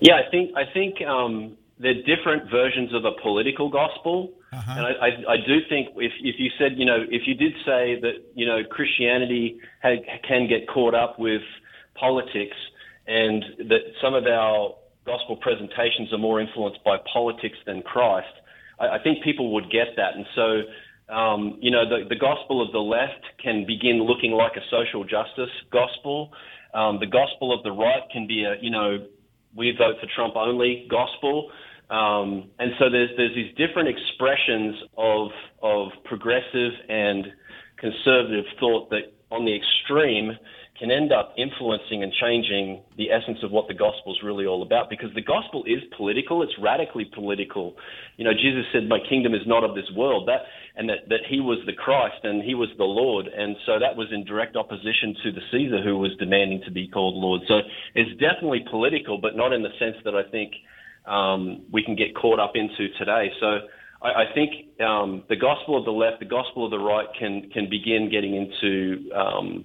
Yeah, 0.00 0.14
I 0.14 0.30
think 0.30 0.50
I 0.56 0.64
think 0.72 1.00
um, 1.02 1.56
they're 1.78 2.02
different 2.02 2.50
versions 2.50 2.92
of 2.92 3.04
a 3.04 3.12
political 3.22 3.68
gospel. 3.68 4.32
Uh-huh. 4.52 4.74
And 4.76 4.86
I, 4.86 4.90
I, 4.90 5.32
I 5.34 5.36
do 5.36 5.58
think 5.68 5.90
if, 5.96 6.12
if 6.22 6.36
you 6.38 6.50
said, 6.58 6.78
you 6.78 6.86
know, 6.86 7.04
if 7.10 7.26
you 7.26 7.34
did 7.34 7.52
say 7.66 8.00
that, 8.00 8.14
you 8.34 8.46
know, 8.46 8.62
Christianity 8.64 9.58
had, 9.80 9.98
can 10.26 10.48
get 10.48 10.66
caught 10.68 10.94
up 10.94 11.18
with 11.18 11.42
politics 11.94 12.56
and 13.06 13.44
that 13.68 13.80
some 14.02 14.14
of 14.14 14.26
our 14.26 14.74
gospel 15.04 15.36
presentations 15.36 16.12
are 16.12 16.18
more 16.18 16.40
influenced 16.40 16.82
by 16.84 16.96
politics 17.12 17.58
than 17.66 17.82
Christ, 17.82 18.28
I, 18.78 18.96
I 18.96 19.02
think 19.02 19.22
people 19.22 19.52
would 19.54 19.70
get 19.70 19.88
that. 19.96 20.14
And 20.14 20.26
so, 20.34 21.14
um, 21.14 21.58
you 21.60 21.70
know, 21.70 21.88
the, 21.88 22.08
the 22.08 22.16
gospel 22.16 22.62
of 22.64 22.72
the 22.72 22.78
left 22.78 23.24
can 23.42 23.66
begin 23.66 24.02
looking 24.02 24.32
like 24.32 24.52
a 24.56 24.64
social 24.70 25.04
justice 25.04 25.52
gospel. 25.70 26.32
Um, 26.74 27.00
the 27.00 27.06
gospel 27.06 27.52
of 27.52 27.62
the 27.64 27.72
right 27.72 28.02
can 28.12 28.26
be 28.26 28.44
a, 28.44 28.56
you 28.60 28.70
know, 28.70 29.06
we 29.54 29.74
vote 29.76 29.96
for 30.00 30.06
Trump 30.14 30.36
only 30.36 30.86
gospel. 30.90 31.50
Um, 31.90 32.50
and 32.58 32.72
so 32.78 32.90
there's 32.90 33.10
there's 33.16 33.34
these 33.34 33.54
different 33.56 33.88
expressions 33.88 34.76
of 34.96 35.30
of 35.62 35.88
progressive 36.04 36.72
and 36.88 37.26
conservative 37.78 38.44
thought 38.60 38.90
that 38.90 39.12
on 39.30 39.44
the 39.44 39.54
extreme 39.54 40.36
can 40.78 40.90
end 40.92 41.12
up 41.12 41.34
influencing 41.36 42.02
and 42.04 42.12
changing 42.12 42.82
the 42.96 43.10
essence 43.10 43.38
of 43.42 43.50
what 43.50 43.66
the 43.66 43.74
gospel 43.74 44.12
is 44.12 44.18
really 44.22 44.46
all 44.46 44.62
about 44.62 44.88
because 44.88 45.12
the 45.14 45.22
gospel 45.22 45.64
is 45.64 45.82
political 45.96 46.42
it's 46.42 46.52
radically 46.60 47.04
political. 47.14 47.74
You 48.16 48.24
know 48.24 48.32
jesus 48.32 48.64
said 48.72 48.88
my 48.88 48.98
kingdom 49.08 49.34
is 49.34 49.42
not 49.46 49.64
of 49.64 49.74
this 49.74 49.90
world 49.96 50.28
that 50.28 50.42
and 50.76 50.88
that, 50.88 51.08
that 51.08 51.26
he 51.28 51.40
was 51.40 51.58
the 51.66 51.72
christ 51.72 52.22
and 52.22 52.42
he 52.42 52.54
was 52.54 52.68
the 52.78 52.84
lord 52.84 53.26
and 53.26 53.56
so 53.66 53.78
that 53.78 53.96
was 53.96 54.08
in 54.12 54.24
direct 54.24 54.56
opposition 54.56 55.16
to 55.24 55.32
the 55.32 55.42
caesar 55.50 55.82
who 55.82 55.98
was 55.98 56.12
demanding 56.18 56.62
to 56.64 56.70
be 56.70 56.86
called 56.86 57.14
lord. 57.14 57.42
So 57.48 57.60
it's 57.94 58.12
definitely 58.20 58.64
political 58.70 59.18
but 59.18 59.36
not 59.36 59.52
in 59.52 59.62
the 59.62 59.72
sense 59.78 59.96
that 60.04 60.14
i 60.14 60.22
think 60.30 60.52
um, 61.06 61.62
we 61.72 61.82
can 61.82 61.96
get 61.96 62.14
caught 62.14 62.38
up 62.38 62.52
into 62.54 62.88
today 62.98 63.32
so 63.40 63.60
I, 64.02 64.08
I 64.08 64.24
think 64.34 64.80
um, 64.80 65.24
the 65.28 65.36
gospel 65.36 65.76
of 65.76 65.84
the 65.84 65.90
left, 65.90 66.20
the 66.20 66.26
gospel 66.26 66.64
of 66.64 66.70
the 66.70 66.78
right, 66.78 67.06
can 67.18 67.50
can 67.50 67.68
begin 67.68 68.10
getting 68.10 68.34
into 68.34 69.10
um, 69.14 69.64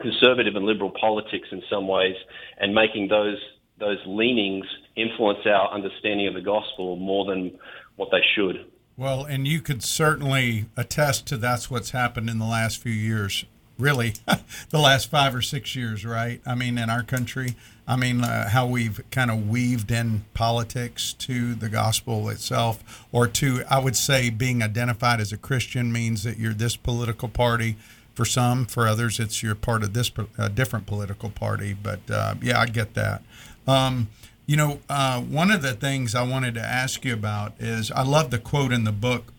conservative 0.00 0.56
and 0.56 0.64
liberal 0.64 0.92
politics 1.00 1.48
in 1.50 1.62
some 1.70 1.88
ways, 1.88 2.16
and 2.58 2.74
making 2.74 3.08
those 3.08 3.38
those 3.78 3.98
leanings 4.06 4.66
influence 4.96 5.40
our 5.46 5.72
understanding 5.72 6.28
of 6.28 6.34
the 6.34 6.40
gospel 6.40 6.96
more 6.96 7.24
than 7.24 7.58
what 7.96 8.10
they 8.10 8.22
should. 8.34 8.66
Well, 8.96 9.24
and 9.24 9.48
you 9.48 9.60
could 9.60 9.82
certainly 9.82 10.66
attest 10.76 11.26
to 11.28 11.36
that's 11.36 11.70
what's 11.70 11.90
happened 11.90 12.28
in 12.28 12.38
the 12.38 12.46
last 12.46 12.78
few 12.78 12.92
years. 12.92 13.46
Really, 13.82 14.14
the 14.70 14.78
last 14.78 15.10
five 15.10 15.34
or 15.34 15.42
six 15.42 15.74
years, 15.74 16.06
right? 16.06 16.40
I 16.46 16.54
mean, 16.54 16.78
in 16.78 16.88
our 16.88 17.02
country, 17.02 17.56
I 17.84 17.96
mean, 17.96 18.22
uh, 18.22 18.48
how 18.48 18.64
we've 18.64 19.00
kind 19.10 19.28
of 19.28 19.48
weaved 19.48 19.90
in 19.90 20.24
politics 20.34 21.12
to 21.14 21.56
the 21.56 21.68
gospel 21.68 22.28
itself, 22.28 23.04
or 23.10 23.26
to, 23.26 23.64
I 23.68 23.80
would 23.80 23.96
say, 23.96 24.30
being 24.30 24.62
identified 24.62 25.18
as 25.20 25.32
a 25.32 25.36
Christian 25.36 25.92
means 25.92 26.22
that 26.22 26.38
you're 26.38 26.54
this 26.54 26.76
political 26.76 27.28
party. 27.28 27.76
For 28.14 28.24
some, 28.24 28.66
for 28.66 28.86
others, 28.86 29.18
it's 29.18 29.42
you're 29.42 29.56
part 29.56 29.82
of 29.82 29.94
this 29.94 30.12
uh, 30.38 30.46
different 30.48 30.86
political 30.86 31.30
party. 31.30 31.74
But 31.74 32.08
uh, 32.08 32.36
yeah, 32.40 32.60
I 32.60 32.66
get 32.66 32.94
that. 32.94 33.22
Um, 33.66 34.10
you 34.46 34.56
know, 34.56 34.78
uh, 34.88 35.20
one 35.22 35.50
of 35.50 35.62
the 35.62 35.72
things 35.72 36.14
I 36.14 36.22
wanted 36.22 36.54
to 36.54 36.60
ask 36.60 37.04
you 37.04 37.14
about 37.14 37.54
is 37.58 37.90
I 37.90 38.02
love 38.02 38.30
the 38.30 38.38
quote 38.38 38.70
in 38.70 38.84
the 38.84 38.92
book 38.92 39.32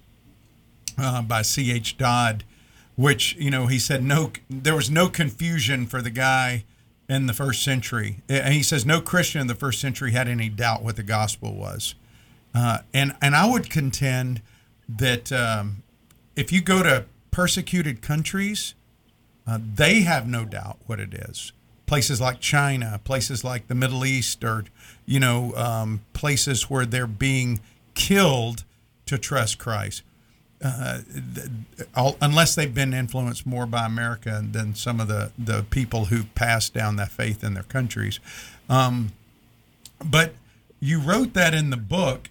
uh, 0.98 1.22
by 1.22 1.44
C.H. 1.44 1.98
Dodd, 1.98 2.44
which 2.96 3.36
you 3.36 3.50
know 3.50 3.68
he 3.68 3.80
said 3.80 4.04
no, 4.04 4.32
there 4.50 4.76
was 4.76 4.90
no 4.90 5.10
confusion 5.10 5.86
for 5.86 6.02
the 6.02 6.10
guy 6.10 6.64
in 7.10 7.28
the 7.28 7.34
first 7.34 7.64
century. 7.64 8.22
And 8.30 8.54
he 8.54 8.64
says 8.64 8.86
no 8.86 9.02
Christian 9.02 9.42
in 9.42 9.48
the 9.48 9.56
first 9.56 9.80
century 9.80 10.12
had 10.12 10.28
any 10.28 10.50
doubt 10.50 10.84
what 10.84 10.96
the 10.96 11.04
gospel 11.04 11.54
was. 11.54 11.96
Uh, 12.56 12.80
and 12.94 13.16
and 13.22 13.36
I 13.36 13.50
would 13.50 13.70
contend 13.70 14.42
that 14.88 15.32
um, 15.32 15.84
if 16.36 16.52
you 16.52 16.62
go 16.62 16.84
to 16.84 17.06
persecuted 17.32 18.02
countries, 18.02 18.76
uh, 19.48 19.60
they 19.76 20.02
have 20.02 20.28
no 20.28 20.46
doubt 20.46 20.78
what 20.86 21.00
it 21.00 21.14
is. 21.14 21.52
Places 21.86 22.22
like 22.22 22.40
China, 22.40 23.00
places 23.04 23.44
like 23.44 23.68
the 23.68 23.76
Middle 23.76 24.06
East, 24.06 24.44
or 24.44 24.66
you 25.06 25.20
know, 25.20 25.54
um, 25.56 26.02
places 26.14 26.70
where 26.70 26.86
they're 26.86 27.08
being 27.08 27.60
killed 27.96 28.64
to 29.06 29.18
trust 29.18 29.58
Christ. 29.58 30.04
Uh, 30.64 31.00
all, 31.94 32.16
unless 32.22 32.56
they've 32.56 32.74
been 32.74 32.94
influenced 32.94 33.46
more 33.46 33.66
by 33.66 33.86
America 33.86 34.42
than 34.50 34.74
some 34.76 35.02
of 35.02 35.10
the, 35.10 35.32
the 35.38 35.64
people 35.70 36.06
who 36.06 36.24
passed 36.24 36.74
down 36.74 36.96
that 36.96 37.12
faith 37.12 37.44
in 37.44 37.54
their 37.54 37.64
countries. 37.64 38.22
Um, 38.70 39.12
but 40.04 40.36
you 40.80 41.00
wrote 41.00 41.34
that 41.34 41.54
in 41.54 41.70
the 41.70 41.78
book, 41.78 42.30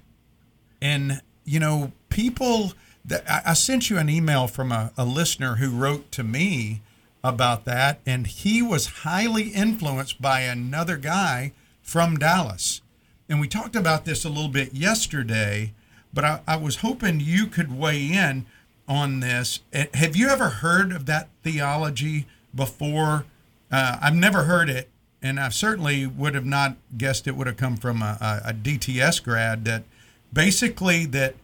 and 0.81 1.21
you 1.45 1.61
know, 1.61 1.93
people 2.09 2.73
that 3.05 3.29
I, 3.31 3.51
I 3.51 3.53
sent 3.55 3.91
you 3.91 3.99
an 3.99 4.09
email 4.09 4.47
from 4.47 4.73
a, 4.73 4.93
a 4.97 5.05
listener 5.05 5.57
who 5.57 5.71
wrote 5.71 6.11
to 6.13 6.23
me 6.23 6.81
about 7.23 7.65
that, 7.67 8.01
and 8.07 8.27
he 8.27 8.63
was 8.63 8.87
highly 8.87 9.49
influenced 9.51 10.23
by 10.23 10.41
another 10.41 10.97
guy 10.97 11.53
from 11.83 12.17
Dallas. 12.17 12.81
And 13.29 13.41
we 13.41 13.49
talked 13.49 13.77
about 13.77 14.05
this 14.05 14.25
a 14.25 14.29
little 14.29 14.49
bit 14.49 14.75
yesterday 14.75 15.73
but 16.13 16.25
I, 16.25 16.41
I 16.47 16.57
was 16.57 16.77
hoping 16.77 17.21
you 17.21 17.47
could 17.47 17.77
weigh 17.77 18.07
in 18.07 18.47
on 18.87 19.21
this. 19.21 19.61
Eh, 19.73 19.87
have 19.95 20.17
you 20.17 20.29
ever 20.29 20.49
heard 20.49 20.93
of 20.93 21.07
that 21.07 21.29
theology 21.43 22.27
before? 22.55 23.25
Uh, 23.71 23.99
I've 24.03 24.15
never 24.15 24.45
heard 24.45 24.69
it, 24.69 24.91
and 25.23 25.41
I 25.41 25.49
certainly 25.49 26.07
would 26.07 26.35
have 26.35 26.45
not 26.45 26.77
guessed 26.97 27.27
it 27.27 27.37
would 27.37 27.47
have 27.47 27.57
come 27.57 27.77
from 27.77 28.03
a, 28.03 28.43
a, 28.45 28.53
DTS 28.53 29.23
grad. 29.23 29.65
That 29.65 29.85
basically 30.33 31.07
that 31.07 31.37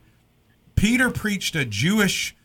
Peter 0.77 1.11
preached 1.11 1.57
a 1.57 1.65
Jewish 1.65 2.37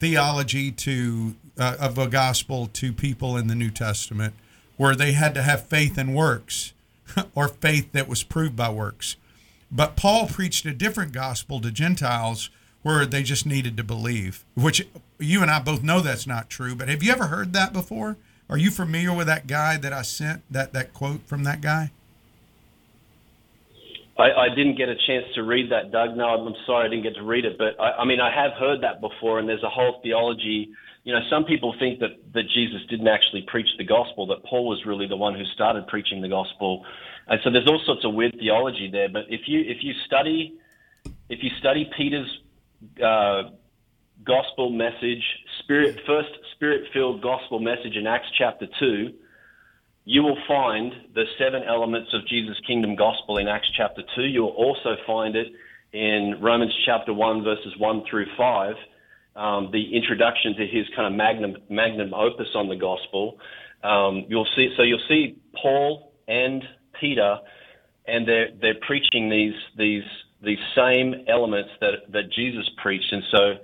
theology 0.00 0.70
to 0.70 1.34
uh, 1.58 1.76
of 1.78 1.98
a 1.98 2.08
gospel 2.08 2.66
to 2.66 2.92
people 2.92 3.36
in 3.36 3.46
the 3.46 3.54
New 3.54 3.70
Testament, 3.70 4.34
where 4.76 4.96
they 4.96 5.12
had 5.12 5.34
to 5.34 5.42
have 5.42 5.66
faith 5.66 5.98
in 5.98 6.14
works, 6.14 6.72
or 7.34 7.48
faith 7.48 7.92
that 7.92 8.08
was 8.08 8.22
proved 8.22 8.56
by 8.56 8.70
works. 8.70 9.16
But 9.74 9.96
Paul 9.96 10.28
preached 10.28 10.64
a 10.66 10.72
different 10.72 11.12
gospel 11.12 11.60
to 11.60 11.72
Gentiles 11.72 12.48
where 12.82 13.04
they 13.04 13.24
just 13.24 13.44
needed 13.44 13.76
to 13.76 13.82
believe, 13.82 14.44
which 14.54 14.86
you 15.18 15.42
and 15.42 15.50
I 15.50 15.58
both 15.58 15.82
know 15.82 16.00
that's 16.00 16.26
not 16.26 16.48
true. 16.48 16.76
But 16.76 16.88
have 16.88 17.02
you 17.02 17.10
ever 17.10 17.26
heard 17.26 17.52
that 17.54 17.72
before? 17.72 18.16
Are 18.48 18.58
you 18.58 18.70
familiar 18.70 19.12
with 19.12 19.26
that 19.26 19.46
guy 19.46 19.76
that 19.78 19.92
I 19.92 20.02
sent, 20.02 20.42
that, 20.50 20.72
that 20.74 20.92
quote 20.94 21.26
from 21.26 21.42
that 21.44 21.60
guy? 21.60 21.90
I, 24.16 24.30
I 24.30 24.48
didn't 24.54 24.76
get 24.76 24.88
a 24.88 24.94
chance 24.94 25.24
to 25.34 25.42
read 25.42 25.72
that, 25.72 25.90
Doug. 25.90 26.16
No, 26.16 26.26
I'm 26.26 26.54
sorry 26.66 26.86
I 26.86 26.88
didn't 26.88 27.02
get 27.02 27.16
to 27.16 27.24
read 27.24 27.44
it. 27.44 27.58
But 27.58 27.80
I, 27.80 28.02
I 28.02 28.04
mean, 28.04 28.20
I 28.20 28.30
have 28.32 28.52
heard 28.52 28.82
that 28.82 29.00
before, 29.00 29.40
and 29.40 29.48
there's 29.48 29.64
a 29.64 29.70
whole 29.70 29.98
theology. 30.04 30.68
You 31.02 31.14
know, 31.14 31.20
some 31.28 31.44
people 31.44 31.74
think 31.80 31.98
that, 31.98 32.10
that 32.32 32.44
Jesus 32.54 32.82
didn't 32.88 33.08
actually 33.08 33.44
preach 33.48 33.66
the 33.76 33.84
gospel, 33.84 34.26
that 34.28 34.44
Paul 34.44 34.68
was 34.68 34.84
really 34.86 35.08
the 35.08 35.16
one 35.16 35.34
who 35.34 35.44
started 35.54 35.88
preaching 35.88 36.20
the 36.20 36.28
gospel. 36.28 36.84
And 37.26 37.40
so 37.42 37.50
there's 37.50 37.66
all 37.66 37.80
sorts 37.84 38.04
of 38.04 38.14
weird 38.14 38.36
theology 38.38 38.88
there. 38.90 39.08
But 39.08 39.24
if 39.28 39.42
you 39.46 39.60
if 39.60 39.82
you 39.82 39.94
study 40.06 40.58
if 41.28 41.42
you 41.42 41.50
study 41.58 41.90
Peter's 41.96 42.40
uh, 43.02 43.50
gospel 44.24 44.70
message, 44.70 45.22
spirit 45.60 46.00
first 46.06 46.30
spirit 46.54 46.88
filled 46.92 47.22
gospel 47.22 47.58
message 47.60 47.96
in 47.96 48.06
Acts 48.06 48.28
chapter 48.36 48.66
two, 48.78 49.14
you 50.04 50.22
will 50.22 50.38
find 50.46 50.92
the 51.14 51.24
seven 51.38 51.62
elements 51.62 52.12
of 52.12 52.26
Jesus' 52.26 52.60
kingdom 52.66 52.94
gospel 52.94 53.38
in 53.38 53.48
Acts 53.48 53.70
chapter 53.74 54.02
two. 54.14 54.24
You'll 54.24 54.48
also 54.48 54.96
find 55.06 55.34
it 55.34 55.48
in 55.92 56.36
Romans 56.40 56.74
chapter 56.84 57.14
one 57.14 57.42
verses 57.42 57.74
one 57.78 58.04
through 58.08 58.26
five. 58.36 58.74
Um, 59.36 59.70
the 59.72 59.96
introduction 59.96 60.54
to 60.56 60.66
his 60.66 60.86
kind 60.94 61.06
of 61.08 61.14
magnum 61.14 61.56
magnum 61.68 62.12
opus 62.12 62.48
on 62.54 62.68
the 62.68 62.76
gospel. 62.76 63.38
Um, 63.82 64.26
you'll 64.28 64.48
see 64.54 64.72
so 64.76 64.82
you'll 64.82 65.06
see 65.08 65.36
Paul 65.60 66.12
and 66.28 66.62
Peter, 67.00 67.38
and 68.06 68.26
they're 68.28 68.48
they're 68.60 68.80
preaching 68.86 69.28
these 69.28 69.54
these 69.76 70.04
these 70.42 70.58
same 70.74 71.14
elements 71.28 71.70
that 71.80 72.10
that 72.12 72.30
Jesus 72.32 72.68
preached, 72.82 73.12
and 73.12 73.22
so 73.30 73.54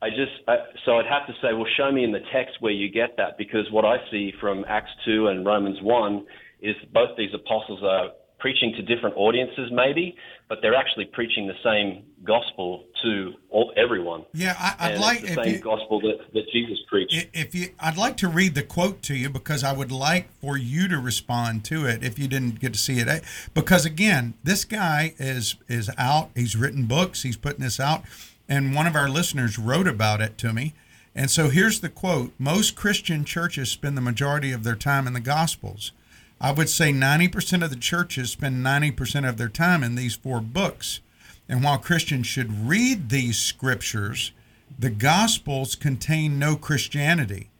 I 0.00 0.10
just 0.10 0.32
I, 0.46 0.56
so 0.84 0.98
I'd 0.98 1.06
have 1.06 1.26
to 1.26 1.32
say, 1.42 1.52
well, 1.52 1.66
show 1.76 1.90
me 1.90 2.04
in 2.04 2.12
the 2.12 2.22
text 2.32 2.56
where 2.60 2.72
you 2.72 2.88
get 2.90 3.16
that, 3.16 3.36
because 3.38 3.70
what 3.70 3.84
I 3.84 3.96
see 4.10 4.32
from 4.40 4.64
Acts 4.68 4.92
two 5.04 5.28
and 5.28 5.44
Romans 5.44 5.78
one 5.82 6.26
is 6.60 6.76
both 6.92 7.16
these 7.16 7.34
apostles 7.34 7.80
are 7.82 8.10
preaching 8.38 8.72
to 8.76 8.82
different 8.82 9.16
audiences, 9.16 9.70
maybe, 9.72 10.16
but 10.48 10.58
they're 10.62 10.74
actually 10.74 11.06
preaching 11.06 11.46
the 11.46 11.54
same 11.62 12.04
gospel 12.24 12.84
to 13.02 13.32
all, 13.50 13.72
everyone. 13.76 14.24
Yeah, 14.32 14.54
I, 14.78 14.92
would 14.92 15.00
like 15.00 15.20
the 15.22 15.34
same 15.34 15.54
you, 15.54 15.58
gospel 15.58 16.00
that, 16.00 16.32
that 16.32 16.44
Jesus 16.52 16.78
preached. 16.88 17.28
If 17.32 17.54
you, 17.54 17.70
I'd 17.80 17.96
like 17.96 18.16
to 18.18 18.28
read 18.28 18.54
the 18.54 18.62
quote 18.62 19.02
to 19.02 19.14
you 19.14 19.28
because 19.28 19.64
I 19.64 19.72
would 19.72 19.92
like 19.92 20.28
for 20.40 20.56
you 20.56 20.88
to 20.88 20.98
respond 20.98 21.64
to 21.66 21.86
it 21.86 22.04
if 22.04 22.18
you 22.18 22.28
didn't 22.28 22.60
get 22.60 22.72
to 22.74 22.78
see 22.78 22.98
it. 22.98 23.08
Eh, 23.08 23.20
because 23.54 23.84
again, 23.84 24.34
this 24.44 24.64
guy 24.64 25.14
is 25.18 25.56
is 25.68 25.90
out. 25.98 26.30
He's 26.34 26.56
written 26.56 26.86
books. 26.86 27.22
He's 27.22 27.36
putting 27.36 27.60
this 27.60 27.80
out, 27.80 28.04
and 28.48 28.74
one 28.74 28.86
of 28.86 28.94
our 28.94 29.08
listeners 29.08 29.58
wrote 29.58 29.88
about 29.88 30.20
it 30.20 30.38
to 30.38 30.52
me. 30.52 30.74
And 31.14 31.30
so 31.30 31.48
here's 31.48 31.80
the 31.80 31.88
quote: 31.88 32.32
Most 32.38 32.76
Christian 32.76 33.24
churches 33.24 33.70
spend 33.70 33.96
the 33.96 34.02
majority 34.02 34.52
of 34.52 34.64
their 34.64 34.76
time 34.76 35.06
in 35.06 35.12
the 35.12 35.20
Gospels. 35.20 35.92
I 36.40 36.52
would 36.52 36.68
say 36.68 36.92
90% 36.92 37.64
of 37.64 37.70
the 37.70 37.76
churches 37.76 38.30
spend 38.30 38.64
90% 38.64 39.28
of 39.28 39.36
their 39.36 39.48
time 39.48 39.82
in 39.82 39.94
these 39.94 40.14
four 40.14 40.40
books. 40.40 41.00
And 41.48 41.64
while 41.64 41.78
Christians 41.78 42.26
should 42.26 42.68
read 42.68 43.08
these 43.08 43.38
scriptures, 43.38 44.32
the 44.78 44.90
Gospels 44.90 45.74
contain 45.74 46.38
no 46.38 46.54
Christianity. 46.56 47.50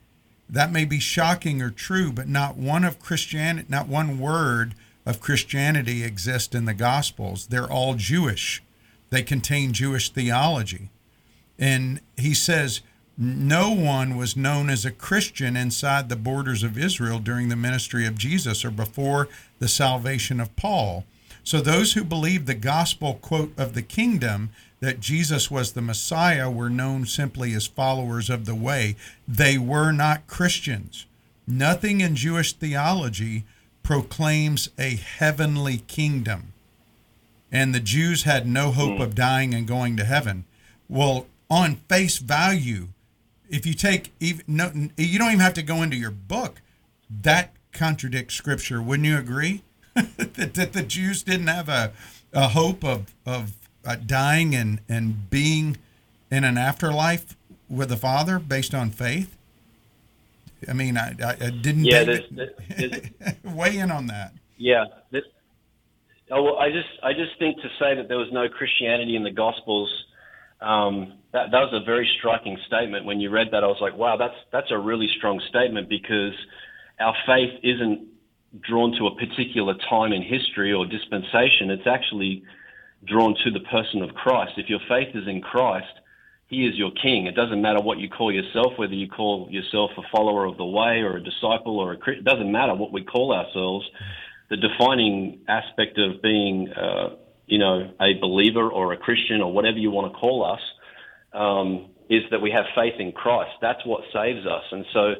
That 0.48 0.72
may 0.72 0.84
be 0.84 1.00
shocking 1.00 1.60
or 1.60 1.70
true, 1.70 2.12
but 2.12 2.28
not 2.28 2.56
one 2.56 2.84
of 2.84 3.00
Christianity, 3.00 3.66
not 3.68 3.88
one 3.88 4.18
word 4.18 4.74
of 5.04 5.20
Christianity 5.20 6.04
exists 6.04 6.54
in 6.54 6.64
the 6.64 6.74
Gospels. 6.74 7.46
They're 7.46 7.70
all 7.70 7.94
Jewish. 7.94 8.62
They 9.10 9.22
contain 9.22 9.72
Jewish 9.72 10.10
theology. 10.10 10.90
And 11.58 12.00
he 12.16 12.34
says, 12.34 12.82
no 13.18 13.72
one 13.72 14.16
was 14.16 14.36
known 14.36 14.70
as 14.70 14.84
a 14.84 14.92
Christian 14.92 15.56
inside 15.56 16.08
the 16.08 16.14
borders 16.14 16.62
of 16.62 16.78
Israel 16.78 17.18
during 17.18 17.48
the 17.48 17.56
ministry 17.56 18.06
of 18.06 18.16
Jesus 18.16 18.64
or 18.64 18.70
before 18.70 19.28
the 19.58 19.66
salvation 19.66 20.38
of 20.38 20.54
Paul. 20.54 21.04
So 21.42 21.60
those 21.60 21.94
who 21.94 22.04
believed 22.04 22.46
the 22.46 22.54
gospel 22.54 23.14
quote 23.14 23.52
of 23.58 23.74
the 23.74 23.82
kingdom 23.82 24.50
that 24.80 25.00
Jesus 25.00 25.50
was 25.50 25.72
the 25.72 25.82
Messiah 25.82 26.48
were 26.48 26.70
known 26.70 27.06
simply 27.06 27.54
as 27.54 27.66
followers 27.66 28.30
of 28.30 28.44
the 28.44 28.54
way. 28.54 28.94
They 29.26 29.58
were 29.58 29.90
not 29.90 30.28
Christians. 30.28 31.06
Nothing 31.44 32.00
in 32.00 32.14
Jewish 32.14 32.52
theology 32.52 33.44
proclaims 33.82 34.68
a 34.78 34.94
heavenly 34.96 35.78
kingdom. 35.78 36.52
And 37.50 37.74
the 37.74 37.80
Jews 37.80 38.24
had 38.24 38.46
no 38.46 38.70
hope 38.70 38.98
hmm. 38.98 39.02
of 39.02 39.14
dying 39.14 39.54
and 39.54 39.66
going 39.66 39.96
to 39.96 40.04
heaven. 40.04 40.44
Well, 40.88 41.26
on 41.50 41.76
face 41.88 42.18
value, 42.18 42.88
if 43.48 43.66
you 43.66 43.74
take 43.74 44.12
even 44.20 44.44
no, 44.46 44.70
you 44.96 45.18
don't 45.18 45.28
even 45.28 45.40
have 45.40 45.54
to 45.54 45.62
go 45.62 45.82
into 45.82 45.96
your 45.96 46.10
book. 46.10 46.60
That 47.10 47.54
contradicts 47.72 48.34
Scripture, 48.34 48.82
wouldn't 48.82 49.06
you 49.06 49.16
agree? 49.16 49.62
that, 49.94 50.54
that 50.54 50.72
the 50.72 50.82
Jews 50.82 51.22
didn't 51.22 51.48
have 51.48 51.68
a, 51.68 51.92
a 52.32 52.48
hope 52.48 52.84
of 52.84 53.14
of 53.26 53.52
uh, 53.84 53.96
dying 53.96 54.54
and 54.54 54.80
and 54.88 55.30
being 55.30 55.76
in 56.30 56.44
an 56.44 56.58
afterlife 56.58 57.36
with 57.68 57.88
the 57.88 57.96
Father 57.96 58.38
based 58.38 58.74
on 58.74 58.90
faith. 58.90 59.36
I 60.68 60.72
mean, 60.72 60.96
I, 60.96 61.14
I, 61.22 61.30
I 61.40 61.50
didn't. 61.50 61.84
Yeah, 61.84 62.04
there's, 62.04 62.24
there's, 62.30 63.02
weigh 63.44 63.78
in 63.78 63.90
on 63.90 64.08
that. 64.08 64.32
Yeah. 64.56 64.86
That, 65.12 65.22
oh, 66.30 66.42
well, 66.42 66.58
I 66.58 66.70
just 66.70 66.88
I 67.02 67.12
just 67.12 67.38
think 67.38 67.56
to 67.58 67.68
say 67.78 67.94
that 67.94 68.08
there 68.08 68.18
was 68.18 68.32
no 68.32 68.48
Christianity 68.48 69.14
in 69.14 69.22
the 69.22 69.30
Gospels. 69.30 70.06
Um, 70.60 71.14
that 71.32 71.50
that 71.52 71.60
was 71.60 71.72
a 71.72 71.84
very 71.84 72.08
striking 72.18 72.58
statement. 72.66 73.04
When 73.04 73.20
you 73.20 73.30
read 73.30 73.48
that, 73.52 73.62
I 73.62 73.66
was 73.66 73.78
like, 73.80 73.96
wow, 73.96 74.16
that's 74.16 74.34
that's 74.50 74.70
a 74.70 74.78
really 74.78 75.08
strong 75.18 75.40
statement 75.48 75.88
because 75.88 76.34
our 77.00 77.14
faith 77.26 77.60
isn't 77.62 78.08
drawn 78.60 78.92
to 78.98 79.06
a 79.06 79.14
particular 79.14 79.74
time 79.88 80.12
in 80.12 80.22
history 80.22 80.72
or 80.72 80.86
dispensation. 80.86 81.70
It's 81.70 81.86
actually 81.86 82.42
drawn 83.04 83.36
to 83.44 83.50
the 83.50 83.60
person 83.60 84.02
of 84.02 84.14
Christ. 84.14 84.52
If 84.56 84.68
your 84.68 84.80
faith 84.88 85.14
is 85.14 85.28
in 85.28 85.40
Christ, 85.40 85.92
He 86.48 86.66
is 86.66 86.76
your 86.76 86.90
King. 87.02 87.26
It 87.26 87.34
doesn't 87.34 87.60
matter 87.60 87.80
what 87.80 87.98
you 87.98 88.08
call 88.08 88.32
yourself, 88.32 88.72
whether 88.76 88.94
you 88.94 89.08
call 89.08 89.48
yourself 89.50 89.90
a 89.98 90.02
follower 90.10 90.46
of 90.46 90.56
the 90.56 90.64
way 90.64 91.02
or 91.02 91.16
a 91.16 91.22
disciple 91.22 91.78
or 91.78 91.92
a 91.92 91.96
Christian. 91.96 92.26
It 92.26 92.30
doesn't 92.30 92.50
matter 92.50 92.74
what 92.74 92.92
we 92.92 93.04
call 93.04 93.32
ourselves. 93.32 93.86
The 94.50 94.56
defining 94.56 95.40
aspect 95.46 95.98
of 95.98 96.22
being, 96.22 96.72
uh, 96.72 97.16
you 97.48 97.58
know, 97.58 97.90
a 98.00 98.14
believer 98.20 98.68
or 98.68 98.92
a 98.92 98.96
Christian 98.96 99.40
or 99.40 99.52
whatever 99.52 99.78
you 99.78 99.90
want 99.90 100.12
to 100.12 100.18
call 100.18 100.44
us, 100.44 100.60
um, 101.32 101.90
is 102.08 102.22
that 102.30 102.40
we 102.40 102.50
have 102.50 102.64
faith 102.74 102.94
in 102.98 103.12
Christ. 103.12 103.52
That's 103.60 103.84
what 103.84 104.02
saves 104.12 104.46
us. 104.46 104.64
And 104.70 104.84
so, 104.92 105.14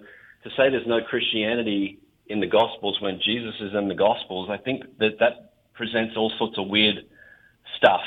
to 0.44 0.50
say 0.50 0.70
there's 0.70 0.86
no 0.86 1.00
Christianity 1.02 1.98
in 2.26 2.40
the 2.40 2.46
Gospels 2.46 2.98
when 3.00 3.20
Jesus 3.24 3.54
is 3.60 3.74
in 3.74 3.88
the 3.88 3.94
Gospels, 3.94 4.48
I 4.50 4.58
think 4.58 4.84
that 4.98 5.18
that 5.20 5.52
presents 5.74 6.14
all 6.16 6.32
sorts 6.38 6.58
of 6.58 6.68
weird 6.68 6.96
stuff 7.76 8.00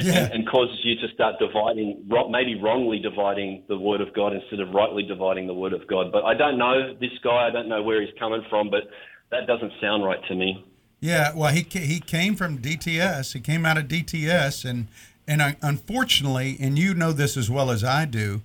Yeah. 0.00 0.28
and 0.32 0.48
causes 0.48 0.78
you 0.82 0.96
to 0.96 1.08
start 1.14 1.36
dividing, 1.38 2.08
maybe 2.30 2.60
wrongly 2.60 2.98
dividing 2.98 3.62
the 3.68 3.78
Word 3.78 4.00
of 4.00 4.12
God 4.14 4.32
instead 4.32 4.60
of 4.60 4.74
rightly 4.74 5.02
dividing 5.02 5.46
the 5.46 5.54
Word 5.54 5.72
of 5.72 5.86
God. 5.86 6.10
But 6.12 6.24
I 6.24 6.34
don't 6.34 6.58
know 6.58 6.94
this 7.00 7.12
guy. 7.22 7.46
I 7.46 7.50
don't 7.50 7.68
know 7.68 7.82
where 7.82 8.00
he's 8.00 8.14
coming 8.18 8.42
from, 8.50 8.70
but 8.70 8.82
that 9.30 9.46
doesn't 9.46 9.72
sound 9.80 10.04
right 10.04 10.18
to 10.28 10.34
me. 10.34 10.64
Yeah, 11.04 11.34
well, 11.34 11.52
he 11.52 11.66
he 11.70 12.00
came 12.00 12.34
from 12.34 12.60
DTS. 12.60 13.34
He 13.34 13.40
came 13.40 13.66
out 13.66 13.76
of 13.76 13.88
DTS, 13.88 14.64
and 14.64 14.88
and 15.28 15.42
I, 15.42 15.56
unfortunately, 15.60 16.56
and 16.58 16.78
you 16.78 16.94
know 16.94 17.12
this 17.12 17.36
as 17.36 17.50
well 17.50 17.70
as 17.70 17.84
I 17.84 18.06
do, 18.06 18.40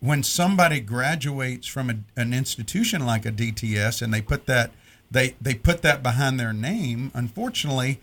when 0.00 0.22
somebody 0.22 0.80
graduates 0.80 1.66
from 1.66 1.90
a, 1.90 1.96
an 2.18 2.32
institution 2.32 3.04
like 3.04 3.26
a 3.26 3.30
DTS 3.30 4.00
and 4.00 4.12
they 4.12 4.22
put 4.22 4.46
that 4.46 4.70
they 5.10 5.36
they 5.38 5.54
put 5.54 5.82
that 5.82 6.02
behind 6.02 6.40
their 6.40 6.54
name, 6.54 7.10
unfortunately, 7.12 8.00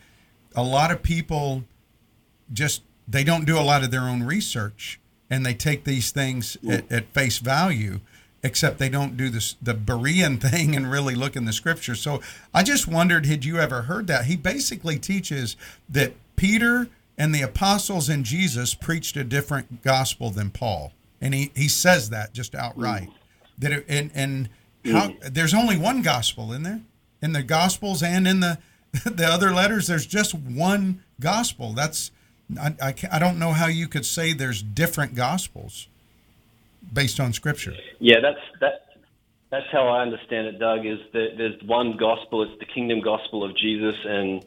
a 0.54 0.62
lot 0.62 0.92
of 0.92 1.02
people 1.02 1.64
just 2.52 2.82
they 3.08 3.24
don't 3.24 3.44
do 3.44 3.58
a 3.58 3.66
lot 3.66 3.82
of 3.82 3.90
their 3.90 4.02
own 4.02 4.22
research 4.22 5.00
and 5.28 5.44
they 5.44 5.54
take 5.54 5.82
these 5.82 6.12
things 6.12 6.56
at, 6.70 6.92
at 6.92 7.12
face 7.12 7.38
value 7.38 7.98
except 8.42 8.78
they 8.78 8.88
don't 8.88 9.16
do 9.16 9.28
this 9.28 9.56
the 9.60 9.74
Berean 9.74 10.40
thing 10.50 10.74
and 10.74 10.90
really 10.90 11.14
look 11.14 11.36
in 11.36 11.44
the 11.44 11.52
scripture. 11.52 11.94
So 11.94 12.20
I 12.54 12.62
just 12.62 12.86
wondered, 12.88 13.26
had 13.26 13.44
you 13.44 13.58
ever 13.58 13.82
heard 13.82 14.06
that? 14.08 14.26
He 14.26 14.36
basically 14.36 14.98
teaches 14.98 15.56
that 15.88 16.14
Peter 16.36 16.88
and 17.18 17.34
the 17.34 17.42
apostles 17.42 18.08
and 18.08 18.24
Jesus 18.24 18.74
preached 18.74 19.16
a 19.16 19.24
different 19.24 19.82
gospel 19.82 20.30
than 20.30 20.50
Paul, 20.50 20.92
and 21.20 21.34
he 21.34 21.50
he 21.54 21.68
says 21.68 22.10
that 22.10 22.32
just 22.32 22.54
outright. 22.54 23.08
Hmm. 23.08 23.14
That 23.58 23.72
it, 23.72 23.84
and 23.88 24.10
and 24.14 24.48
how 24.86 25.08
hmm. 25.08 25.18
there's 25.30 25.52
only 25.52 25.76
one 25.76 26.02
gospel 26.02 26.52
in 26.52 26.62
there, 26.62 26.80
in 27.20 27.32
the 27.32 27.42
gospels 27.42 28.02
and 28.02 28.26
in 28.26 28.40
the 28.40 28.58
the 29.04 29.26
other 29.26 29.50
letters. 29.50 29.86
There's 29.86 30.06
just 30.06 30.34
one 30.34 31.02
gospel. 31.20 31.74
That's 31.74 32.10
I, 32.58 32.74
I, 32.82 32.94
I 33.12 33.18
don't 33.18 33.38
know 33.38 33.52
how 33.52 33.66
you 33.66 33.86
could 33.86 34.06
say 34.06 34.32
there's 34.32 34.62
different 34.62 35.14
gospels 35.14 35.88
based 36.92 37.20
on 37.20 37.32
scripture. 37.32 37.74
Yeah, 37.98 38.20
that's 38.20 38.40
that. 38.60 38.86
That's 39.50 39.66
how 39.72 39.88
I 39.88 40.02
understand 40.02 40.46
it, 40.46 40.60
Doug. 40.60 40.86
Is 40.86 40.98
that 41.12 41.30
there's 41.36 41.60
one 41.64 41.96
gospel. 41.98 42.42
It's 42.42 42.58
the 42.60 42.66
kingdom 42.66 43.00
gospel 43.00 43.44
of 43.44 43.56
Jesus, 43.56 43.96
and 44.04 44.44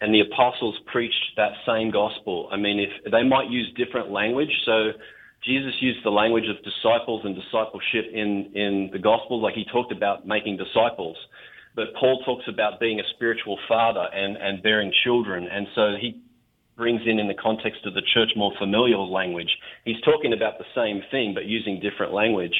and 0.00 0.14
the 0.14 0.20
apostles 0.20 0.78
preached 0.86 1.36
that 1.36 1.52
same 1.66 1.90
gospel. 1.90 2.48
I 2.52 2.56
mean, 2.56 2.78
if 2.78 3.10
they 3.10 3.22
might 3.22 3.50
use 3.50 3.72
different 3.76 4.10
language, 4.10 4.50
so 4.64 4.92
Jesus 5.44 5.72
used 5.80 6.04
the 6.04 6.10
language 6.10 6.44
of 6.48 6.56
disciples 6.62 7.22
and 7.24 7.34
discipleship 7.34 8.06
in 8.12 8.50
in 8.54 8.90
the 8.92 8.98
gospels, 8.98 9.42
like 9.42 9.54
he 9.54 9.64
talked 9.72 9.92
about 9.92 10.26
making 10.26 10.56
disciples. 10.56 11.16
But 11.76 11.92
Paul 11.98 12.22
talks 12.24 12.44
about 12.46 12.78
being 12.78 13.00
a 13.00 13.04
spiritual 13.14 13.58
father 13.68 14.06
and 14.12 14.36
and 14.36 14.62
bearing 14.62 14.92
children, 15.04 15.48
and 15.50 15.66
so 15.74 15.96
he 16.00 16.22
brings 16.76 17.02
in 17.06 17.18
in 17.18 17.28
the 17.28 17.34
context 17.34 17.80
of 17.86 17.94
the 17.94 18.02
church 18.14 18.30
more 18.36 18.52
familial 18.58 19.12
language. 19.12 19.50
He's 19.84 20.00
talking 20.04 20.32
about 20.32 20.58
the 20.58 20.64
same 20.74 21.02
thing 21.10 21.32
but 21.34 21.46
using 21.46 21.80
different 21.80 22.12
language. 22.12 22.54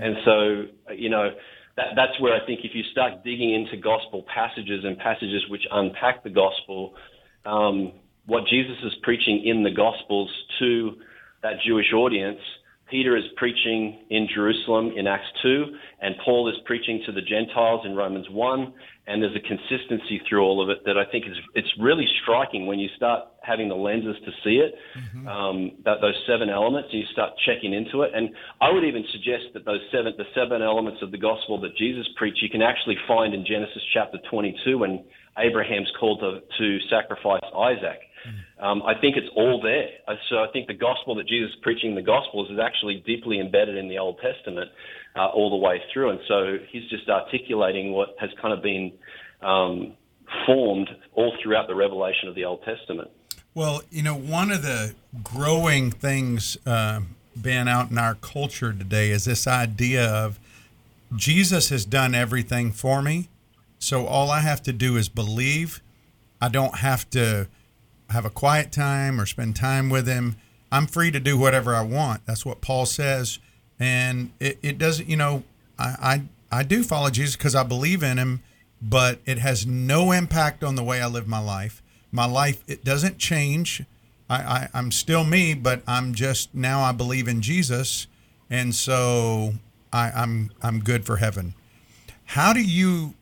And 0.00 0.16
so, 0.24 0.94
you 0.94 1.10
know, 1.10 1.30
that, 1.76 1.88
that's 1.94 2.18
where 2.20 2.34
I 2.34 2.44
think 2.46 2.60
if 2.64 2.72
you 2.74 2.82
start 2.92 3.24
digging 3.24 3.54
into 3.54 3.76
gospel 3.76 4.24
passages 4.32 4.84
and 4.84 4.96
passages 4.98 5.42
which 5.48 5.62
unpack 5.70 6.24
the 6.24 6.30
gospel, 6.30 6.94
um, 7.44 7.92
what 8.26 8.44
Jesus 8.48 8.76
is 8.84 8.92
preaching 9.02 9.42
in 9.44 9.62
the 9.62 9.70
gospels 9.70 10.30
to 10.58 10.96
that 11.42 11.54
Jewish 11.64 11.92
audience, 11.94 12.40
Peter 12.90 13.16
is 13.16 13.24
preaching 13.36 14.04
in 14.10 14.28
Jerusalem 14.32 14.92
in 14.96 15.08
Acts 15.08 15.26
2, 15.42 15.64
and 16.02 16.14
Paul 16.24 16.48
is 16.48 16.54
preaching 16.66 17.02
to 17.06 17.12
the 17.12 17.20
Gentiles 17.20 17.84
in 17.84 17.96
Romans 17.96 18.26
1, 18.30 18.74
and 19.08 19.22
there's 19.22 19.34
a 19.34 19.40
consistency 19.40 20.20
through 20.28 20.42
all 20.42 20.62
of 20.62 20.70
it 20.70 20.84
that 20.84 20.96
I 20.96 21.04
think 21.10 21.26
is 21.26 21.36
it's 21.54 21.72
really 21.80 22.06
striking 22.22 22.66
when 22.66 22.78
you 22.78 22.88
start 22.96 23.24
having 23.42 23.68
the 23.68 23.74
lenses 23.74 24.16
to 24.24 24.30
see 24.44 24.62
it, 24.62 24.74
um, 25.28 25.72
that 25.84 25.98
those 26.00 26.14
seven 26.28 26.48
elements, 26.48 26.88
and 26.92 27.00
you 27.00 27.06
start 27.12 27.32
checking 27.44 27.72
into 27.72 28.02
it. 28.02 28.12
And 28.14 28.30
I 28.60 28.70
would 28.70 28.84
even 28.84 29.04
suggest 29.10 29.54
that 29.54 29.64
those 29.64 29.82
seven, 29.90 30.14
the 30.16 30.26
seven 30.34 30.62
elements 30.62 31.02
of 31.02 31.10
the 31.10 31.18
gospel 31.18 31.60
that 31.62 31.76
Jesus 31.76 32.06
preached, 32.16 32.42
you 32.42 32.50
can 32.50 32.62
actually 32.62 32.96
find 33.08 33.34
in 33.34 33.44
Genesis 33.44 33.82
chapter 33.94 34.18
22 34.30 34.78
when 34.78 35.04
Abraham's 35.38 35.90
called 35.98 36.20
to, 36.20 36.40
to 36.58 36.78
sacrifice 36.88 37.42
Isaac. 37.54 37.98
Um, 38.58 38.82
I 38.82 38.94
think 39.00 39.16
it's 39.16 39.28
all 39.36 39.60
there. 39.60 39.88
So 40.28 40.36
I 40.36 40.46
think 40.52 40.66
the 40.66 40.74
gospel 40.74 41.14
that 41.16 41.28
Jesus 41.28 41.50
is 41.50 41.56
preaching 41.62 41.90
in 41.90 41.96
the 41.96 42.02
Gospels 42.02 42.50
is 42.50 42.58
actually 42.58 43.02
deeply 43.06 43.40
embedded 43.40 43.76
in 43.76 43.88
the 43.88 43.98
Old 43.98 44.18
Testament 44.20 44.70
uh, 45.14 45.26
all 45.26 45.50
the 45.50 45.56
way 45.56 45.80
through. 45.92 46.10
And 46.10 46.20
so 46.26 46.58
he's 46.70 46.88
just 46.88 47.08
articulating 47.08 47.92
what 47.92 48.16
has 48.18 48.30
kind 48.40 48.54
of 48.54 48.62
been 48.62 48.92
um, 49.42 49.94
formed 50.46 50.88
all 51.14 51.32
throughout 51.42 51.68
the 51.68 51.74
revelation 51.74 52.28
of 52.28 52.34
the 52.34 52.44
Old 52.44 52.62
Testament. 52.64 53.10
Well, 53.54 53.82
you 53.90 54.02
know, 54.02 54.14
one 54.14 54.50
of 54.50 54.62
the 54.62 54.94
growing 55.22 55.90
things, 55.90 56.58
uh, 56.66 57.00
out 57.46 57.90
in 57.90 57.98
our 57.98 58.14
culture 58.14 58.72
today 58.72 59.10
is 59.10 59.26
this 59.26 59.46
idea 59.46 60.06
of 60.06 60.38
Jesus 61.14 61.68
has 61.68 61.84
done 61.84 62.14
everything 62.14 62.72
for 62.72 63.02
me. 63.02 63.28
So 63.78 64.06
all 64.06 64.30
I 64.30 64.40
have 64.40 64.62
to 64.62 64.72
do 64.72 64.96
is 64.96 65.08
believe. 65.08 65.82
I 66.40 66.48
don't 66.48 66.78
have 66.78 67.08
to 67.10 67.48
have 68.10 68.24
a 68.24 68.30
quiet 68.30 68.72
time 68.72 69.20
or 69.20 69.26
spend 69.26 69.56
time 69.56 69.90
with 69.90 70.06
him. 70.06 70.36
I'm 70.70 70.86
free 70.86 71.10
to 71.10 71.20
do 71.20 71.38
whatever 71.38 71.74
I 71.74 71.82
want. 71.82 72.26
That's 72.26 72.44
what 72.44 72.60
Paul 72.60 72.86
says. 72.86 73.38
And 73.78 74.32
it, 74.40 74.58
it 74.62 74.78
doesn't, 74.78 75.08
you 75.08 75.16
know, 75.16 75.42
I, 75.78 76.22
I, 76.50 76.60
I 76.60 76.62
do 76.62 76.82
follow 76.82 77.10
Jesus 77.10 77.36
because 77.36 77.54
I 77.54 77.62
believe 77.62 78.02
in 78.02 78.18
him, 78.18 78.42
but 78.80 79.20
it 79.26 79.38
has 79.38 79.66
no 79.66 80.12
impact 80.12 80.64
on 80.64 80.74
the 80.74 80.82
way 80.82 81.00
I 81.00 81.06
live 81.06 81.26
my 81.26 81.38
life. 81.38 81.82
My 82.12 82.26
life, 82.26 82.62
it 82.66 82.84
doesn't 82.84 83.18
change 83.18 83.82
I, 84.28 84.36
I 84.36 84.68
I'm 84.74 84.90
still 84.90 85.24
me, 85.24 85.54
but 85.54 85.82
I'm 85.86 86.14
just 86.14 86.54
now 86.54 86.80
I 86.80 86.92
believe 86.92 87.28
in 87.28 87.40
Jesus, 87.42 88.06
and 88.50 88.74
so 88.74 89.54
I, 89.92 90.10
I'm 90.10 90.50
I'm 90.62 90.80
good 90.80 91.04
for 91.04 91.16
heaven. 91.16 91.54
How 92.24 92.52
do 92.52 92.60
you 92.60 93.14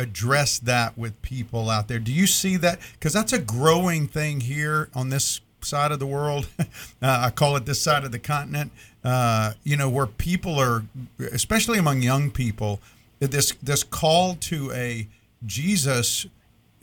address 0.00 0.58
that 0.58 0.96
with 0.96 1.20
people 1.22 1.70
out 1.70 1.88
there? 1.88 1.98
Do 1.98 2.12
you 2.12 2.26
see 2.26 2.56
that? 2.58 2.78
Because 2.92 3.12
that's 3.12 3.32
a 3.32 3.38
growing 3.38 4.06
thing 4.06 4.40
here 4.40 4.88
on 4.94 5.08
this 5.08 5.40
side 5.60 5.92
of 5.92 5.98
the 5.98 6.06
world. 6.06 6.48
uh, 6.58 6.64
I 7.02 7.30
call 7.30 7.56
it 7.56 7.66
this 7.66 7.80
side 7.80 8.04
of 8.04 8.12
the 8.12 8.18
continent. 8.18 8.72
Uh, 9.04 9.52
you 9.64 9.76
know, 9.76 9.88
where 9.88 10.06
people 10.06 10.58
are, 10.58 10.84
especially 11.32 11.78
among 11.78 12.02
young 12.02 12.30
people, 12.30 12.80
this 13.18 13.52
this 13.62 13.82
call 13.82 14.34
to 14.36 14.72
a 14.72 15.06
Jesus 15.46 16.26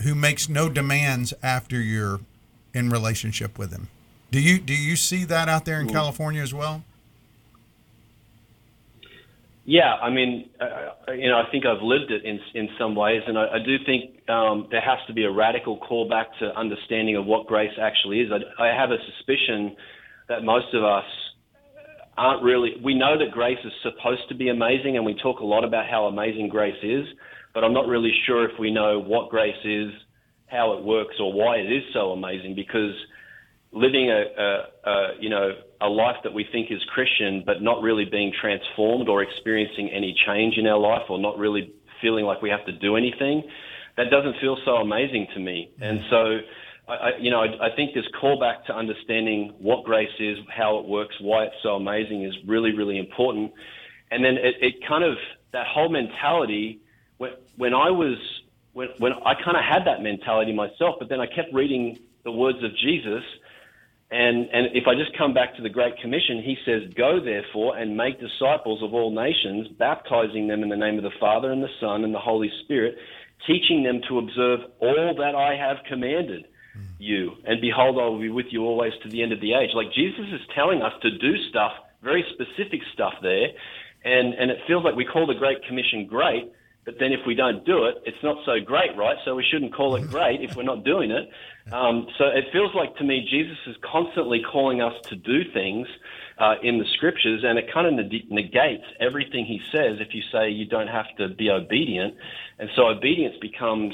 who 0.02 0.16
makes 0.16 0.48
no 0.48 0.70
demands 0.70 1.34
after 1.42 1.80
you're 1.82 2.20
in 2.74 2.90
relationship 2.90 3.58
with 3.58 3.72
him. 3.72 3.88
Do 4.32 4.40
you 4.40 4.60
do 4.60 4.74
you 4.74 4.96
see 4.96 5.26
that 5.26 5.48
out 5.48 5.66
there 5.66 5.80
in 5.80 5.90
California 5.90 6.42
as 6.42 6.54
well? 6.54 6.84
Yeah, 9.70 9.96
I 9.96 10.10
mean, 10.10 10.50
uh, 10.62 11.12
you 11.12 11.30
know, 11.30 11.36
I 11.36 11.52
think 11.52 11.66
I've 11.66 11.84
lived 11.84 12.10
it 12.10 12.24
in 12.24 12.40
in 12.56 12.70
some 12.80 12.96
ways, 12.96 13.22
and 13.28 13.38
I, 13.38 13.56
I 13.56 13.60
do 13.60 13.76
think 13.86 14.30
um, 14.30 14.70
there 14.72 14.80
has 14.80 14.98
to 15.08 15.14
be 15.14 15.26
a 15.26 15.32
radical 15.32 15.78
callback 15.78 16.28
to 16.40 16.58
understanding 16.58 17.18
of 17.18 17.26
what 17.26 17.48
grace 17.48 17.74
actually 17.78 18.22
is. 18.22 18.32
I, 18.32 18.64
I 18.64 18.68
have 18.74 18.92
a 18.92 18.98
suspicion 19.12 19.76
that 20.30 20.46
most 20.46 20.74
of 20.74 20.86
us 20.86 21.04
aren't 22.18 22.44
really. 22.44 22.76
We 22.82 22.96
know 22.96 23.20
that 23.20 23.34
grace 23.34 23.58
is 23.66 23.74
supposed 23.84 24.22
to 24.30 24.36
be 24.36 24.48
amazing, 24.48 24.96
and 24.96 25.06
we 25.06 25.16
talk 25.22 25.42
a 25.42 25.46
lot 25.46 25.66
about 25.66 25.90
how 25.90 26.06
amazing 26.06 26.48
grace 26.48 26.82
is, 26.82 27.06
but 27.54 27.66
I'm 27.66 27.74
not 27.74 27.88
really 27.88 28.14
sure 28.26 28.50
if 28.50 28.58
we 28.58 28.72
know 28.72 29.02
what 29.02 29.30
grace 29.30 29.66
is, 29.66 29.92
how 30.46 30.78
it 30.78 30.84
works, 30.86 31.16
or 31.20 31.34
why 31.34 31.58
it 31.58 31.70
is 31.70 31.84
so 31.94 32.12
amazing. 32.12 32.56
Because 32.56 32.96
living 33.74 34.10
a, 34.12 34.24
a, 34.42 34.90
a 34.90 35.08
you 35.20 35.30
know 35.30 35.52
a 35.82 35.88
life 35.88 36.18
that 36.24 36.34
we 36.34 36.44
think 36.52 36.72
is 36.72 36.84
Christian, 36.86 37.44
but 37.46 37.62
not 37.62 37.82
really 37.82 38.06
being 38.06 38.34
transformed 38.40 39.10
or 39.10 39.22
experiencing 39.22 39.90
any 39.90 40.16
change 40.26 40.58
in 40.58 40.66
our 40.68 40.80
life, 40.80 41.04
or 41.10 41.20
not 41.20 41.38
really 41.38 41.74
feeling 42.02 42.26
like 42.26 42.42
we 42.42 42.50
have 42.50 42.66
to 42.66 42.72
do 42.72 42.96
anything, 42.96 43.44
that 43.96 44.10
doesn't 44.10 44.36
feel 44.40 44.58
so 44.66 44.78
amazing 44.78 45.28
to 45.34 45.40
me. 45.40 45.72
And 45.82 46.02
so, 46.10 46.40
I, 46.88 47.12
you 47.20 47.32
know, 47.32 47.42
I, 47.42 47.68
I 47.68 47.76
think 47.76 47.94
this 47.94 48.06
callback 48.22 48.66
to 48.66 48.76
understanding 48.76 49.54
what 49.60 49.84
grace 49.84 50.10
is, 50.20 50.38
how 50.50 50.78
it 50.80 50.86
works, 50.86 51.16
why 51.20 51.46
it's 51.46 51.56
so 51.64 51.76
amazing 51.76 52.24
is 52.24 52.36
really, 52.46 52.74
really 52.74 52.98
important. 52.98 53.54
And 54.12 54.24
then 54.24 54.38
it, 54.38 54.56
it 54.62 54.88
kind 54.88 55.04
of 55.04 55.18
that 55.52 55.68
whole 55.68 55.90
mentality. 55.90 56.80
When, 57.18 57.32
when 57.56 57.74
I 57.74 57.90
was 57.90 58.18
when, 58.74 58.90
when 59.00 59.14
I 59.14 59.34
kind 59.34 59.58
of 59.58 59.64
had 59.64 59.86
that 59.86 60.04
mentality 60.04 60.54
myself, 60.54 60.96
but 61.00 61.10
then 61.10 61.20
I 61.20 61.26
kept 61.26 61.52
reading 61.52 61.98
the 62.24 62.32
words 62.32 62.64
of 62.64 62.76
Jesus 62.78 63.24
and, 64.10 64.48
and 64.54 64.68
if 64.74 64.88
I 64.88 64.96
just 64.96 65.18
come 65.18 65.34
back 65.34 65.56
to 65.58 65.62
the 65.62 65.70
Great 65.70 65.98
Commission, 66.02 66.42
he 66.42 66.56
says, 66.66 66.94
Go 66.96 67.20
therefore 67.24 67.78
and 67.78 67.98
make 67.98 68.20
disciples 68.20 68.82
of 68.82 68.94
all 68.94 69.12
nations, 69.12 69.68
baptizing 69.78 70.48
them 70.48 70.64
in 70.64 70.70
the 70.70 70.78
name 70.78 70.98
of 70.98 71.04
the 71.04 71.18
Father 71.20 71.52
and 71.52 71.62
the 71.62 71.74
Son 71.82 72.06
and 72.06 72.16
the 72.16 72.20
Holy 72.20 72.50
Spirit, 72.64 72.96
teaching 73.46 73.84
them 73.84 74.00
to 74.08 74.20
observe 74.20 74.60
all 74.80 75.14
that 75.18 75.36
I 75.36 75.56
have 75.56 75.78
commanded 75.90 76.46
you. 77.00 77.32
And 77.46 77.60
behold, 77.60 77.98
I 78.00 78.08
will 78.08 78.20
be 78.20 78.30
with 78.30 78.48
you 78.50 78.64
always 78.64 78.94
to 79.04 79.10
the 79.10 79.22
end 79.22 79.34
of 79.34 79.42
the 79.42 79.54
age. 79.54 79.72
Like 79.74 79.94
Jesus 79.94 80.26
is 80.32 80.42
telling 80.56 80.82
us 80.82 80.94
to 81.02 81.18
do 81.18 81.36
stuff, 81.50 81.72
very 82.02 82.24
specific 82.34 82.80
stuff 82.94 83.14
there. 83.22 83.48
And, 84.06 84.34
and 84.36 84.52
it 84.52 84.60
feels 84.68 84.86
like 84.86 84.96
we 84.96 85.06
call 85.06 85.28
the 85.28 85.34
Great 85.34 85.58
Commission 85.68 86.08
great, 86.08 86.50
but 86.88 86.96
then 87.02 87.12
if 87.12 87.20
we 87.28 87.36
don't 87.36 87.66
do 87.66 87.84
it, 87.84 87.96
it's 88.06 88.24
not 88.24 88.38
so 88.46 88.62
great, 88.66 88.96
right? 88.96 89.18
So 89.26 89.36
we 89.36 89.44
shouldn't 89.44 89.76
call 89.76 89.98
it 89.98 90.08
great 90.08 90.42
if 90.42 90.56
we're 90.56 90.64
not 90.64 90.86
doing 90.86 91.12
it. 91.12 91.30
Um, 91.70 92.08
so 92.18 92.28
it 92.28 92.46
feels 92.54 92.74
like 92.74 92.96
to 92.96 93.04
me 93.04 93.28
Jesus 93.30 93.58
is 93.68 93.76
constantly 93.84 94.42
calling 94.42 94.82
us 94.82 94.94
to 95.10 95.18
do 95.18 95.42
things 95.52 95.86
uh, 96.38 96.56
in 96.64 96.80
the 96.80 96.86
scriptures, 96.94 97.44
and 97.44 97.60
it 97.60 97.66
kind 97.74 97.88
of 97.88 98.10
negates 98.30 98.86
everything 99.02 99.46
he 99.46 99.60
says 99.70 99.98
if 100.00 100.16
you 100.16 100.22
say 100.32 100.50
you 100.50 100.66
don't 100.66 100.88
have 100.88 101.08
to 101.18 101.28
be 101.28 101.50
obedient. 101.50 102.16
And 102.58 102.70
so 102.78 102.88
obedience 102.88 103.36
becomes. 103.42 103.94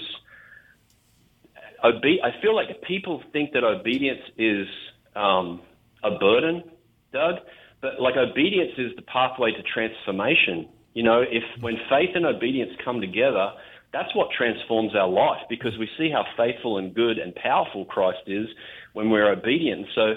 Obe- 1.84 2.22
I 2.24 2.39
feel 2.44 2.56
like 2.56 2.80
people 2.84 3.24
think 3.34 3.54
that 3.54 3.64
obedience 3.64 4.22
is 4.38 4.68
um, 5.16 5.62
a 6.04 6.12
burden, 6.12 6.64
Doug, 7.12 7.38
but 7.82 8.00
like 8.00 8.18
obedience 8.18 8.74
is 8.78 8.96
the 8.96 9.02
pathway 9.02 9.52
to 9.52 9.64
transformation. 9.64 10.70
You 10.94 11.04
know, 11.04 11.22
if 11.22 11.44
when 11.62 11.76
faith 11.89 12.12
and 12.16 12.26
obedience 12.26 12.72
come 12.84 13.02
together, 13.02 13.52
that's 13.91 14.14
what 14.16 14.30
transforms 14.36 14.96
our 14.96 15.08
life 15.08 15.41
because 15.50 15.78
we 15.80 15.88
see 15.98 16.10
how 16.10 16.26
faithful 16.36 16.78
and 16.78 16.94
good 16.94 17.18
and 17.18 17.34
powerful 17.36 17.86
Christ 17.86 18.24
is 18.28 18.48
when 18.94 19.10
we're 19.10 19.32
obedient. 19.32 19.88
So 19.96 20.16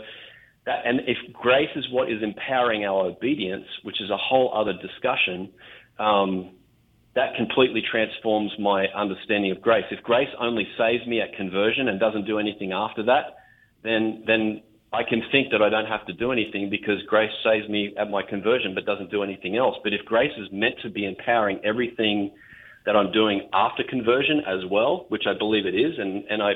that, 0.64 0.86
and 0.86 1.00
if 1.06 1.18
grace 1.32 1.70
is 1.76 1.86
what 1.90 2.10
is 2.10 2.22
empowering 2.22 2.84
our 2.84 3.06
obedience, 3.06 3.66
which 3.82 4.00
is 4.00 4.10
a 4.10 4.16
whole 4.16 4.52
other 4.54 4.72
discussion, 4.72 5.50
um, 5.98 6.52
that 7.14 7.34
completely 7.36 7.82
transforms 7.90 8.52
my 8.58 8.86
understanding 8.88 9.50
of 9.50 9.62
grace. 9.62 9.84
If 9.90 10.02
grace 10.02 10.28
only 10.38 10.66
saves 10.76 11.06
me 11.06 11.20
at 11.20 11.34
conversion 11.34 11.88
and 11.88 11.98
doesn't 11.98 12.26
do 12.26 12.38
anything 12.38 12.72
after 12.72 13.02
that, 13.04 13.36
then 13.82 14.24
then 14.26 14.62
I 14.96 15.02
can 15.06 15.22
think 15.30 15.52
that 15.52 15.60
I 15.60 15.68
don't 15.68 15.86
have 15.86 16.06
to 16.06 16.14
do 16.14 16.32
anything 16.32 16.70
because 16.70 17.02
grace 17.06 17.30
saves 17.44 17.68
me 17.68 17.92
at 17.98 18.10
my 18.10 18.22
conversion 18.22 18.74
but 18.74 18.86
doesn't 18.86 19.10
do 19.10 19.22
anything 19.22 19.56
else. 19.56 19.76
But 19.84 19.92
if 19.92 20.02
grace 20.06 20.32
is 20.38 20.48
meant 20.50 20.76
to 20.82 20.88
be 20.88 21.04
empowering 21.04 21.60
everything 21.64 22.30
that 22.86 22.96
I'm 22.96 23.12
doing 23.12 23.46
after 23.52 23.84
conversion 23.86 24.40
as 24.46 24.64
well, 24.70 25.04
which 25.10 25.24
I 25.28 25.36
believe 25.36 25.66
it 25.66 25.74
is, 25.74 25.98
and, 25.98 26.24
and 26.30 26.42
I, 26.42 26.52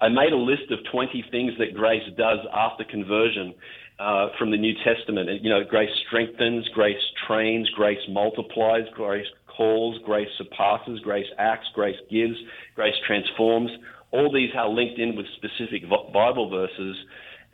I 0.00 0.08
made 0.08 0.32
a 0.32 0.36
list 0.36 0.72
of 0.72 0.80
20 0.90 1.26
things 1.30 1.52
that 1.60 1.74
grace 1.74 2.02
does 2.18 2.40
after 2.52 2.82
conversion 2.82 3.54
uh, 4.00 4.28
from 4.36 4.50
the 4.50 4.56
New 4.56 4.74
Testament. 4.82 5.30
And, 5.30 5.44
you 5.44 5.50
know, 5.50 5.62
grace 5.62 5.90
strengthens, 6.08 6.66
grace 6.74 7.00
trains, 7.28 7.70
grace 7.70 8.02
multiplies, 8.08 8.82
grace 8.94 9.26
calls, 9.46 9.96
grace 10.04 10.28
surpasses, 10.38 10.98
grace 11.04 11.28
acts, 11.38 11.68
grace 11.72 11.96
gives, 12.10 12.34
grace 12.74 12.96
transforms. 13.06 13.70
All 14.10 14.32
these 14.32 14.50
are 14.56 14.68
linked 14.68 14.98
in 14.98 15.14
with 15.14 15.26
specific 15.36 15.88
Bible 15.88 16.50
verses 16.50 16.96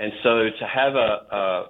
and 0.02 0.12
so 0.24 0.50
to 0.50 0.66
have 0.66 0.96
a, 0.96 1.20
a 1.30 1.66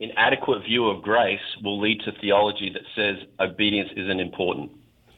inadequate 0.00 0.64
view 0.64 0.88
of 0.88 1.02
grace 1.02 1.38
will 1.62 1.78
lead 1.78 2.00
to 2.00 2.12
theology 2.12 2.70
that 2.70 2.82
says 2.94 3.28
obedience 3.38 3.90
isn't 3.94 4.20
important. 4.20 4.70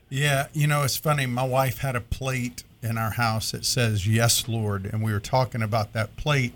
Yeah, 0.09 0.49
you 0.53 0.67
know, 0.67 0.83
it's 0.83 0.97
funny. 0.97 1.27
My 1.27 1.45
wife 1.45 1.79
had 1.79 1.95
a 1.95 2.01
plate 2.01 2.65
in 2.83 2.99
our 2.99 3.11
house 3.11 3.53
that 3.53 3.65
says, 3.65 4.09
Yes, 4.09 4.49
Lord. 4.49 4.87
And 4.87 5.05
we 5.05 5.13
were 5.13 5.21
talking 5.21 5.63
about 5.63 5.93
that 5.93 6.17
plate 6.17 6.55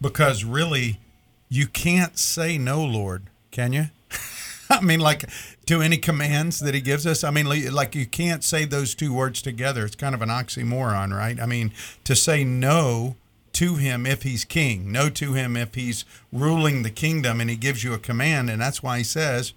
because 0.00 0.44
really, 0.44 1.00
you 1.48 1.66
can't 1.66 2.16
say 2.16 2.56
no, 2.56 2.84
Lord, 2.84 3.24
can 3.50 3.72
you? 3.72 3.86
I 4.70 4.80
mean, 4.80 5.00
like 5.00 5.24
to 5.66 5.82
any 5.82 5.96
commands 5.96 6.60
that 6.60 6.72
he 6.72 6.80
gives 6.80 7.04
us. 7.04 7.24
I 7.24 7.30
mean, 7.30 7.46
like 7.46 7.96
you 7.96 8.06
can't 8.06 8.44
say 8.44 8.64
those 8.64 8.94
two 8.94 9.12
words 9.12 9.42
together. 9.42 9.84
It's 9.84 9.96
kind 9.96 10.14
of 10.14 10.22
an 10.22 10.28
oxymoron, 10.28 11.16
right? 11.16 11.40
I 11.40 11.46
mean, 11.46 11.72
to 12.04 12.14
say 12.14 12.44
no 12.44 13.16
to 13.54 13.76
him 13.76 14.06
if 14.06 14.22
he's 14.22 14.44
king, 14.44 14.92
no 14.92 15.08
to 15.10 15.32
him 15.32 15.56
if 15.56 15.74
he's 15.74 16.04
ruling 16.32 16.82
the 16.82 16.90
kingdom 16.90 17.40
and 17.40 17.48
he 17.48 17.56
gives 17.56 17.82
you 17.82 17.94
a 17.94 17.98
command. 17.98 18.50
And 18.50 18.60
that's 18.60 18.82
why 18.82 18.98
he 18.98 19.04
says, 19.04 19.52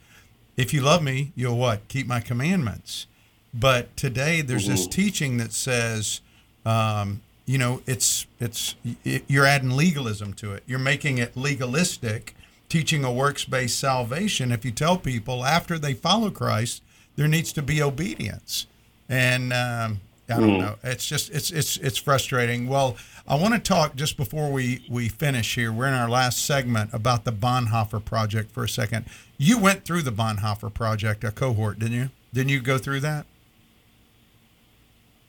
if 0.55 0.73
you 0.73 0.81
love 0.81 1.03
me, 1.03 1.31
you'll 1.35 1.57
what? 1.57 1.87
Keep 1.87 2.07
my 2.07 2.19
commandments. 2.19 3.07
But 3.53 3.95
today 3.97 4.41
there's 4.41 4.63
mm-hmm. 4.63 4.71
this 4.71 4.87
teaching 4.87 5.37
that 5.37 5.53
says, 5.53 6.21
um, 6.65 7.21
you 7.45 7.57
know, 7.57 7.81
it's 7.87 8.27
it's 8.39 8.75
it, 9.03 9.23
you're 9.27 9.45
adding 9.45 9.71
legalism 9.71 10.33
to 10.33 10.51
it. 10.53 10.63
You're 10.67 10.79
making 10.79 11.17
it 11.17 11.37
legalistic, 11.37 12.35
teaching 12.67 13.05
a 13.05 13.11
works-based 13.11 13.79
salvation. 13.79 14.51
If 14.51 14.65
you 14.65 14.71
tell 14.71 14.97
people 14.97 15.45
after 15.45 15.79
they 15.79 15.93
follow 15.93 16.29
Christ, 16.29 16.83
there 17.15 17.27
needs 17.27 17.53
to 17.53 17.61
be 17.61 17.81
obedience, 17.81 18.67
and 19.07 19.53
um, 19.53 20.01
I 20.29 20.39
don't 20.39 20.49
mm. 20.49 20.59
know. 20.59 20.75
It's 20.83 21.07
just 21.07 21.29
it's 21.31 21.51
it's 21.51 21.77
it's 21.77 21.97
frustrating. 21.97 22.67
Well, 22.67 22.97
I 23.27 23.35
want 23.35 23.53
to 23.53 23.59
talk 23.59 23.95
just 23.95 24.15
before 24.15 24.51
we, 24.51 24.85
we 24.89 25.09
finish 25.09 25.55
here. 25.55 25.71
We're 25.71 25.87
in 25.87 25.93
our 25.93 26.09
last 26.09 26.45
segment 26.45 26.93
about 26.93 27.25
the 27.25 27.33
Bonhoeffer 27.33 28.03
Project 28.03 28.51
for 28.51 28.63
a 28.63 28.69
second. 28.69 29.05
You 29.37 29.57
went 29.57 29.83
through 29.83 30.03
the 30.03 30.11
Bonhoeffer 30.11 30.73
Project, 30.73 31.25
a 31.25 31.31
cohort, 31.31 31.79
didn't 31.79 31.95
you? 31.95 32.09
Didn't 32.33 32.49
you 32.49 32.61
go 32.61 32.77
through 32.77 33.01
that? 33.01 33.25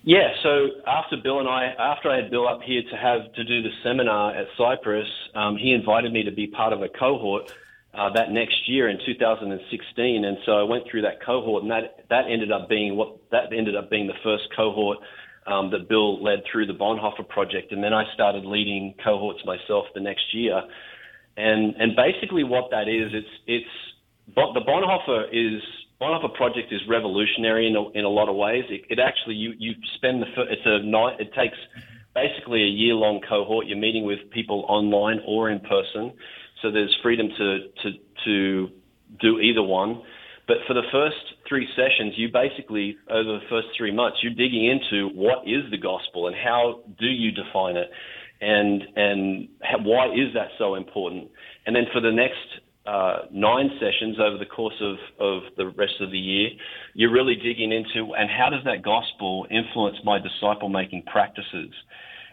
Yeah. 0.02 0.32
So 0.44 0.68
after 0.86 1.16
Bill 1.16 1.40
and 1.40 1.48
I, 1.48 1.74
after 1.78 2.08
I 2.08 2.22
had 2.22 2.30
Bill 2.30 2.46
up 2.46 2.62
here 2.62 2.82
to 2.82 2.96
have 2.96 3.32
to 3.34 3.44
do 3.44 3.62
the 3.62 3.70
seminar 3.82 4.34
at 4.34 4.46
Cypress, 4.56 5.08
um, 5.34 5.56
he 5.56 5.72
invited 5.72 6.12
me 6.12 6.22
to 6.22 6.30
be 6.30 6.46
part 6.46 6.72
of 6.72 6.82
a 6.82 6.88
cohort 6.88 7.52
uh, 7.94 8.12
that 8.14 8.30
next 8.30 8.68
year 8.68 8.88
in 8.88 8.98
2016, 9.04 10.24
and 10.24 10.36
so 10.44 10.52
I 10.52 10.62
went 10.62 10.84
through 10.90 11.02
that 11.02 11.24
cohort, 11.24 11.62
and 11.62 11.72
that 11.72 12.04
that 12.10 12.24
ended 12.30 12.52
up 12.52 12.68
being 12.68 12.96
what 12.96 13.16
that 13.30 13.52
ended 13.52 13.76
up 13.76 13.90
being 13.90 14.06
the 14.06 14.18
first 14.22 14.44
cohort 14.54 14.98
um, 15.46 15.70
that 15.70 15.88
Bill 15.88 16.22
led 16.22 16.40
through 16.50 16.66
the 16.66 16.74
Bonhoeffer 16.74 17.26
project, 17.28 17.72
and 17.72 17.82
then 17.82 17.94
I 17.94 18.04
started 18.14 18.44
leading 18.44 18.94
cohorts 19.02 19.40
myself 19.44 19.86
the 19.94 20.00
next 20.00 20.34
year. 20.34 20.62
And 21.36 21.74
and 21.76 21.96
basically 21.96 22.44
what 22.44 22.70
that 22.70 22.88
is, 22.88 23.12
it's 23.14 23.34
it's 23.46 23.74
the 24.34 24.60
Bonhoeffer 24.60 25.28
is 25.32 25.62
Bonhoeffer 26.00 26.34
project 26.34 26.72
is 26.72 26.80
revolutionary 26.88 27.66
in 27.66 27.74
a, 27.74 27.88
in 27.90 28.04
a 28.04 28.08
lot 28.08 28.28
of 28.28 28.36
ways. 28.36 28.64
It, 28.68 28.82
it 28.90 28.98
actually 28.98 29.34
you 29.34 29.54
you 29.58 29.74
spend 29.96 30.22
the 30.22 30.26
it's 30.42 30.62
a 30.66 30.84
night 30.84 31.20
it 31.20 31.32
takes 31.34 31.56
basically 32.14 32.62
a 32.62 32.68
year 32.68 32.94
long 32.94 33.20
cohort. 33.26 33.66
You're 33.66 33.78
meeting 33.78 34.04
with 34.04 34.18
people 34.30 34.64
online 34.68 35.20
or 35.26 35.50
in 35.50 35.60
person, 35.60 36.12
so 36.62 36.70
there's 36.70 36.96
freedom 37.02 37.28
to 37.36 37.58
to 37.82 37.90
to 38.24 38.68
do 39.20 39.40
either 39.40 39.62
one. 39.62 40.02
But 40.46 40.58
for 40.66 40.72
the 40.72 40.82
first 40.90 41.16
three 41.46 41.68
sessions, 41.76 42.14
you 42.16 42.28
basically 42.32 42.96
over 43.10 43.38
the 43.38 43.46
first 43.50 43.68
three 43.76 43.92
months, 43.92 44.18
you're 44.22 44.34
digging 44.34 44.64
into 44.64 45.08
what 45.14 45.46
is 45.46 45.70
the 45.70 45.78
gospel 45.78 46.26
and 46.26 46.36
how 46.36 46.80
do 46.98 47.06
you 47.06 47.30
define 47.32 47.76
it, 47.76 47.90
and 48.40 48.82
and 48.96 49.48
how, 49.62 49.78
why 49.82 50.06
is 50.06 50.32
that 50.34 50.48
so 50.58 50.74
important? 50.74 51.30
And 51.66 51.76
then 51.76 51.84
for 51.92 52.00
the 52.00 52.12
next 52.12 52.62
uh, 52.86 53.26
nine 53.30 53.70
sessions 53.78 54.16
over 54.18 54.38
the 54.38 54.46
course 54.46 54.80
of, 54.80 54.96
of 55.20 55.42
the 55.58 55.66
rest 55.76 56.00
of 56.00 56.10
the 56.10 56.18
year, 56.18 56.48
you're 56.94 57.12
really 57.12 57.34
digging 57.34 57.70
into 57.70 58.14
and 58.14 58.30
how 58.30 58.48
does 58.48 58.64
that 58.64 58.82
gospel 58.82 59.46
influence 59.50 59.98
my 60.04 60.18
disciple 60.18 60.70
making 60.70 61.02
practices? 61.02 61.70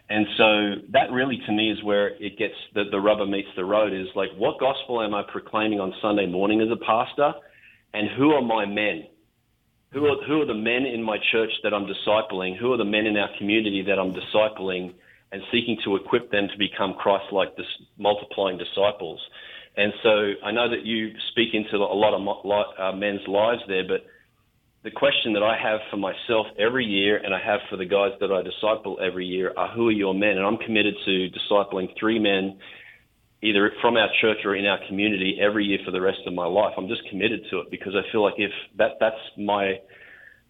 And 0.08 0.26
so 0.36 0.90
that 0.92 1.10
really 1.10 1.40
to 1.46 1.52
me 1.52 1.70
is 1.72 1.82
where 1.82 2.08
it 2.22 2.38
gets 2.38 2.54
the, 2.74 2.84
the 2.90 3.00
rubber 3.00 3.26
meets 3.26 3.48
the 3.56 3.64
road 3.64 3.92
is 3.92 4.06
like, 4.14 4.30
what 4.36 4.60
gospel 4.60 5.02
am 5.02 5.14
I 5.14 5.22
proclaiming 5.30 5.80
on 5.80 5.92
Sunday 6.00 6.26
morning 6.26 6.60
as 6.60 6.68
a 6.70 6.84
pastor? 6.84 7.32
And 7.92 8.08
who 8.16 8.30
are 8.30 8.42
my 8.42 8.66
men? 8.66 9.06
Who 9.92 10.04
are, 10.06 10.16
who 10.26 10.42
are 10.42 10.46
the 10.46 10.54
men 10.54 10.84
in 10.84 11.02
my 11.02 11.16
church 11.32 11.50
that 11.64 11.72
I'm 11.74 11.86
discipling? 11.86 12.56
Who 12.58 12.72
are 12.72 12.76
the 12.76 12.84
men 12.84 13.06
in 13.06 13.16
our 13.16 13.30
community 13.38 13.82
that 13.86 13.98
I'm 13.98 14.12
discipling 14.12 14.94
and 15.32 15.42
seeking 15.50 15.76
to 15.84 15.96
equip 15.96 16.30
them 16.30 16.48
to 16.52 16.58
become 16.58 16.94
Christ 16.94 17.32
like 17.32 17.48
multiplying 17.98 18.58
disciples? 18.58 19.20
And 19.76 19.92
so 20.02 20.32
I 20.44 20.52
know 20.52 20.70
that 20.70 20.86
you 20.86 21.12
speak 21.30 21.50
into 21.52 21.76
a 21.76 21.96
lot 21.96 22.14
of 22.14 22.22
uh, 22.78 22.96
men's 22.96 23.26
lives 23.26 23.62
there, 23.68 23.84
but 23.86 24.06
the 24.86 24.92
question 24.92 25.32
that 25.32 25.42
I 25.42 25.58
have 25.60 25.80
for 25.90 25.96
myself 25.96 26.46
every 26.60 26.84
year 26.84 27.16
and 27.16 27.34
I 27.34 27.40
have 27.44 27.58
for 27.68 27.76
the 27.76 27.84
guys 27.84 28.12
that 28.20 28.30
I 28.30 28.40
disciple 28.40 29.00
every 29.04 29.26
year 29.26 29.52
are 29.56 29.68
who 29.74 29.88
are 29.88 29.92
your 29.92 30.14
men? 30.14 30.38
And 30.38 30.46
I'm 30.46 30.58
committed 30.58 30.94
to 31.04 31.28
discipling 31.34 31.88
three 31.98 32.20
men 32.20 32.56
either 33.42 33.72
from 33.80 33.96
our 33.96 34.08
church 34.20 34.38
or 34.44 34.54
in 34.54 34.64
our 34.64 34.78
community 34.86 35.40
every 35.42 35.64
year 35.64 35.80
for 35.84 35.90
the 35.90 36.00
rest 36.00 36.20
of 36.24 36.34
my 36.34 36.46
life. 36.46 36.72
I'm 36.78 36.86
just 36.86 37.02
committed 37.10 37.40
to 37.50 37.58
it 37.58 37.66
because 37.68 37.94
I 37.96 38.10
feel 38.12 38.22
like 38.22 38.34
if 38.38 38.52
that 38.78 38.92
that's 39.00 39.18
my 39.36 39.74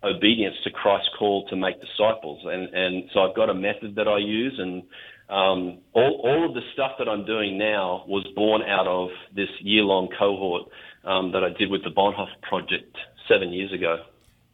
obedience 0.05 0.57
to 0.64 0.70
Christ's 0.70 1.09
call 1.18 1.49
to 1.49 1.57
make 1.57 1.76
disciples. 1.80 2.45
And 2.45 2.68
and 2.74 3.05
so 3.14 3.20
I've 3.20 3.34
got 3.34 3.49
a 3.49 3.55
method 3.55 3.95
that 3.97 4.07
I 4.07 4.18
use 4.18 4.55
and 4.59 4.82
um, 5.30 5.78
all, 5.95 6.20
all 6.22 6.47
of 6.47 6.55
the 6.55 6.61
stuff 6.74 6.93
that 6.99 7.09
I'm 7.09 7.24
doing 7.24 7.57
now 7.57 8.05
was 8.07 8.26
born 8.37 8.61
out 8.62 8.87
of 8.87 9.09
this 9.34 9.49
year 9.62 9.82
long 9.82 10.09
cohort 10.18 10.64
um, 11.05 11.32
that 11.32 11.43
I 11.43 11.57
did 11.59 11.70
with 11.70 11.84
the 11.84 11.91
Bonhoeffer 11.91 12.43
Project 12.43 12.95
seven 13.28 13.51
years 13.51 13.72
ago. 13.72 14.05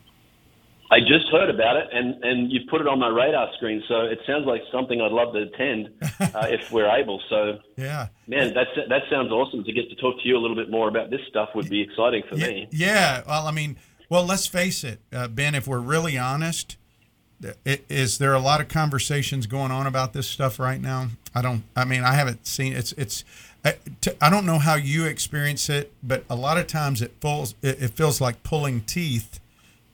I 0.91 0.99
just 0.99 1.27
heard 1.31 1.49
about 1.49 1.77
it, 1.77 1.87
and, 1.91 2.23
and 2.23 2.51
you 2.51 2.61
put 2.69 2.79
it 2.79 2.87
on 2.87 2.99
my 2.99 3.07
radar 3.07 3.49
screen. 3.55 3.83
So 3.87 4.01
it 4.01 4.19
sounds 4.27 4.45
like 4.45 4.61
something 4.71 5.01
I'd 5.01 5.11
love 5.11 5.33
to 5.33 5.41
attend 5.41 5.89
uh, 6.19 6.47
if 6.49 6.71
we're 6.71 6.89
able. 6.89 7.19
So 7.27 7.57
yeah, 7.75 8.07
man, 8.27 8.53
that's 8.53 8.69
that 8.87 9.01
sounds 9.09 9.31
awesome. 9.31 9.63
To 9.63 9.73
get 9.73 9.89
to 9.89 9.95
talk 9.95 10.21
to 10.21 10.27
you 10.27 10.37
a 10.37 10.41
little 10.41 10.55
bit 10.55 10.69
more 10.69 10.87
about 10.87 11.09
this 11.09 11.21
stuff 11.27 11.49
would 11.55 11.69
be 11.69 11.81
exciting 11.81 12.23
for 12.29 12.35
yeah, 12.35 12.47
me. 12.47 12.67
Yeah, 12.71 13.23
well, 13.27 13.47
I 13.47 13.51
mean, 13.51 13.77
well, 14.09 14.25
let's 14.25 14.47
face 14.47 14.83
it, 14.83 14.99
uh, 15.13 15.27
Ben. 15.27 15.55
If 15.55 15.67
we're 15.67 15.79
really 15.79 16.17
honest, 16.17 16.77
is 17.65 18.17
there 18.17 18.33
a 18.33 18.39
lot 18.39 18.61
of 18.61 18.67
conversations 18.67 19.47
going 19.47 19.71
on 19.71 19.87
about 19.87 20.13
this 20.13 20.27
stuff 20.27 20.59
right 20.59 20.81
now? 20.81 21.09
I 21.33 21.41
don't. 21.41 21.63
I 21.75 21.85
mean, 21.85 22.03
I 22.03 22.13
haven't 22.13 22.47
seen 22.47 22.73
it's. 22.73 22.93
It's. 22.93 23.23
I, 23.63 23.75
I 24.21 24.29
don't 24.29 24.45
know 24.45 24.59
how 24.59 24.75
you 24.75 25.05
experience 25.05 25.69
it, 25.69 25.91
but 26.03 26.23
a 26.29 26.35
lot 26.35 26.57
of 26.57 26.67
times 26.67 27.01
it 27.01 27.13
feels 27.19 27.55
it 27.61 27.91
feels 27.91 28.21
like 28.21 28.43
pulling 28.43 28.81
teeth 28.81 29.39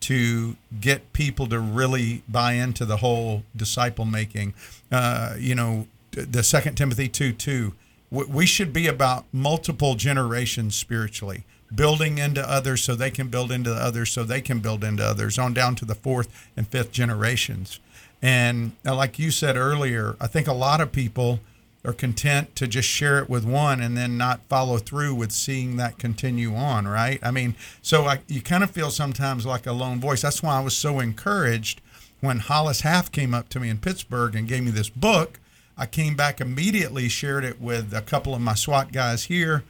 to 0.02 0.58
get 0.80 1.14
people 1.14 1.48
to 1.48 1.60
really 1.60 2.24
buy 2.28 2.54
into 2.54 2.86
the 2.86 2.98
whole 2.98 3.44
disciple 3.56 4.06
making. 4.06 4.54
Uh, 4.92 5.36
you 5.38 5.56
know, 5.56 5.88
the 6.12 6.44
Second 6.44 6.76
Timothy 6.76 7.08
two 7.08 7.32
two. 7.32 7.74
We 8.12 8.46
should 8.46 8.74
be 8.74 8.88
about 8.88 9.24
multiple 9.32 9.96
generations 9.96 10.76
spiritually 10.76 11.46
building 11.74 12.18
into 12.18 12.42
others 12.50 12.84
so 12.84 12.96
they 12.96 13.12
can 13.12 13.28
build 13.28 13.52
into 13.52 13.74
others 13.74 14.12
so 14.12 14.24
they 14.24 14.42
can 14.42 14.60
build 14.60 14.84
into 14.84 15.04
others 15.04 15.38
on 15.40 15.54
down 15.54 15.76
to 15.76 15.86
the 15.86 15.96
fourth 15.96 16.50
and 16.58 16.68
fifth 16.68 16.92
generations. 16.92 17.80
And 18.22 18.74
uh, 18.86 18.96
like 18.96 19.18
you 19.18 19.32
said 19.32 19.56
earlier, 19.56 20.16
I 20.20 20.28
think 20.28 20.48
a 20.48 20.54
lot 20.54 20.82
of 20.82 20.92
people 20.92 21.40
are 21.84 21.94
content 21.94 22.56
to 22.56 22.68
just 22.68 22.88
share 22.88 23.18
it 23.18 23.30
with 23.30 23.44
one 23.44 23.82
and 23.82 23.98
then 23.98 24.16
not 24.16 24.42
follow 24.48 24.78
through 24.78 25.16
with 25.16 25.32
seeing 25.32 25.78
that 25.78 25.98
continue 25.98 26.54
on, 26.54 26.88
right? 26.88 27.20
I 27.24 27.32
mean, 27.32 27.56
so 27.82 28.06
I, 28.06 28.20
you 28.28 28.42
kind 28.42 28.64
of 28.64 28.70
feel 28.70 28.92
sometimes 28.92 29.48
like 29.48 29.66
a 29.66 29.72
lone 29.72 30.00
voice. 30.00 30.22
That's 30.22 30.44
why 30.44 30.58
I 30.58 30.64
was 30.64 30.78
so 30.78 31.00
encouraged 31.00 31.82
when 32.20 32.38
Hollis 32.38 32.82
Half 32.82 33.12
came 33.12 33.34
up 33.34 33.50
to 33.50 33.60
me 33.60 33.70
in 33.70 33.80
Pittsburgh 33.80 34.36
and 34.36 34.48
gave 34.48 34.64
me 34.64 34.70
this 34.70 34.90
book. 34.90 35.40
I 35.76 35.88
came 35.88 36.16
back 36.16 36.40
immediately, 36.40 37.10
shared 37.10 37.44
it 37.44 37.60
with 37.60 37.94
a 37.96 38.02
couple 38.02 38.36
of 38.36 38.42
my 38.42 38.54
SWAT 38.54 38.92
guys 38.92 39.24
here 39.24 39.64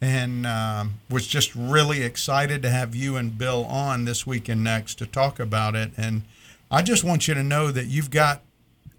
and 0.00 0.46
um, 0.46 0.94
was 1.10 1.26
just 1.26 1.54
really 1.54 2.02
excited 2.02 2.62
to 2.62 2.70
have 2.70 2.94
you 2.94 3.16
and 3.16 3.38
Bill 3.38 3.64
on 3.64 4.04
this 4.04 4.26
week 4.26 4.48
and 4.48 4.62
next 4.62 4.96
to 4.96 5.06
talk 5.06 5.40
about 5.40 5.74
it. 5.74 5.90
And 5.96 6.22
I 6.70 6.82
just 6.82 7.04
want 7.04 7.28
you 7.28 7.34
to 7.34 7.42
know 7.42 7.70
that 7.70 7.86
you've 7.86 8.10
got 8.10 8.42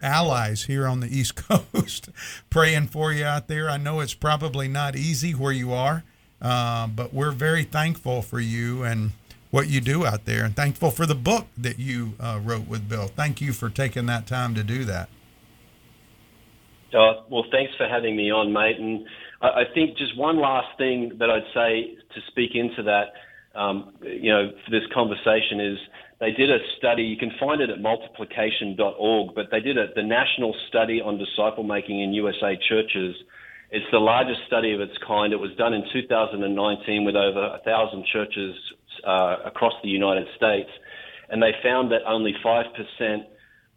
allies 0.02 0.64
here 0.64 0.88
on 0.88 1.00
the 1.00 1.08
East 1.18 1.36
Coast 1.36 2.10
praying 2.50 2.88
for 2.88 3.12
you 3.14 3.26
out 3.26 3.48
there. 3.48 3.70
I 3.70 3.78
know 3.78 4.00
it's 4.00 4.14
probably 4.14 4.68
not 4.68 4.96
easy 4.96 5.32
where 5.34 5.52
you 5.52 5.74
are, 5.74 6.04
uh, 6.42 6.88
but 6.88 7.14
we're 7.14 7.32
very 7.32 7.64
thankful 7.64 8.22
for 8.22 8.40
you 8.40 8.84
and 8.84 9.12
what 9.50 9.70
you 9.70 9.80
do 9.80 10.06
out 10.06 10.26
there, 10.26 10.44
and 10.44 10.56
thankful 10.56 10.92
for 10.92 11.06
the 11.06 11.16
book 11.16 11.48
that 11.58 11.80
you 11.80 12.14
uh, 12.20 12.38
wrote 12.44 12.68
with 12.68 12.90
Bill. 12.90 13.08
Thank 13.08 13.40
you 13.40 13.54
for 13.54 13.70
taking 13.70 14.06
that 14.08 14.28
time 14.28 14.54
to 14.56 14.64
do 14.64 14.84
that. 14.86 15.10
Uh, 16.94 17.22
well, 17.30 17.46
thanks 17.52 17.74
for 17.76 17.88
having 17.88 18.16
me 18.16 18.30
on, 18.30 18.52
mate. 18.52 18.78
And 18.78 19.06
I 19.42 19.64
think 19.74 19.98
just 19.98 20.18
one 20.18 20.40
last 20.42 20.78
thing 20.78 21.14
that 21.20 21.30
I'd 21.30 21.46
say 21.54 21.96
to 22.16 22.22
speak 22.32 22.52
into 22.56 22.84
that, 22.84 23.14
um, 23.60 23.94
you 24.02 24.32
know, 24.32 24.52
for 24.66 24.72
this 24.72 24.88
conversation 24.94 25.60
is 25.60 25.78
they 26.20 26.32
did 26.32 26.50
a 26.50 26.58
study. 26.78 27.04
You 27.04 27.18
can 27.18 27.32
find 27.40 27.62
it 27.62 27.70
at 27.70 27.80
multiplication.org, 27.80 29.36
but 29.36 29.48
they 29.52 29.60
did 29.60 29.78
a, 29.78 29.94
the 29.96 30.04
national 30.04 30.56
study 30.68 31.02
on 31.02 31.18
disciple 31.18 31.64
making 31.64 32.02
in 32.02 32.14
USA 32.14 32.58
churches. 32.68 33.16
It's 33.70 33.86
the 33.92 34.00
largest 34.00 34.40
study 34.48 34.74
of 34.74 34.82
its 34.82 34.98
kind. 35.06 35.34
It 35.34 35.40
was 35.40 35.52
done 35.58 35.74
in 35.74 35.84
2019 35.94 37.06
with 37.06 37.16
over 37.16 37.46
a 37.56 37.60
thousand 37.64 38.06
churches 38.12 38.56
uh, 39.06 39.38
across 39.46 39.74
the 39.84 39.90
United 39.90 40.28
States, 40.36 40.70
and 41.30 41.44
they 41.44 41.52
found 41.62 41.92
that 41.92 42.02
only 42.08 42.34
five 42.42 42.66
percent 42.74 43.28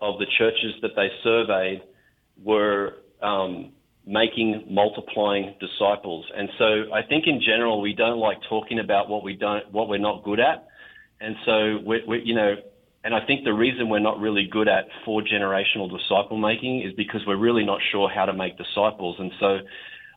of 0.01 0.19
the 0.19 0.27
churches 0.39 0.73
that 0.81 0.93
they 0.97 1.09
surveyed 1.23 1.83
were 2.43 2.95
um, 3.21 3.73
making 4.11 4.67
multiplying 4.69 5.55
disciples. 5.61 6.27
And 6.37 6.49
so 6.59 6.93
I 6.93 7.03
think 7.09 7.29
in 7.29 7.41
general 7.41 7.81
we 7.81 7.95
don't 7.95 8.19
like 8.19 8.39
talking 8.49 8.81
about 8.81 9.09
what 9.09 9.23
we 9.23 9.35
don't 9.37 9.73
what 9.73 9.89
we're 9.89 9.99
not 9.99 10.25
good 10.25 10.41
at. 10.41 10.67
And 11.21 11.37
so 11.47 11.79
we 11.87 12.03
we 12.07 12.23
you 12.25 12.35
know 12.35 12.57
and 13.05 13.15
I 13.15 13.25
think 13.25 13.45
the 13.45 13.55
reason 13.55 13.89
we're 13.89 14.01
not 14.01 14.19
really 14.19 14.47
good 14.51 14.69
at 14.69 14.85
four 15.05 15.23
generational 15.23 15.89
disciple 15.89 16.37
making 16.37 16.83
is 16.83 16.93
because 16.97 17.23
we're 17.27 17.39
really 17.39 17.65
not 17.65 17.81
sure 17.93 18.11
how 18.11 18.27
to 18.27 18.35
make 18.35 18.59
disciples. 18.59 19.17
And 19.19 19.33
so 19.41 19.59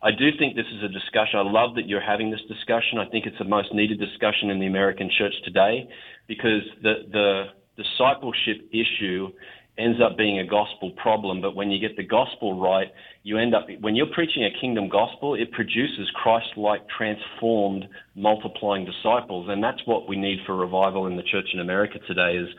I 0.02 0.12
do 0.12 0.30
think 0.38 0.56
this 0.56 0.66
is 0.76 0.84
a 0.84 0.89
discussion. 0.89 1.39
I 1.39 1.44
love 1.44 1.76
that 1.76 1.88
you're 1.88 2.02
having 2.02 2.30
this 2.30 2.41
discussion. 2.50 2.98
I 3.00 3.06
think 3.10 3.26
it's 3.26 3.38
the 3.38 3.46
most 3.46 3.74
needed 3.74 4.00
discussion 4.00 4.50
in 4.50 4.60
the 4.60 4.66
American 4.66 5.10
church 5.18 5.34
today 5.46 5.88
because 6.28 6.64
the 6.82 7.06
the 7.12 7.44
discipleship 7.78 8.70
issue 8.72 9.32
ends 9.78 10.00
up 10.00 10.18
being 10.18 10.38
a 10.40 10.46
gospel 10.46 10.92
problem. 10.92 11.42
But 11.42 11.56
when 11.56 11.72
you 11.72 11.80
get 11.80 11.98
the 11.98 12.04
gospel 12.04 12.60
right, 12.60 12.88
you 13.24 13.38
end 13.38 13.56
up, 13.56 13.66
when 13.82 13.96
you're 13.96 14.14
preaching 14.14 14.44
a 14.44 14.62
kingdom 14.62 14.88
gospel, 14.88 15.34
it 15.34 15.52
produces 15.52 16.10
Christ 16.14 16.58
like, 16.58 16.82
transformed, 16.96 17.88
multiplying 18.16 18.86
disciples. 18.86 19.48
And 19.50 19.64
that's 19.64 19.82
what 19.86 20.08
we 20.08 20.16
need 20.16 20.40
for 20.46 20.56
revival 20.56 21.08
in 21.08 21.16
the 21.16 21.24
church 21.24 21.48
in 21.54 21.60
America 21.60 21.98
today 22.08 22.38
is, 22.38 22.50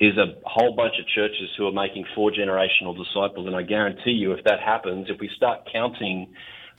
is 0.00 0.16
a 0.18 0.34
whole 0.44 0.74
bunch 0.74 0.94
of 0.98 1.06
churches 1.14 1.48
who 1.56 1.68
are 1.68 1.72
making 1.72 2.04
four 2.14 2.32
generational 2.32 2.96
disciples. 2.96 3.46
And 3.46 3.54
I 3.54 3.62
guarantee 3.62 4.12
you, 4.12 4.32
if 4.32 4.42
that 4.44 4.58
happens, 4.58 5.06
if 5.08 5.20
we 5.20 5.30
start 5.36 5.60
counting 5.72 6.32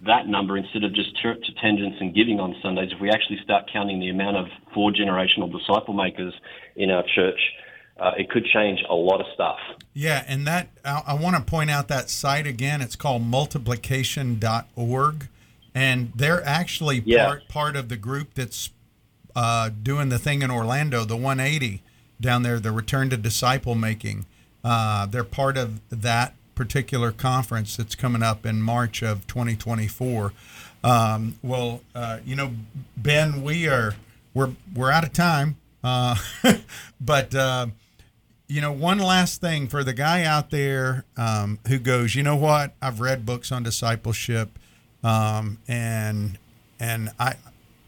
that 0.06 0.28
number 0.28 0.58
instead 0.58 0.84
of 0.84 0.94
just 0.94 1.16
church 1.22 1.40
attendance 1.56 1.96
and 2.02 2.14
giving 2.14 2.42
on 2.42 2.54
Sundays, 2.62 2.90
if 2.92 3.00
we 3.00 3.10
actually 3.10 3.40
start 3.44 3.64
counting 3.72 4.02
the 4.02 4.10
amount 4.10 4.36
of 4.36 4.48
four 4.74 4.92
generational 4.92 5.50
disciple 5.50 5.94
makers 5.94 6.34
in 6.76 6.92
our 6.92 7.04
church, 7.16 7.40
uh, 8.00 8.12
it 8.18 8.30
could 8.30 8.46
change 8.46 8.84
a 8.90 8.96
lot 8.96 9.22
of 9.22 9.28
stuff. 9.34 9.58
Yeah, 9.94 10.24
and 10.28 10.46
that 10.48 10.70
I, 10.84 11.04
I 11.08 11.14
want 11.14 11.36
to 11.38 11.42
point 11.42 11.70
out 11.70 11.88
that 11.88 12.10
site 12.10 12.48
again. 12.48 12.82
It's 12.82 12.96
called 12.96 13.24
multiplication.org, 13.26 15.28
and 15.74 16.12
they're 16.16 16.44
actually 16.46 17.04
Yeah. 17.06 17.26
part 17.26 17.48
part 17.48 17.76
of 17.76 17.90
the 17.90 17.98
group 17.98 18.34
that's 18.34 18.70
uh, 19.36 19.70
doing 19.84 20.10
the 20.10 20.20
thing 20.20 20.42
in 20.42 20.52
Orlando, 20.52 21.04
the 21.06 21.16
180 21.18 21.82
down 22.22 22.44
there, 22.44 22.60
the 22.60 22.72
Return 22.72 23.10
to 23.10 23.18
Disciple 23.18 23.76
Making. 23.76 24.26
Uh, 24.64 25.06
they're 25.06 25.24
part 25.26 25.58
of 25.58 25.82
that 25.90 26.34
particular 26.56 27.12
conference 27.12 27.76
that's 27.76 27.96
coming 27.96 28.24
up 28.24 28.46
in 28.46 28.62
March 28.62 29.04
of 29.04 29.28
2024. 29.28 30.32
Um, 30.84 31.38
well, 31.44 31.82
uh, 31.94 32.20
you 32.26 32.36
know, 32.36 32.52
Ben, 32.96 33.44
we 33.44 33.68
are 33.68 33.96
we're 34.34 34.52
we're 34.74 34.92
out 34.92 35.04
of 35.04 35.14
time, 35.14 35.58
uh, 35.84 36.16
but. 37.02 37.36
Uh, 37.36 37.68
you 38.48 38.62
know, 38.62 38.72
one 38.72 39.00
last 39.00 39.42
thing 39.42 39.68
for 39.68 39.84
the 39.84 39.94
guy 39.94 40.24
out 40.24 40.52
there 40.52 41.06
um, 41.18 41.60
who 41.68 41.80
goes, 41.80 42.16
you 42.16 42.24
know 42.24 42.36
what? 42.36 42.74
I've 42.82 43.00
read 43.00 43.26
books 43.26 43.52
on 43.52 43.64
discipleship, 43.64 44.60
um, 45.04 45.60
and 45.68 46.38
and 46.80 47.12
I, 47.20 47.36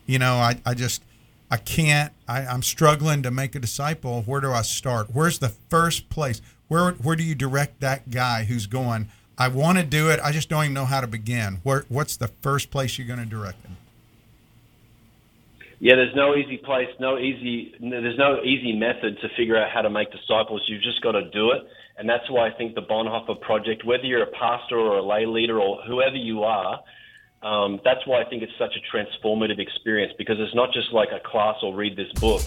you 0.06 0.20
know, 0.20 0.36
I, 0.36 0.60
I 0.66 0.74
just 0.74 1.04
I 1.52 1.58
can't. 1.58 2.12
I, 2.28 2.42
I'm 2.46 2.64
struggling 2.64 3.22
to 3.24 3.32
make 3.32 3.56
a 3.56 3.60
disciple. 3.60 4.24
Where 4.24 4.42
do 4.42 4.52
I 4.52 4.64
start? 4.64 5.10
Where's 5.14 5.40
the 5.40 5.50
first 5.50 6.10
place? 6.10 6.42
Where 6.68 6.92
where 6.94 7.16
do 7.16 7.24
you 7.24 7.36
direct 7.36 7.80
that 7.82 8.10
guy 8.10 8.46
who's 8.46 8.68
going? 8.68 9.10
I 9.38 9.50
want 9.50 9.78
to 9.78 9.84
do 9.84 10.10
it. 10.10 10.20
I 10.24 10.32
just 10.32 10.50
don't 10.50 10.64
even 10.64 10.74
know 10.74 10.86
how 10.86 11.02
to 11.02 11.08
begin. 11.08 11.60
Where 11.64 11.86
what's 11.90 12.18
the 12.18 12.30
first 12.42 12.72
place 12.72 12.98
you're 12.98 13.08
going 13.08 13.20
to 13.20 13.26
direct 13.26 13.64
him? 13.66 13.78
Yeah, 15.80 15.96
there's 15.96 16.16
no 16.16 16.36
easy 16.36 16.58
place, 16.58 16.88
no 17.00 17.20
easy, 17.20 17.76
there's 17.80 18.18
no 18.18 18.42
easy 18.42 18.74
method 18.74 19.20
to 19.22 19.30
figure 19.38 19.56
out 19.56 19.70
how 19.72 19.82
to 19.84 19.92
make 19.92 20.12
disciples. 20.12 20.64
You've 20.68 20.82
just 20.82 21.04
got 21.04 21.12
to 21.12 21.30
do 21.30 21.52
it, 21.52 21.62
and 21.98 22.10
that's 22.10 22.28
why 22.32 22.50
I 22.50 22.52
think 22.52 22.74
the 22.74 22.82
Bonhoeffer 22.82 23.40
Project, 23.42 23.86
whether 23.86 24.04
you're 24.04 24.24
a 24.24 24.32
pastor 24.32 24.78
or 24.78 24.98
a 24.98 25.04
lay 25.04 25.28
leader 25.28 25.60
or 25.60 25.80
whoever 25.88 26.16
you 26.16 26.44
are, 26.44 26.80
um, 27.44 27.80
that's 27.84 28.08
why 28.08 28.22
I 28.24 28.26
think 28.28 28.42
it's 28.42 28.58
such 28.58 28.76
a 28.76 28.98
transformative 28.98 29.60
experience 29.60 30.14
because 30.18 30.38
it's 30.40 30.56
not 30.56 30.74
just 30.74 30.92
like 30.94 31.10
a 31.12 31.20
class 31.20 31.58
or 31.62 31.76
read 31.76 31.96
this 31.96 32.12
book. 32.14 32.42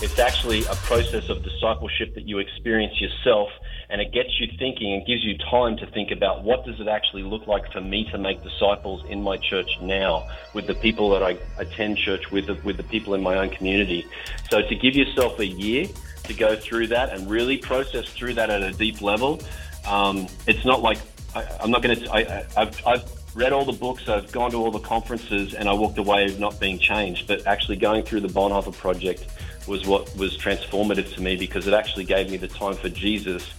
It's 0.00 0.20
actually 0.20 0.64
a 0.66 0.76
process 0.86 1.28
of 1.28 1.42
discipleship 1.42 2.14
that 2.14 2.28
you 2.28 2.38
experience 2.38 3.00
yourself, 3.00 3.48
and 3.90 4.00
it 4.00 4.12
gets 4.12 4.38
you 4.38 4.46
thinking 4.58 4.92
and 4.92 5.06
gives 5.06 5.24
you 5.24 5.36
time 5.38 5.76
to 5.78 5.86
think 5.86 6.10
about 6.10 6.44
what 6.44 6.64
does 6.66 6.78
it 6.78 6.88
actually 6.88 7.22
look 7.22 7.46
like 7.46 7.70
for 7.72 7.80
me 7.80 8.08
to 8.10 8.18
make 8.18 8.42
disciples 8.42 9.02
in 9.08 9.22
my 9.22 9.36
church 9.38 9.70
now 9.80 10.28
with 10.52 10.66
the 10.66 10.74
people 10.74 11.10
that 11.10 11.22
I 11.22 11.38
attend 11.58 11.96
church 11.96 12.30
with, 12.30 12.48
with 12.64 12.76
the 12.76 12.82
people 12.82 13.14
in 13.14 13.22
my 13.22 13.36
own 13.38 13.48
community. 13.48 14.06
So 14.50 14.60
to 14.60 14.74
give 14.74 14.94
yourself 14.94 15.38
a 15.38 15.46
year 15.46 15.86
to 16.24 16.34
go 16.34 16.54
through 16.54 16.88
that 16.88 17.10
and 17.10 17.30
really 17.30 17.56
process 17.56 18.06
through 18.08 18.34
that 18.34 18.50
at 18.50 18.62
a 18.62 18.72
deep 18.72 19.00
level, 19.00 19.40
um, 19.86 20.26
it's 20.46 20.64
not 20.66 20.82
like 20.82 20.98
I, 21.34 21.46
I'm 21.60 21.70
not 21.70 21.82
going 21.82 21.98
to. 21.98 22.12
I've, 22.12 22.86
I've 22.86 23.18
read 23.34 23.52
all 23.52 23.64
the 23.64 23.72
books, 23.72 24.08
I've 24.08 24.30
gone 24.32 24.50
to 24.50 24.56
all 24.58 24.70
the 24.70 24.80
conferences, 24.80 25.54
and 25.54 25.68
I 25.68 25.72
walked 25.72 25.98
away 25.98 26.24
of 26.26 26.38
not 26.38 26.58
being 26.60 26.78
changed. 26.78 27.26
But 27.26 27.46
actually, 27.46 27.76
going 27.76 28.02
through 28.02 28.20
the 28.20 28.28
Bonhoeffer 28.28 28.76
Project 28.76 29.26
was 29.68 29.86
what 29.86 30.14
was 30.16 30.36
transformative 30.36 31.14
to 31.14 31.22
me 31.22 31.36
because 31.36 31.66
it 31.66 31.74
actually 31.74 32.04
gave 32.04 32.30
me 32.30 32.36
the 32.36 32.48
time 32.48 32.74
for 32.74 32.88
Jesus 32.88 33.52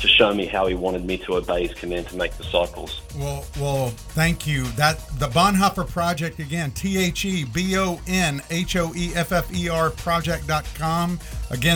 to 0.00 0.08
show 0.08 0.32
me 0.32 0.46
how 0.46 0.66
he 0.66 0.74
wanted 0.74 1.04
me 1.04 1.18
to 1.18 1.34
obey 1.34 1.66
his 1.66 1.76
command 1.76 2.08
to 2.08 2.16
make 2.16 2.36
disciples. 2.38 3.02
Well, 3.16 3.44
well, 3.60 3.88
thank 3.90 4.46
you. 4.46 4.64
That 4.72 4.98
the 5.18 5.28
Bonhoeffer 5.28 5.86
Project 5.88 6.38
again, 6.38 6.70
T 6.72 6.98
H 6.98 7.24
E 7.24 7.44
B 7.44 7.76
O 7.76 8.00
N 8.06 8.42
H 8.50 8.76
O 8.76 8.92
E 8.96 9.12
F 9.14 9.32
F 9.32 9.54
E 9.54 9.68
R 9.68 9.90
project.com. 9.90 11.20
Again, 11.50 11.60